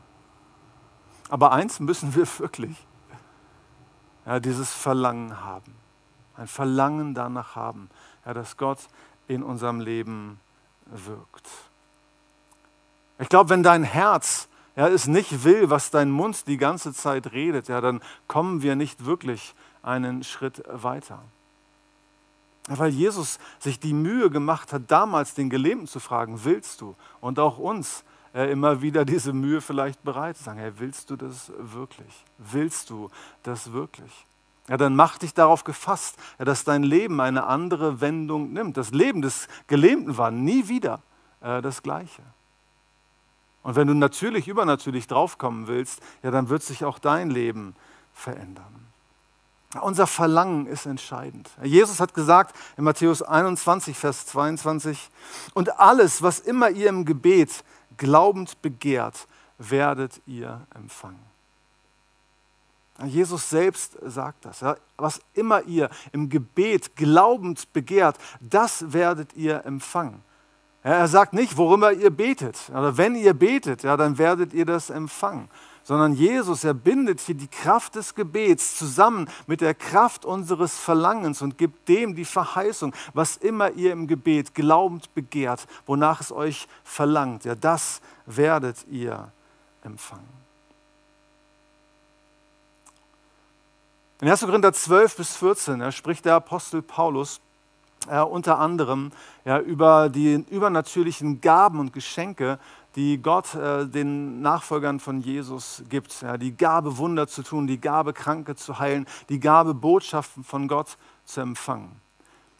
Aber 1.28 1.52
eins 1.52 1.80
müssen 1.80 2.14
wir 2.14 2.26
wirklich, 2.38 2.76
ja, 4.26 4.40
dieses 4.40 4.72
Verlangen 4.72 5.40
haben. 5.40 5.74
Ein 6.36 6.48
Verlangen 6.48 7.14
danach 7.14 7.54
haben, 7.54 7.88
ja, 8.26 8.34
dass 8.34 8.56
Gott 8.56 8.78
in 9.28 9.42
unserem 9.42 9.80
Leben 9.80 10.40
wirkt. 10.86 11.48
Ich 13.18 13.28
glaube, 13.28 13.50
wenn 13.50 13.62
dein 13.62 13.84
Herz 13.84 14.48
ja, 14.76 14.88
es 14.88 15.06
nicht 15.06 15.44
will, 15.44 15.70
was 15.70 15.90
dein 15.90 16.10
Mund 16.10 16.48
die 16.48 16.56
ganze 16.56 16.92
Zeit 16.92 17.32
redet, 17.32 17.68
ja, 17.68 17.80
dann 17.80 18.02
kommen 18.26 18.62
wir 18.62 18.74
nicht 18.74 19.04
wirklich 19.04 19.54
einen 19.82 20.24
Schritt 20.24 20.64
weiter. 20.66 21.20
Weil 22.66 22.90
Jesus 22.90 23.38
sich 23.58 23.78
die 23.78 23.92
Mühe 23.92 24.30
gemacht 24.30 24.72
hat, 24.72 24.90
damals 24.90 25.34
den 25.34 25.50
Gelähmten 25.50 25.86
zu 25.86 26.00
fragen, 26.00 26.44
willst 26.44 26.80
du? 26.80 26.96
Und 27.20 27.38
auch 27.38 27.58
uns 27.58 28.04
immer 28.34 28.82
wieder 28.82 29.04
diese 29.04 29.32
Mühe 29.32 29.60
vielleicht 29.60 30.02
bereit 30.02 30.36
zu 30.36 30.44
sagen, 30.44 30.58
hey, 30.58 30.72
willst 30.78 31.10
du 31.10 31.16
das 31.16 31.52
wirklich? 31.58 32.24
Willst 32.38 32.90
du 32.90 33.10
das 33.44 33.72
wirklich? 33.72 34.26
Ja, 34.68 34.76
dann 34.76 34.96
mach 34.96 35.18
dich 35.18 35.34
darauf 35.34 35.64
gefasst, 35.64 36.16
ja, 36.38 36.44
dass 36.44 36.64
dein 36.64 36.82
Leben 36.82 37.20
eine 37.20 37.44
andere 37.44 38.00
Wendung 38.00 38.52
nimmt. 38.52 38.76
Das 38.76 38.90
Leben 38.90 39.22
des 39.22 39.46
Gelähmten 39.66 40.16
war 40.16 40.30
nie 40.30 40.68
wieder 40.68 41.00
äh, 41.42 41.60
das 41.62 41.82
gleiche. 41.82 42.22
Und 43.62 43.76
wenn 43.76 43.86
du 43.86 43.94
natürlich, 43.94 44.48
übernatürlich 44.48 45.06
draufkommen 45.06 45.68
willst, 45.68 46.00
ja, 46.22 46.30
dann 46.30 46.48
wird 46.48 46.62
sich 46.62 46.84
auch 46.84 46.98
dein 46.98 47.30
Leben 47.30 47.76
verändern. 48.14 48.84
Unser 49.80 50.06
Verlangen 50.06 50.66
ist 50.66 50.86
entscheidend. 50.86 51.50
Jesus 51.62 51.98
hat 51.98 52.14
gesagt 52.14 52.54
in 52.76 52.84
Matthäus 52.84 53.22
21, 53.22 53.96
Vers 53.96 54.26
22, 54.26 55.10
und 55.52 55.80
alles, 55.80 56.22
was 56.22 56.38
immer 56.38 56.70
ihr 56.70 56.88
im 56.88 57.04
Gebet 57.04 57.64
glaubend 57.96 58.60
begehrt, 58.62 59.26
werdet 59.58 60.20
ihr 60.26 60.66
empfangen. 60.74 61.34
Jesus 63.04 63.50
selbst 63.50 63.96
sagt 64.02 64.44
das. 64.44 64.64
Was 64.96 65.20
immer 65.34 65.62
ihr 65.62 65.90
im 66.12 66.28
Gebet 66.28 66.94
glaubend 66.94 67.72
begehrt, 67.72 68.16
das 68.40 68.92
werdet 68.92 69.34
ihr 69.34 69.64
empfangen. 69.66 70.22
Ja, 70.84 70.92
er 70.92 71.08
sagt 71.08 71.32
nicht, 71.32 71.56
worüber 71.56 71.92
ihr 71.92 72.10
betet. 72.10 72.70
Oder 72.70 72.96
wenn 72.96 73.16
ihr 73.16 73.34
betet, 73.34 73.82
ja, 73.82 73.96
dann 73.96 74.18
werdet 74.18 74.52
ihr 74.52 74.66
das 74.66 74.90
empfangen. 74.90 75.48
Sondern 75.84 76.14
Jesus, 76.14 76.64
er 76.64 76.72
bindet 76.72 77.20
hier 77.20 77.34
die 77.34 77.46
Kraft 77.46 77.94
des 77.94 78.14
Gebets 78.14 78.76
zusammen 78.76 79.28
mit 79.46 79.60
der 79.60 79.74
Kraft 79.74 80.24
unseres 80.24 80.78
Verlangens 80.78 81.42
und 81.42 81.58
gibt 81.58 81.88
dem 81.88 82.14
die 82.14 82.24
Verheißung, 82.24 82.94
was 83.12 83.36
immer 83.36 83.70
ihr 83.72 83.92
im 83.92 84.06
Gebet 84.06 84.54
glaubend 84.54 85.14
begehrt, 85.14 85.66
wonach 85.84 86.22
es 86.22 86.32
euch 86.32 86.68
verlangt. 86.84 87.44
Ja, 87.44 87.54
das 87.54 88.00
werdet 88.24 88.86
ihr 88.90 89.30
empfangen. 89.82 90.44
In 94.22 94.28
1. 94.28 94.40
Korinther 94.40 94.72
12 94.72 95.16
bis 95.16 95.36
14 95.36 95.80
ja, 95.80 95.92
spricht 95.92 96.24
der 96.24 96.36
Apostel 96.36 96.80
Paulus 96.80 97.42
äh, 98.08 98.20
unter 98.20 98.58
anderem 98.58 99.12
ja, 99.44 99.58
über 99.58 100.08
die 100.08 100.44
übernatürlichen 100.48 101.42
Gaben 101.42 101.78
und 101.78 101.92
Geschenke, 101.92 102.58
die 102.96 103.20
Gott 103.20 103.54
äh, 103.54 103.86
den 103.86 104.40
Nachfolgern 104.40 105.00
von 105.00 105.20
Jesus 105.20 105.82
gibt. 105.88 106.22
Ja, 106.22 106.36
die 106.36 106.56
Gabe, 106.56 106.96
Wunder 106.98 107.26
zu 107.26 107.42
tun, 107.42 107.66
die 107.66 107.80
Gabe, 107.80 108.12
Kranke 108.12 108.54
zu 108.54 108.78
heilen, 108.78 109.06
die 109.28 109.40
Gabe, 109.40 109.74
Botschaften 109.74 110.44
von 110.44 110.68
Gott 110.68 110.96
zu 111.24 111.40
empfangen. 111.40 112.00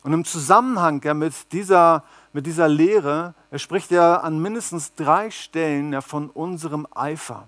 Und 0.03 0.13
im 0.13 0.25
Zusammenhang 0.25 1.01
ja, 1.03 1.15
mit, 1.15 1.53
dieser, 1.53 2.05
mit 2.33 2.47
dieser 2.47 2.69
Lehre 2.69 3.35
er 3.51 3.59
spricht 3.59 3.93
er 3.93 4.25
an 4.25 4.41
mindestens 4.41 4.95
drei 4.95 5.31
Stellen 5.31 5.93
ja, 5.93 6.01
von 6.01 6.29
unserem 6.29 6.89
Eifer. 6.93 7.47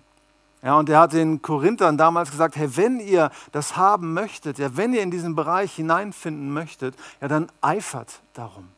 Ja, 0.63 0.79
und 0.79 0.89
er 0.89 1.01
hat 1.01 1.13
den 1.13 1.43
Korinthern 1.43 1.99
damals 1.99 2.31
gesagt, 2.31 2.57
hey, 2.57 2.77
wenn 2.77 3.01
ihr 3.01 3.31
das 3.51 3.77
haben 3.77 4.15
möchtet, 4.15 4.59
ja, 4.59 4.77
wenn 4.77 4.95
ihr 4.95 5.03
in 5.03 5.11
diesen 5.11 5.35
Bereich 5.35 5.75
hineinfinden 5.75 6.53
möchtet, 6.53 6.95
ja, 7.21 7.27
dann 7.27 7.49
eifert 7.61 8.21
darum. 8.35 8.69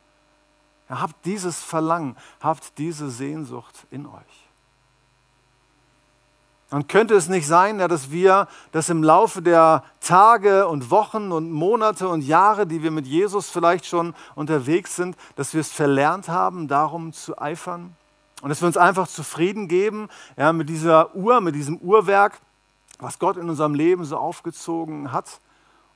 Habt 0.89 1.25
dieses 1.25 1.61
Verlangen, 1.63 2.17
habt 2.41 2.77
diese 2.77 3.09
Sehnsucht 3.11 3.85
in 3.91 4.07
euch. 4.07 4.49
Und 6.71 6.87
könnte 6.87 7.15
es 7.15 7.29
nicht 7.29 7.47
sein, 7.47 7.79
dass 7.79 8.11
wir 8.11 8.47
das 8.71 8.89
im 8.89 9.03
Laufe 9.03 9.41
der 9.41 9.83
Tage 10.01 10.67
und 10.67 10.91
Wochen 10.91 11.31
und 11.31 11.51
Monate 11.51 12.07
und 12.07 12.21
Jahre, 12.21 12.67
die 12.67 12.83
wir 12.83 12.91
mit 12.91 13.07
Jesus 13.07 13.49
vielleicht 13.49 13.87
schon 13.87 14.13
unterwegs 14.35 14.95
sind, 14.95 15.15
dass 15.35 15.53
wir 15.53 15.61
es 15.61 15.71
verlernt 15.71 16.27
haben, 16.27 16.67
darum 16.67 17.11
zu 17.11 17.39
eifern? 17.39 17.95
Und 18.41 18.49
dass 18.49 18.61
wir 18.61 18.67
uns 18.67 18.77
einfach 18.77 19.07
zufrieden 19.07 19.67
geben 19.67 20.09
ja, 20.37 20.53
mit 20.53 20.69
dieser 20.69 21.15
Uhr, 21.15 21.41
mit 21.41 21.55
diesem 21.55 21.77
Uhrwerk, 21.77 22.39
was 22.99 23.17
Gott 23.17 23.37
in 23.37 23.49
unserem 23.49 23.73
Leben 23.73 24.05
so 24.05 24.17
aufgezogen 24.17 25.11
hat. 25.11 25.39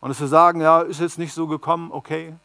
Und 0.02 0.10
dass 0.10 0.20
wir 0.20 0.28
sagen, 0.28 0.60
ja, 0.60 0.82
ist 0.82 1.00
jetzt 1.00 1.20
nicht 1.20 1.34
so 1.34 1.48
gekommen, 1.48 1.92
okay. 1.92 2.36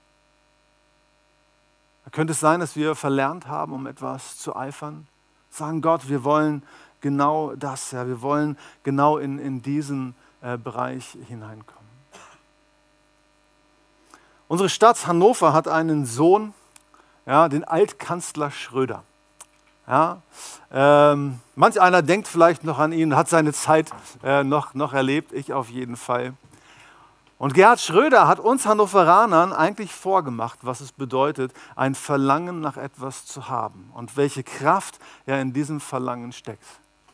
Könnte 2.12 2.32
es 2.32 2.40
sein, 2.40 2.60
dass 2.60 2.76
wir 2.76 2.94
verlernt 2.94 3.46
haben, 3.46 3.72
um 3.72 3.86
etwas 3.86 4.38
zu 4.38 4.56
eifern. 4.56 5.06
Sagen 5.50 5.82
Gott, 5.82 6.08
wir 6.08 6.24
wollen 6.24 6.62
genau 7.00 7.54
das, 7.54 7.90
ja, 7.90 8.06
wir 8.06 8.22
wollen 8.22 8.56
genau 8.82 9.18
in, 9.18 9.38
in 9.38 9.62
diesen 9.62 10.14
äh, 10.40 10.56
Bereich 10.56 11.16
hineinkommen. 11.26 11.78
Unsere 14.48 14.68
Stadt 14.68 15.06
Hannover 15.06 15.52
hat 15.52 15.68
einen 15.68 16.06
Sohn, 16.06 16.54
ja, 17.26 17.48
den 17.48 17.64
Altkanzler 17.64 18.50
Schröder. 18.50 19.02
Ja? 19.86 20.22
Ähm, 20.72 21.40
manch 21.54 21.80
einer 21.80 22.02
denkt 22.02 22.28
vielleicht 22.28 22.64
noch 22.64 22.78
an 22.78 22.92
ihn, 22.92 23.14
hat 23.14 23.28
seine 23.28 23.52
Zeit 23.52 23.90
äh, 24.22 24.44
noch, 24.44 24.74
noch 24.74 24.92
erlebt, 24.92 25.32
ich 25.32 25.52
auf 25.52 25.68
jeden 25.68 25.96
Fall. 25.96 26.34
Und 27.38 27.54
Gerhard 27.54 27.80
Schröder 27.80 28.26
hat 28.26 28.40
uns 28.40 28.66
Hannoveranern 28.66 29.52
eigentlich 29.52 29.92
vorgemacht, 29.92 30.58
was 30.62 30.80
es 30.80 30.90
bedeutet, 30.92 31.52
ein 31.76 31.94
Verlangen 31.94 32.60
nach 32.60 32.76
etwas 32.76 33.26
zu 33.26 33.48
haben 33.48 33.90
und 33.94 34.16
welche 34.16 34.42
Kraft 34.42 34.98
ja 35.26 35.36
in 35.36 35.52
diesem 35.52 35.80
Verlangen 35.80 36.32
steckt. 36.32 36.66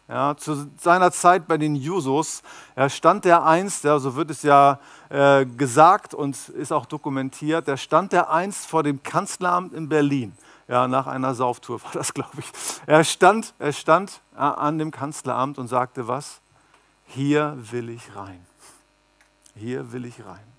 Ja, 0.08 0.36
zu 0.36 0.70
seiner 0.78 1.12
Zeit 1.12 1.46
bei 1.46 1.56
den 1.56 1.76
Jusos 1.76 2.42
ja, 2.76 2.90
stand 2.90 3.24
der 3.24 3.44
einst, 3.44 3.84
ja, 3.84 3.98
so 3.98 4.16
wird 4.16 4.30
es 4.30 4.42
ja 4.42 4.78
äh, 5.08 5.46
gesagt 5.46 6.12
und 6.12 6.48
ist 6.50 6.72
auch 6.72 6.84
dokumentiert, 6.84 7.68
der 7.68 7.78
stand 7.78 8.12
der 8.12 8.30
einst 8.30 8.66
vor 8.66 8.82
dem 8.82 9.02
Kanzleramt 9.02 9.72
in 9.72 9.88
Berlin 9.88 10.36
ja, 10.68 10.88
nach 10.88 11.06
einer 11.06 11.34
Sauftour 11.34 11.82
war 11.82 11.92
das, 11.92 12.14
glaube 12.14 12.38
ich. 12.38 12.46
Er 12.86 13.04
stand, 13.04 13.54
er 13.58 13.72
stand 13.72 14.20
an 14.34 14.78
dem 14.78 14.90
Kanzleramt 14.90 15.58
und 15.58 15.68
sagte, 15.68 16.08
was? 16.08 16.40
Hier 17.06 17.56
will 17.70 17.90
ich 17.90 18.16
rein. 18.16 18.44
Hier 19.56 19.92
will 19.92 20.04
ich 20.04 20.24
rein. 20.24 20.54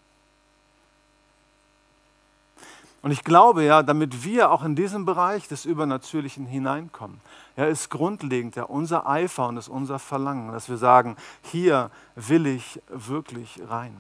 Und 3.06 3.12
ich 3.12 3.24
glaube 3.24 3.64
ja, 3.64 3.84
damit 3.84 4.24
wir 4.24 4.50
auch 4.50 4.64
in 4.64 4.76
diesen 4.76 5.06
Bereich 5.06 5.48
des 5.48 5.66
Übernatürlichen 5.66 6.48
hineinkommen, 6.48 7.22
ja, 7.56 7.66
ist 7.66 7.92
grundlegend 7.92 8.56
ja 8.56 8.64
unser 8.64 9.08
Eifer 9.08 9.48
und 9.48 9.58
ist 9.58 9.68
unser 9.68 10.00
Verlangen, 10.00 10.52
dass 10.52 10.70
wir 10.70 10.78
sagen, 10.78 11.16
hier 11.44 11.92
will 12.16 12.48
ich 12.48 12.82
wirklich 12.90 13.62
rein. 13.70 13.96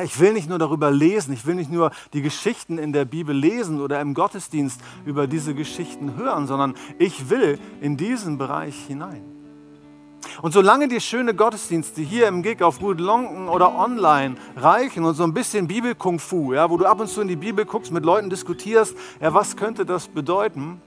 Ich 0.00 0.20
will 0.20 0.32
nicht 0.32 0.48
nur 0.48 0.60
darüber 0.60 0.92
lesen, 0.92 1.32
ich 1.32 1.44
will 1.44 1.56
nicht 1.56 1.72
nur 1.72 1.90
die 2.12 2.22
Geschichten 2.22 2.78
in 2.78 2.92
der 2.92 3.04
Bibel 3.04 3.34
lesen 3.34 3.80
oder 3.80 4.00
im 4.00 4.14
Gottesdienst 4.14 4.80
über 5.04 5.26
diese 5.26 5.52
Geschichten 5.56 6.14
hören, 6.14 6.46
sondern 6.46 6.76
ich 7.00 7.30
will 7.30 7.58
in 7.80 7.96
diesen 7.96 8.38
Bereich 8.38 8.76
hinein. 8.86 9.39
Und 10.42 10.52
solange 10.52 10.88
die 10.88 11.00
schöne 11.00 11.34
Gottesdienste 11.34 12.00
hier 12.00 12.26
im 12.28 12.42
Gig 12.42 12.62
auf 12.62 12.78
Gut 12.78 13.00
oder 13.00 13.74
online 13.76 14.36
reichen 14.56 15.04
und 15.04 15.14
so 15.14 15.24
ein 15.24 15.34
bisschen 15.34 15.66
Bibel-Kung-Fu, 15.66 16.54
ja, 16.54 16.70
wo 16.70 16.76
du 16.76 16.86
ab 16.86 17.00
und 17.00 17.08
zu 17.08 17.20
in 17.20 17.28
die 17.28 17.36
Bibel 17.36 17.64
guckst, 17.64 17.92
mit 17.92 18.04
Leuten 18.04 18.30
diskutierst, 18.30 18.96
ja, 19.20 19.34
was 19.34 19.56
könnte 19.56 19.84
das 19.84 20.08
bedeuten, 20.08 20.80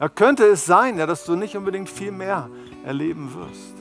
ja, 0.00 0.08
könnte 0.08 0.44
es 0.44 0.64
sein, 0.64 0.98
ja, 0.98 1.06
dass 1.06 1.24
du 1.24 1.36
nicht 1.36 1.56
unbedingt 1.56 1.88
viel 1.90 2.12
mehr 2.12 2.48
erleben 2.84 3.34
wirst. 3.34 3.74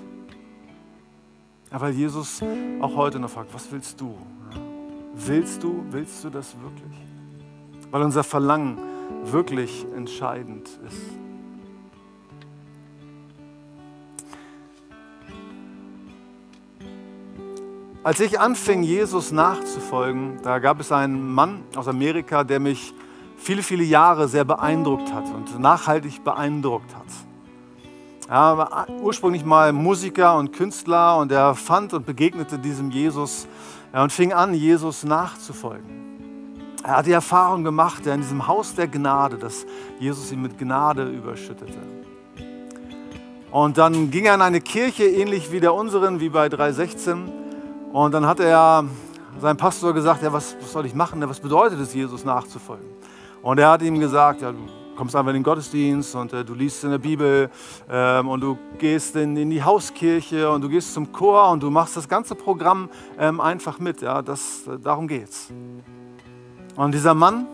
Ja, 1.72 1.80
weil 1.80 1.94
Jesus 1.94 2.42
auch 2.82 2.96
heute 2.96 3.20
noch 3.20 3.30
fragt, 3.30 3.54
was 3.54 3.72
willst 3.72 4.00
du? 4.02 4.18
Willst 5.14 5.64
du, 5.64 5.84
willst 5.92 6.24
du 6.24 6.30
das 6.30 6.56
wirklich? 6.62 7.00
Weil 7.90 8.02
unser 8.02 8.24
Verlangen 8.24 8.78
wirklich 9.24 9.86
entscheidend 9.96 10.68
ist. 10.88 11.25
Als 18.06 18.20
ich 18.20 18.40
anfing, 18.40 18.84
Jesus 18.84 19.32
nachzufolgen, 19.32 20.38
da 20.44 20.60
gab 20.60 20.80
es 20.80 20.92
einen 20.92 21.34
Mann 21.34 21.64
aus 21.76 21.88
Amerika, 21.88 22.44
der 22.44 22.60
mich 22.60 22.94
viele, 23.36 23.64
viele 23.64 23.84
Jahre 23.84 24.28
sehr 24.28 24.46
beeindruckt 24.46 25.12
hat 25.12 25.24
und 25.34 25.60
nachhaltig 25.60 26.24
beeindruckt 26.24 26.96
hat. 26.96 27.08
Er 28.30 28.60
war 28.60 28.88
ursprünglich 29.02 29.44
mal 29.44 29.74
Musiker 29.74 30.38
und 30.38 30.54
Künstler 30.54 31.18
und 31.18 31.32
er 31.32 31.56
fand 31.56 31.96
und 31.96 32.06
begegnete 32.06 32.60
diesem 32.60 32.92
Jesus 32.92 33.48
und 33.92 34.12
fing 34.12 34.34
an, 34.34 34.54
Jesus 34.54 35.04
nachzufolgen. 35.04 35.90
Er 36.84 36.98
hat 36.98 37.08
die 37.08 37.12
Erfahrung 37.12 37.64
gemacht, 37.64 38.06
in 38.06 38.22
diesem 38.22 38.48
Haus 38.48 38.76
der 38.76 38.88
Gnade, 38.88 39.40
dass 39.40 39.66
Jesus 40.00 40.32
ihn 40.32 40.44
mit 40.44 40.60
Gnade 40.60 41.10
überschüttete. 41.10 41.80
Und 43.50 43.80
dann 43.80 44.12
ging 44.12 44.26
er 44.26 44.36
in 44.36 44.44
eine 44.44 44.62
Kirche, 44.62 45.06
ähnlich 45.06 45.52
wie 45.52 45.60
der 45.60 45.74
unseren, 45.74 46.20
wie 46.20 46.30
bei 46.30 46.50
316 46.50 47.45
und 47.96 48.14
dann 48.14 48.28
hat 48.28 48.42
er 48.42 48.84
seinem 49.40 49.56
Pastor 49.56 49.94
gesagt, 49.94 50.22
ja, 50.22 50.34
was, 50.34 50.58
was 50.60 50.74
soll 50.74 50.86
ich 50.86 50.94
machen? 50.94 51.24
Was 51.30 51.40
bedeutet 51.40 51.80
es, 51.80 51.94
Jesus 51.94 52.26
nachzufolgen? 52.26 52.86
Und 53.42 53.58
er 53.58 53.70
hat 53.70 53.82
ihm 53.84 53.98
gesagt, 54.02 54.42
ja, 54.42 54.52
du 54.52 54.58
kommst 54.98 55.16
einfach 55.16 55.30
in 55.30 55.36
den 55.36 55.44
Gottesdienst 55.44 56.14
und 56.14 56.34
äh, 56.34 56.44
du 56.44 56.56
liest 56.56 56.84
in 56.84 56.90
der 56.90 56.98
Bibel 56.98 57.50
ähm, 57.90 58.28
und 58.28 58.42
du 58.42 58.58
gehst 58.80 59.16
in, 59.16 59.38
in, 59.38 59.50
die 59.50 59.64
Hauskirche 59.64 60.50
und 60.50 60.62
du 60.62 60.68
gehst 60.68 60.94
zum 60.94 61.14
Chor 61.14 61.50
und 61.52 61.64
du 61.64 61.70
machst 61.70 61.96
das 61.96 62.10
ganze 62.10 62.36
Programm 62.36 62.90
ähm, 63.18 63.40
einfach 63.40 63.80
mit. 63.80 64.02
Ja, 64.02 64.22
das, 64.22 64.68
äh, 64.68 64.78
darum 64.78 65.08
geht's. 65.08 65.54
Und 66.76 66.94
dieser 66.94 67.14
Mann, 67.14 67.48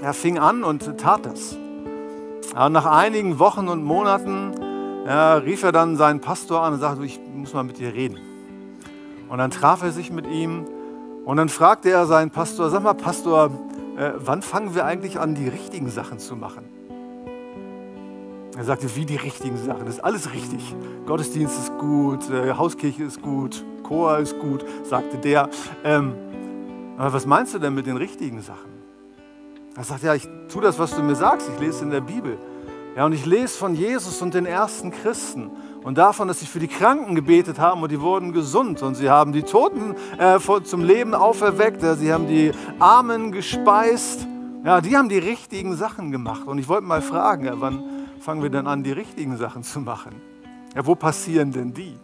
er 0.00 0.14
fing 0.14 0.38
an 0.38 0.62
und 0.62 1.00
tat 1.00 1.26
das. 1.26 1.56
Ja, 2.54 2.68
nach 2.68 2.86
einigen 2.86 3.40
Wochen 3.40 3.66
und 3.66 3.82
Monaten 3.82 4.52
ja, 5.04 5.34
rief 5.34 5.64
er 5.64 5.72
dann 5.72 5.96
seinen 5.96 6.20
Pastor 6.20 6.62
an 6.62 6.74
und 6.74 6.78
sagte, 6.78 7.04
ich 7.04 7.18
muss 7.34 7.52
mal 7.54 7.64
mit 7.64 7.80
dir 7.80 7.92
reden. 7.92 8.33
Und 9.28 9.38
dann 9.38 9.50
traf 9.50 9.82
er 9.82 9.92
sich 9.92 10.10
mit 10.10 10.26
ihm 10.26 10.66
und 11.24 11.36
dann 11.36 11.48
fragte 11.48 11.90
er 11.90 12.06
seinen 12.06 12.30
Pastor, 12.30 12.70
sag 12.70 12.82
mal 12.82 12.94
Pastor, 12.94 13.50
äh, 13.96 14.12
wann 14.16 14.42
fangen 14.42 14.74
wir 14.74 14.84
eigentlich 14.84 15.18
an, 15.18 15.34
die 15.34 15.48
richtigen 15.48 15.88
Sachen 15.88 16.18
zu 16.18 16.36
machen? 16.36 16.64
Er 18.56 18.64
sagte, 18.64 18.94
wie 18.94 19.04
die 19.04 19.16
richtigen 19.16 19.56
Sachen? 19.56 19.86
Das 19.86 19.96
ist 19.96 20.04
alles 20.04 20.32
richtig. 20.32 20.76
Gottesdienst 21.06 21.58
ist 21.58 21.78
gut, 21.78 22.30
äh, 22.30 22.52
Hauskirche 22.52 23.02
ist 23.02 23.20
gut, 23.20 23.64
Chor 23.82 24.18
ist 24.18 24.38
gut, 24.38 24.64
sagte 24.84 25.18
der. 25.18 25.48
Ähm, 25.82 26.14
aber 26.96 27.12
was 27.12 27.26
meinst 27.26 27.54
du 27.54 27.58
denn 27.58 27.74
mit 27.74 27.86
den 27.86 27.96
richtigen 27.96 28.40
Sachen? 28.42 28.72
Er 29.76 29.82
sagt, 29.82 30.04
ja, 30.04 30.14
ich 30.14 30.28
tue 30.48 30.62
das, 30.62 30.78
was 30.78 30.94
du 30.94 31.02
mir 31.02 31.16
sagst. 31.16 31.48
Ich 31.52 31.60
lese 31.60 31.84
in 31.84 31.90
der 31.90 32.00
Bibel. 32.00 32.38
Ja, 32.96 33.06
und 33.06 33.12
ich 33.12 33.26
lese 33.26 33.58
von 33.58 33.74
Jesus 33.74 34.22
und 34.22 34.34
den 34.34 34.46
ersten 34.46 34.92
Christen 34.92 35.50
und 35.84 35.98
davon, 35.98 36.28
dass 36.28 36.40
sie 36.40 36.46
für 36.46 36.60
die 36.60 36.68
Kranken 36.68 37.14
gebetet 37.14 37.58
haben 37.58 37.82
und 37.82 37.92
die 37.92 38.00
wurden 38.00 38.32
gesund 38.32 38.82
und 38.82 38.94
sie 38.94 39.10
haben 39.10 39.32
die 39.32 39.42
Toten 39.42 39.94
äh, 40.18 40.38
zum 40.64 40.82
Leben 40.82 41.14
auferweckt, 41.14 41.82
ja, 41.82 41.94
sie 41.94 42.10
haben 42.10 42.26
die 42.26 42.52
Armen 42.78 43.32
gespeist. 43.32 44.26
Ja, 44.64 44.80
die 44.80 44.96
haben 44.96 45.10
die 45.10 45.18
richtigen 45.18 45.76
Sachen 45.76 46.10
gemacht. 46.10 46.46
Und 46.46 46.56
ich 46.56 46.68
wollte 46.68 46.84
mal 46.84 47.02
fragen, 47.02 47.44
ja, 47.44 47.60
wann 47.60 47.82
fangen 48.18 48.42
wir 48.42 48.48
denn 48.48 48.66
an, 48.66 48.82
die 48.82 48.92
richtigen 48.92 49.36
Sachen 49.36 49.62
zu 49.62 49.78
machen? 49.78 50.14
Ja, 50.74 50.86
wo 50.86 50.94
passieren 50.94 51.52
denn 51.52 51.74
die? 51.74 51.98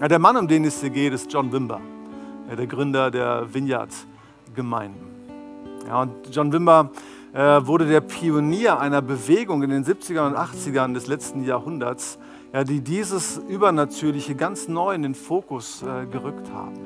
Ja, 0.00 0.06
der 0.06 0.20
Mann, 0.20 0.36
um 0.36 0.46
den 0.46 0.64
es 0.64 0.80
hier 0.80 0.90
geht, 0.90 1.12
ist 1.12 1.32
John 1.32 1.50
Wimber, 1.50 1.80
ja, 2.48 2.54
der 2.54 2.68
Gründer 2.68 3.10
der 3.10 3.52
Vineyard-Gemeinden. 3.52 5.08
Ja, 5.88 6.02
und 6.02 6.12
John 6.30 6.52
Wimber 6.52 6.90
äh, 6.92 7.19
wurde 7.32 7.86
der 7.86 8.00
Pionier 8.00 8.80
einer 8.80 9.02
Bewegung 9.02 9.62
in 9.62 9.70
den 9.70 9.84
70er 9.84 10.26
und 10.26 10.36
80ern 10.36 10.94
des 10.94 11.06
letzten 11.06 11.44
Jahrhunderts, 11.44 12.18
ja, 12.52 12.64
die 12.64 12.80
dieses 12.80 13.36
Übernatürliche 13.36 14.34
ganz 14.34 14.66
neu 14.66 14.94
in 14.94 15.02
den 15.02 15.14
Fokus 15.14 15.82
äh, 15.82 16.06
gerückt 16.06 16.50
haben. 16.52 16.80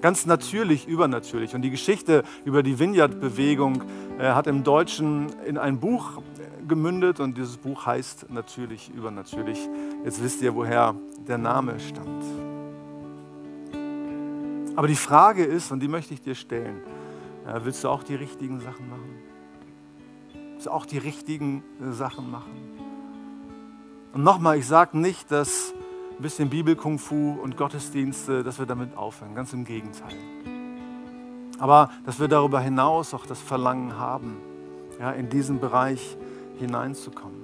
Ganz 0.00 0.26
natürlich 0.26 0.86
übernatürlich. 0.88 1.54
Und 1.54 1.62
die 1.62 1.70
Geschichte 1.70 2.24
über 2.44 2.62
die 2.62 2.78
Vineyard-Bewegung 2.78 3.82
äh, 4.18 4.24
hat 4.24 4.46
im 4.46 4.64
Deutschen 4.64 5.28
in 5.46 5.58
ein 5.58 5.78
Buch 5.78 6.20
gemündet 6.66 7.20
und 7.20 7.36
dieses 7.36 7.56
Buch 7.56 7.86
heißt 7.86 8.30
natürlich 8.30 8.90
übernatürlich. 8.94 9.58
Jetzt 10.04 10.22
wisst 10.22 10.42
ihr, 10.42 10.54
woher 10.54 10.94
der 11.26 11.38
Name 11.38 11.78
stammt. 11.78 12.24
Aber 14.74 14.88
die 14.88 14.96
Frage 14.96 15.44
ist, 15.44 15.72
und 15.72 15.80
die 15.80 15.88
möchte 15.88 16.12
ich 16.12 16.20
dir 16.20 16.34
stellen, 16.34 16.82
ja, 17.46 17.64
willst 17.64 17.84
du 17.84 17.88
auch 17.88 18.02
die 18.02 18.16
richtigen 18.16 18.60
Sachen 18.60 18.88
machen? 18.90 19.14
Willst 20.52 20.66
du 20.66 20.70
auch 20.70 20.86
die 20.86 20.98
richtigen 20.98 21.62
äh, 21.80 21.92
Sachen 21.92 22.30
machen? 22.30 22.50
Und 24.12 24.24
nochmal, 24.24 24.58
ich 24.58 24.66
sage 24.66 24.98
nicht, 24.98 25.30
dass 25.30 25.74
ein 26.18 26.22
bisschen 26.22 26.48
Bibel-Kung-Fu 26.48 27.38
und 27.42 27.56
Gottesdienste, 27.56 28.42
dass 28.42 28.58
wir 28.58 28.66
damit 28.66 28.96
aufhören. 28.96 29.34
Ganz 29.34 29.52
im 29.52 29.64
Gegenteil. 29.64 30.14
Aber 31.58 31.90
dass 32.04 32.18
wir 32.18 32.28
darüber 32.28 32.60
hinaus 32.60 33.14
auch 33.14 33.26
das 33.26 33.40
Verlangen 33.40 33.98
haben, 33.98 34.38
ja, 34.98 35.12
in 35.12 35.28
diesen 35.28 35.60
Bereich 35.60 36.16
hineinzukommen. 36.58 37.36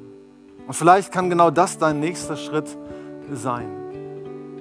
Und 0.67 0.75
vielleicht 0.75 1.13
kann 1.13 1.29
genau 1.29 1.51
das 1.51 1.79
dein 1.79 2.01
nächster 2.01 2.37
Schritt 2.37 2.77
sein. 3.33 3.69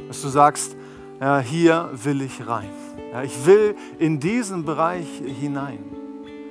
Dass 0.07 0.21
du 0.21 0.27
sagst, 0.27 0.75
ja, 1.21 1.39
hier 1.39 1.91
will 1.93 2.21
ich 2.23 2.47
rein. 2.47 2.69
Ja, 3.13 3.21
ich 3.21 3.45
will 3.45 3.75
in 3.99 4.19
diesen 4.19 4.65
Bereich 4.65 5.07
hinein. 5.39 5.83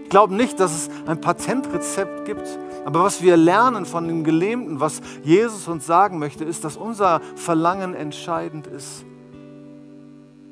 Ich 0.05 0.11
glaube 0.11 0.35
nicht, 0.35 0.61
dass 0.61 0.73
es 0.73 0.91
ein 1.07 1.21
Patentrezept 1.21 2.25
gibt, 2.25 2.47
aber 2.85 3.03
was 3.03 3.23
wir 3.23 3.37
lernen 3.37 3.85
von 3.85 4.07
den 4.07 4.25
Gelähmten, 4.25 4.79
was 4.79 5.01
Jesus 5.25 5.69
uns 5.69 5.87
sagen 5.87 6.19
möchte, 6.19 6.45
ist, 6.45 6.65
dass 6.65 6.77
unser 6.77 7.21
Verlangen 7.35 7.95
entscheidend 7.95 8.67
ist. 8.69 9.05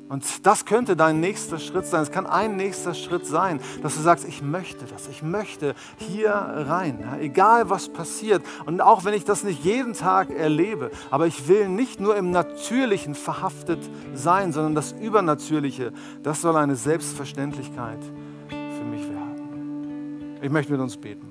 Und 0.09 0.47
das 0.47 0.65
könnte 0.65 0.95
dein 0.95 1.19
nächster 1.19 1.59
Schritt 1.59 1.85
sein. 1.85 2.01
Es 2.01 2.11
kann 2.11 2.25
ein 2.25 2.57
nächster 2.57 2.95
Schritt 2.95 3.27
sein, 3.27 3.59
dass 3.83 3.95
du 3.95 4.01
sagst, 4.01 4.27
ich 4.27 4.41
möchte 4.41 4.85
das, 4.85 5.07
ich 5.07 5.21
möchte 5.21 5.75
hier 5.97 6.31
rein, 6.31 6.99
ja, 6.99 7.17
egal 7.19 7.69
was 7.69 7.89
passiert. 7.89 8.43
Und 8.65 8.81
auch 8.81 9.05
wenn 9.05 9.13
ich 9.13 9.23
das 9.23 9.43
nicht 9.43 9.63
jeden 9.63 9.93
Tag 9.93 10.31
erlebe, 10.31 10.89
aber 11.11 11.27
ich 11.27 11.47
will 11.47 11.69
nicht 11.69 11.99
nur 11.99 12.17
im 12.17 12.31
Natürlichen 12.31 13.13
verhaftet 13.13 13.87
sein, 14.15 14.51
sondern 14.51 14.73
das 14.73 14.93
Übernatürliche, 14.93 15.93
das 16.23 16.41
soll 16.41 16.57
eine 16.57 16.75
Selbstverständlichkeit 16.75 18.01
für 18.49 18.83
mich 18.85 19.07
werden. 19.07 20.39
Ich 20.41 20.49
möchte 20.49 20.71
mit 20.71 20.81
uns 20.81 20.97
beten. 20.97 21.27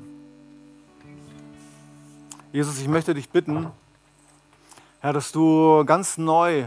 Jesus, 2.53 2.81
ich 2.81 2.87
möchte 2.87 3.13
dich 3.13 3.29
bitten, 3.29 3.67
Herr, 5.01 5.13
dass 5.13 5.33
du 5.33 5.85
ganz 5.85 6.17
neu 6.17 6.67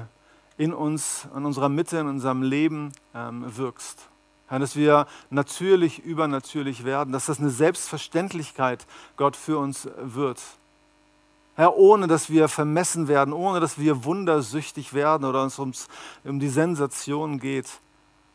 in 0.62 0.76
uns, 0.76 1.28
in 1.36 1.44
unserer 1.44 1.70
Mitte, 1.70 1.98
in 1.98 2.08
unserem 2.08 2.44
Leben 2.44 2.92
ähm, 3.16 3.44
wirkst. 3.58 4.10
Herr, 4.46 4.60
dass 4.60 4.76
wir 4.76 5.08
natürlich, 5.32 6.06
übernatürlich 6.06 6.86
werden, 6.86 7.12
dass 7.12 7.26
das 7.26 7.40
eine 7.40 7.50
Selbstverständlichkeit, 7.50 8.86
Gott, 9.18 9.36
für 9.36 9.58
uns 9.58 9.90
wird. 9.98 10.40
Herr, 11.56 11.78
ohne 11.78 12.06
dass 12.06 12.30
wir 12.30 12.48
vermessen 12.48 13.08
werden, 13.08 13.34
ohne 13.34 13.60
dass 13.60 13.80
wir 13.80 14.04
wundersüchtig 14.04 14.94
werden 14.94 15.26
oder 15.26 15.42
uns 15.42 15.58
ums, 15.58 15.88
um 16.24 16.40
die 16.40 16.50
Sensation 16.50 17.40
geht, 17.40 17.80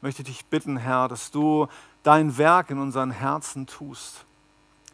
möchte 0.01 0.23
ich 0.23 0.27
dich 0.27 0.47
bitten, 0.47 0.79
Herr, 0.79 1.07
dass 1.07 1.31
du 1.31 1.69
dein 2.03 2.37
Werk 2.39 2.71
in 2.71 2.79
unseren 2.81 3.13
Herzen 3.13 3.69
tust. 3.69 4.25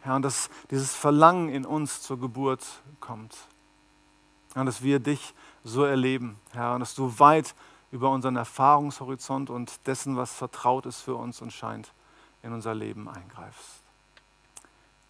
Herr, 0.01 0.17
und 0.17 0.21
dass 0.21 0.51
dieses 0.69 0.93
Verlangen 0.93 1.49
in 1.49 1.65
uns 1.65 2.03
zur 2.03 2.19
Geburt 2.19 2.63
kommt. 2.99 3.35
Herr, 4.53 4.65
dass 4.65 4.83
wir 4.83 4.99
dich 4.99 5.33
so 5.63 5.83
erleben, 5.83 6.37
Herr, 6.51 6.73
und 6.73 6.79
dass 6.81 6.95
du 6.95 7.19
weit 7.19 7.55
über 7.91 8.09
unseren 8.09 8.35
Erfahrungshorizont 8.35 9.49
und 9.49 9.85
dessen, 9.87 10.17
was 10.17 10.33
vertraut 10.33 10.85
ist 10.85 11.01
für 11.01 11.15
uns 11.15 11.41
und 11.41 11.53
scheint, 11.53 11.93
in 12.41 12.51
unser 12.51 12.73
Leben 12.73 13.07
eingreifst. 13.07 13.81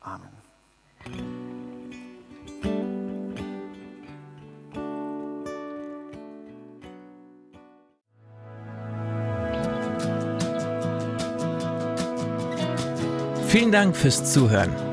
Amen. 0.01 0.29
Vielen 13.47 13.71
Dank 13.71 13.95
fürs 13.95 14.33
Zuhören. 14.33 14.92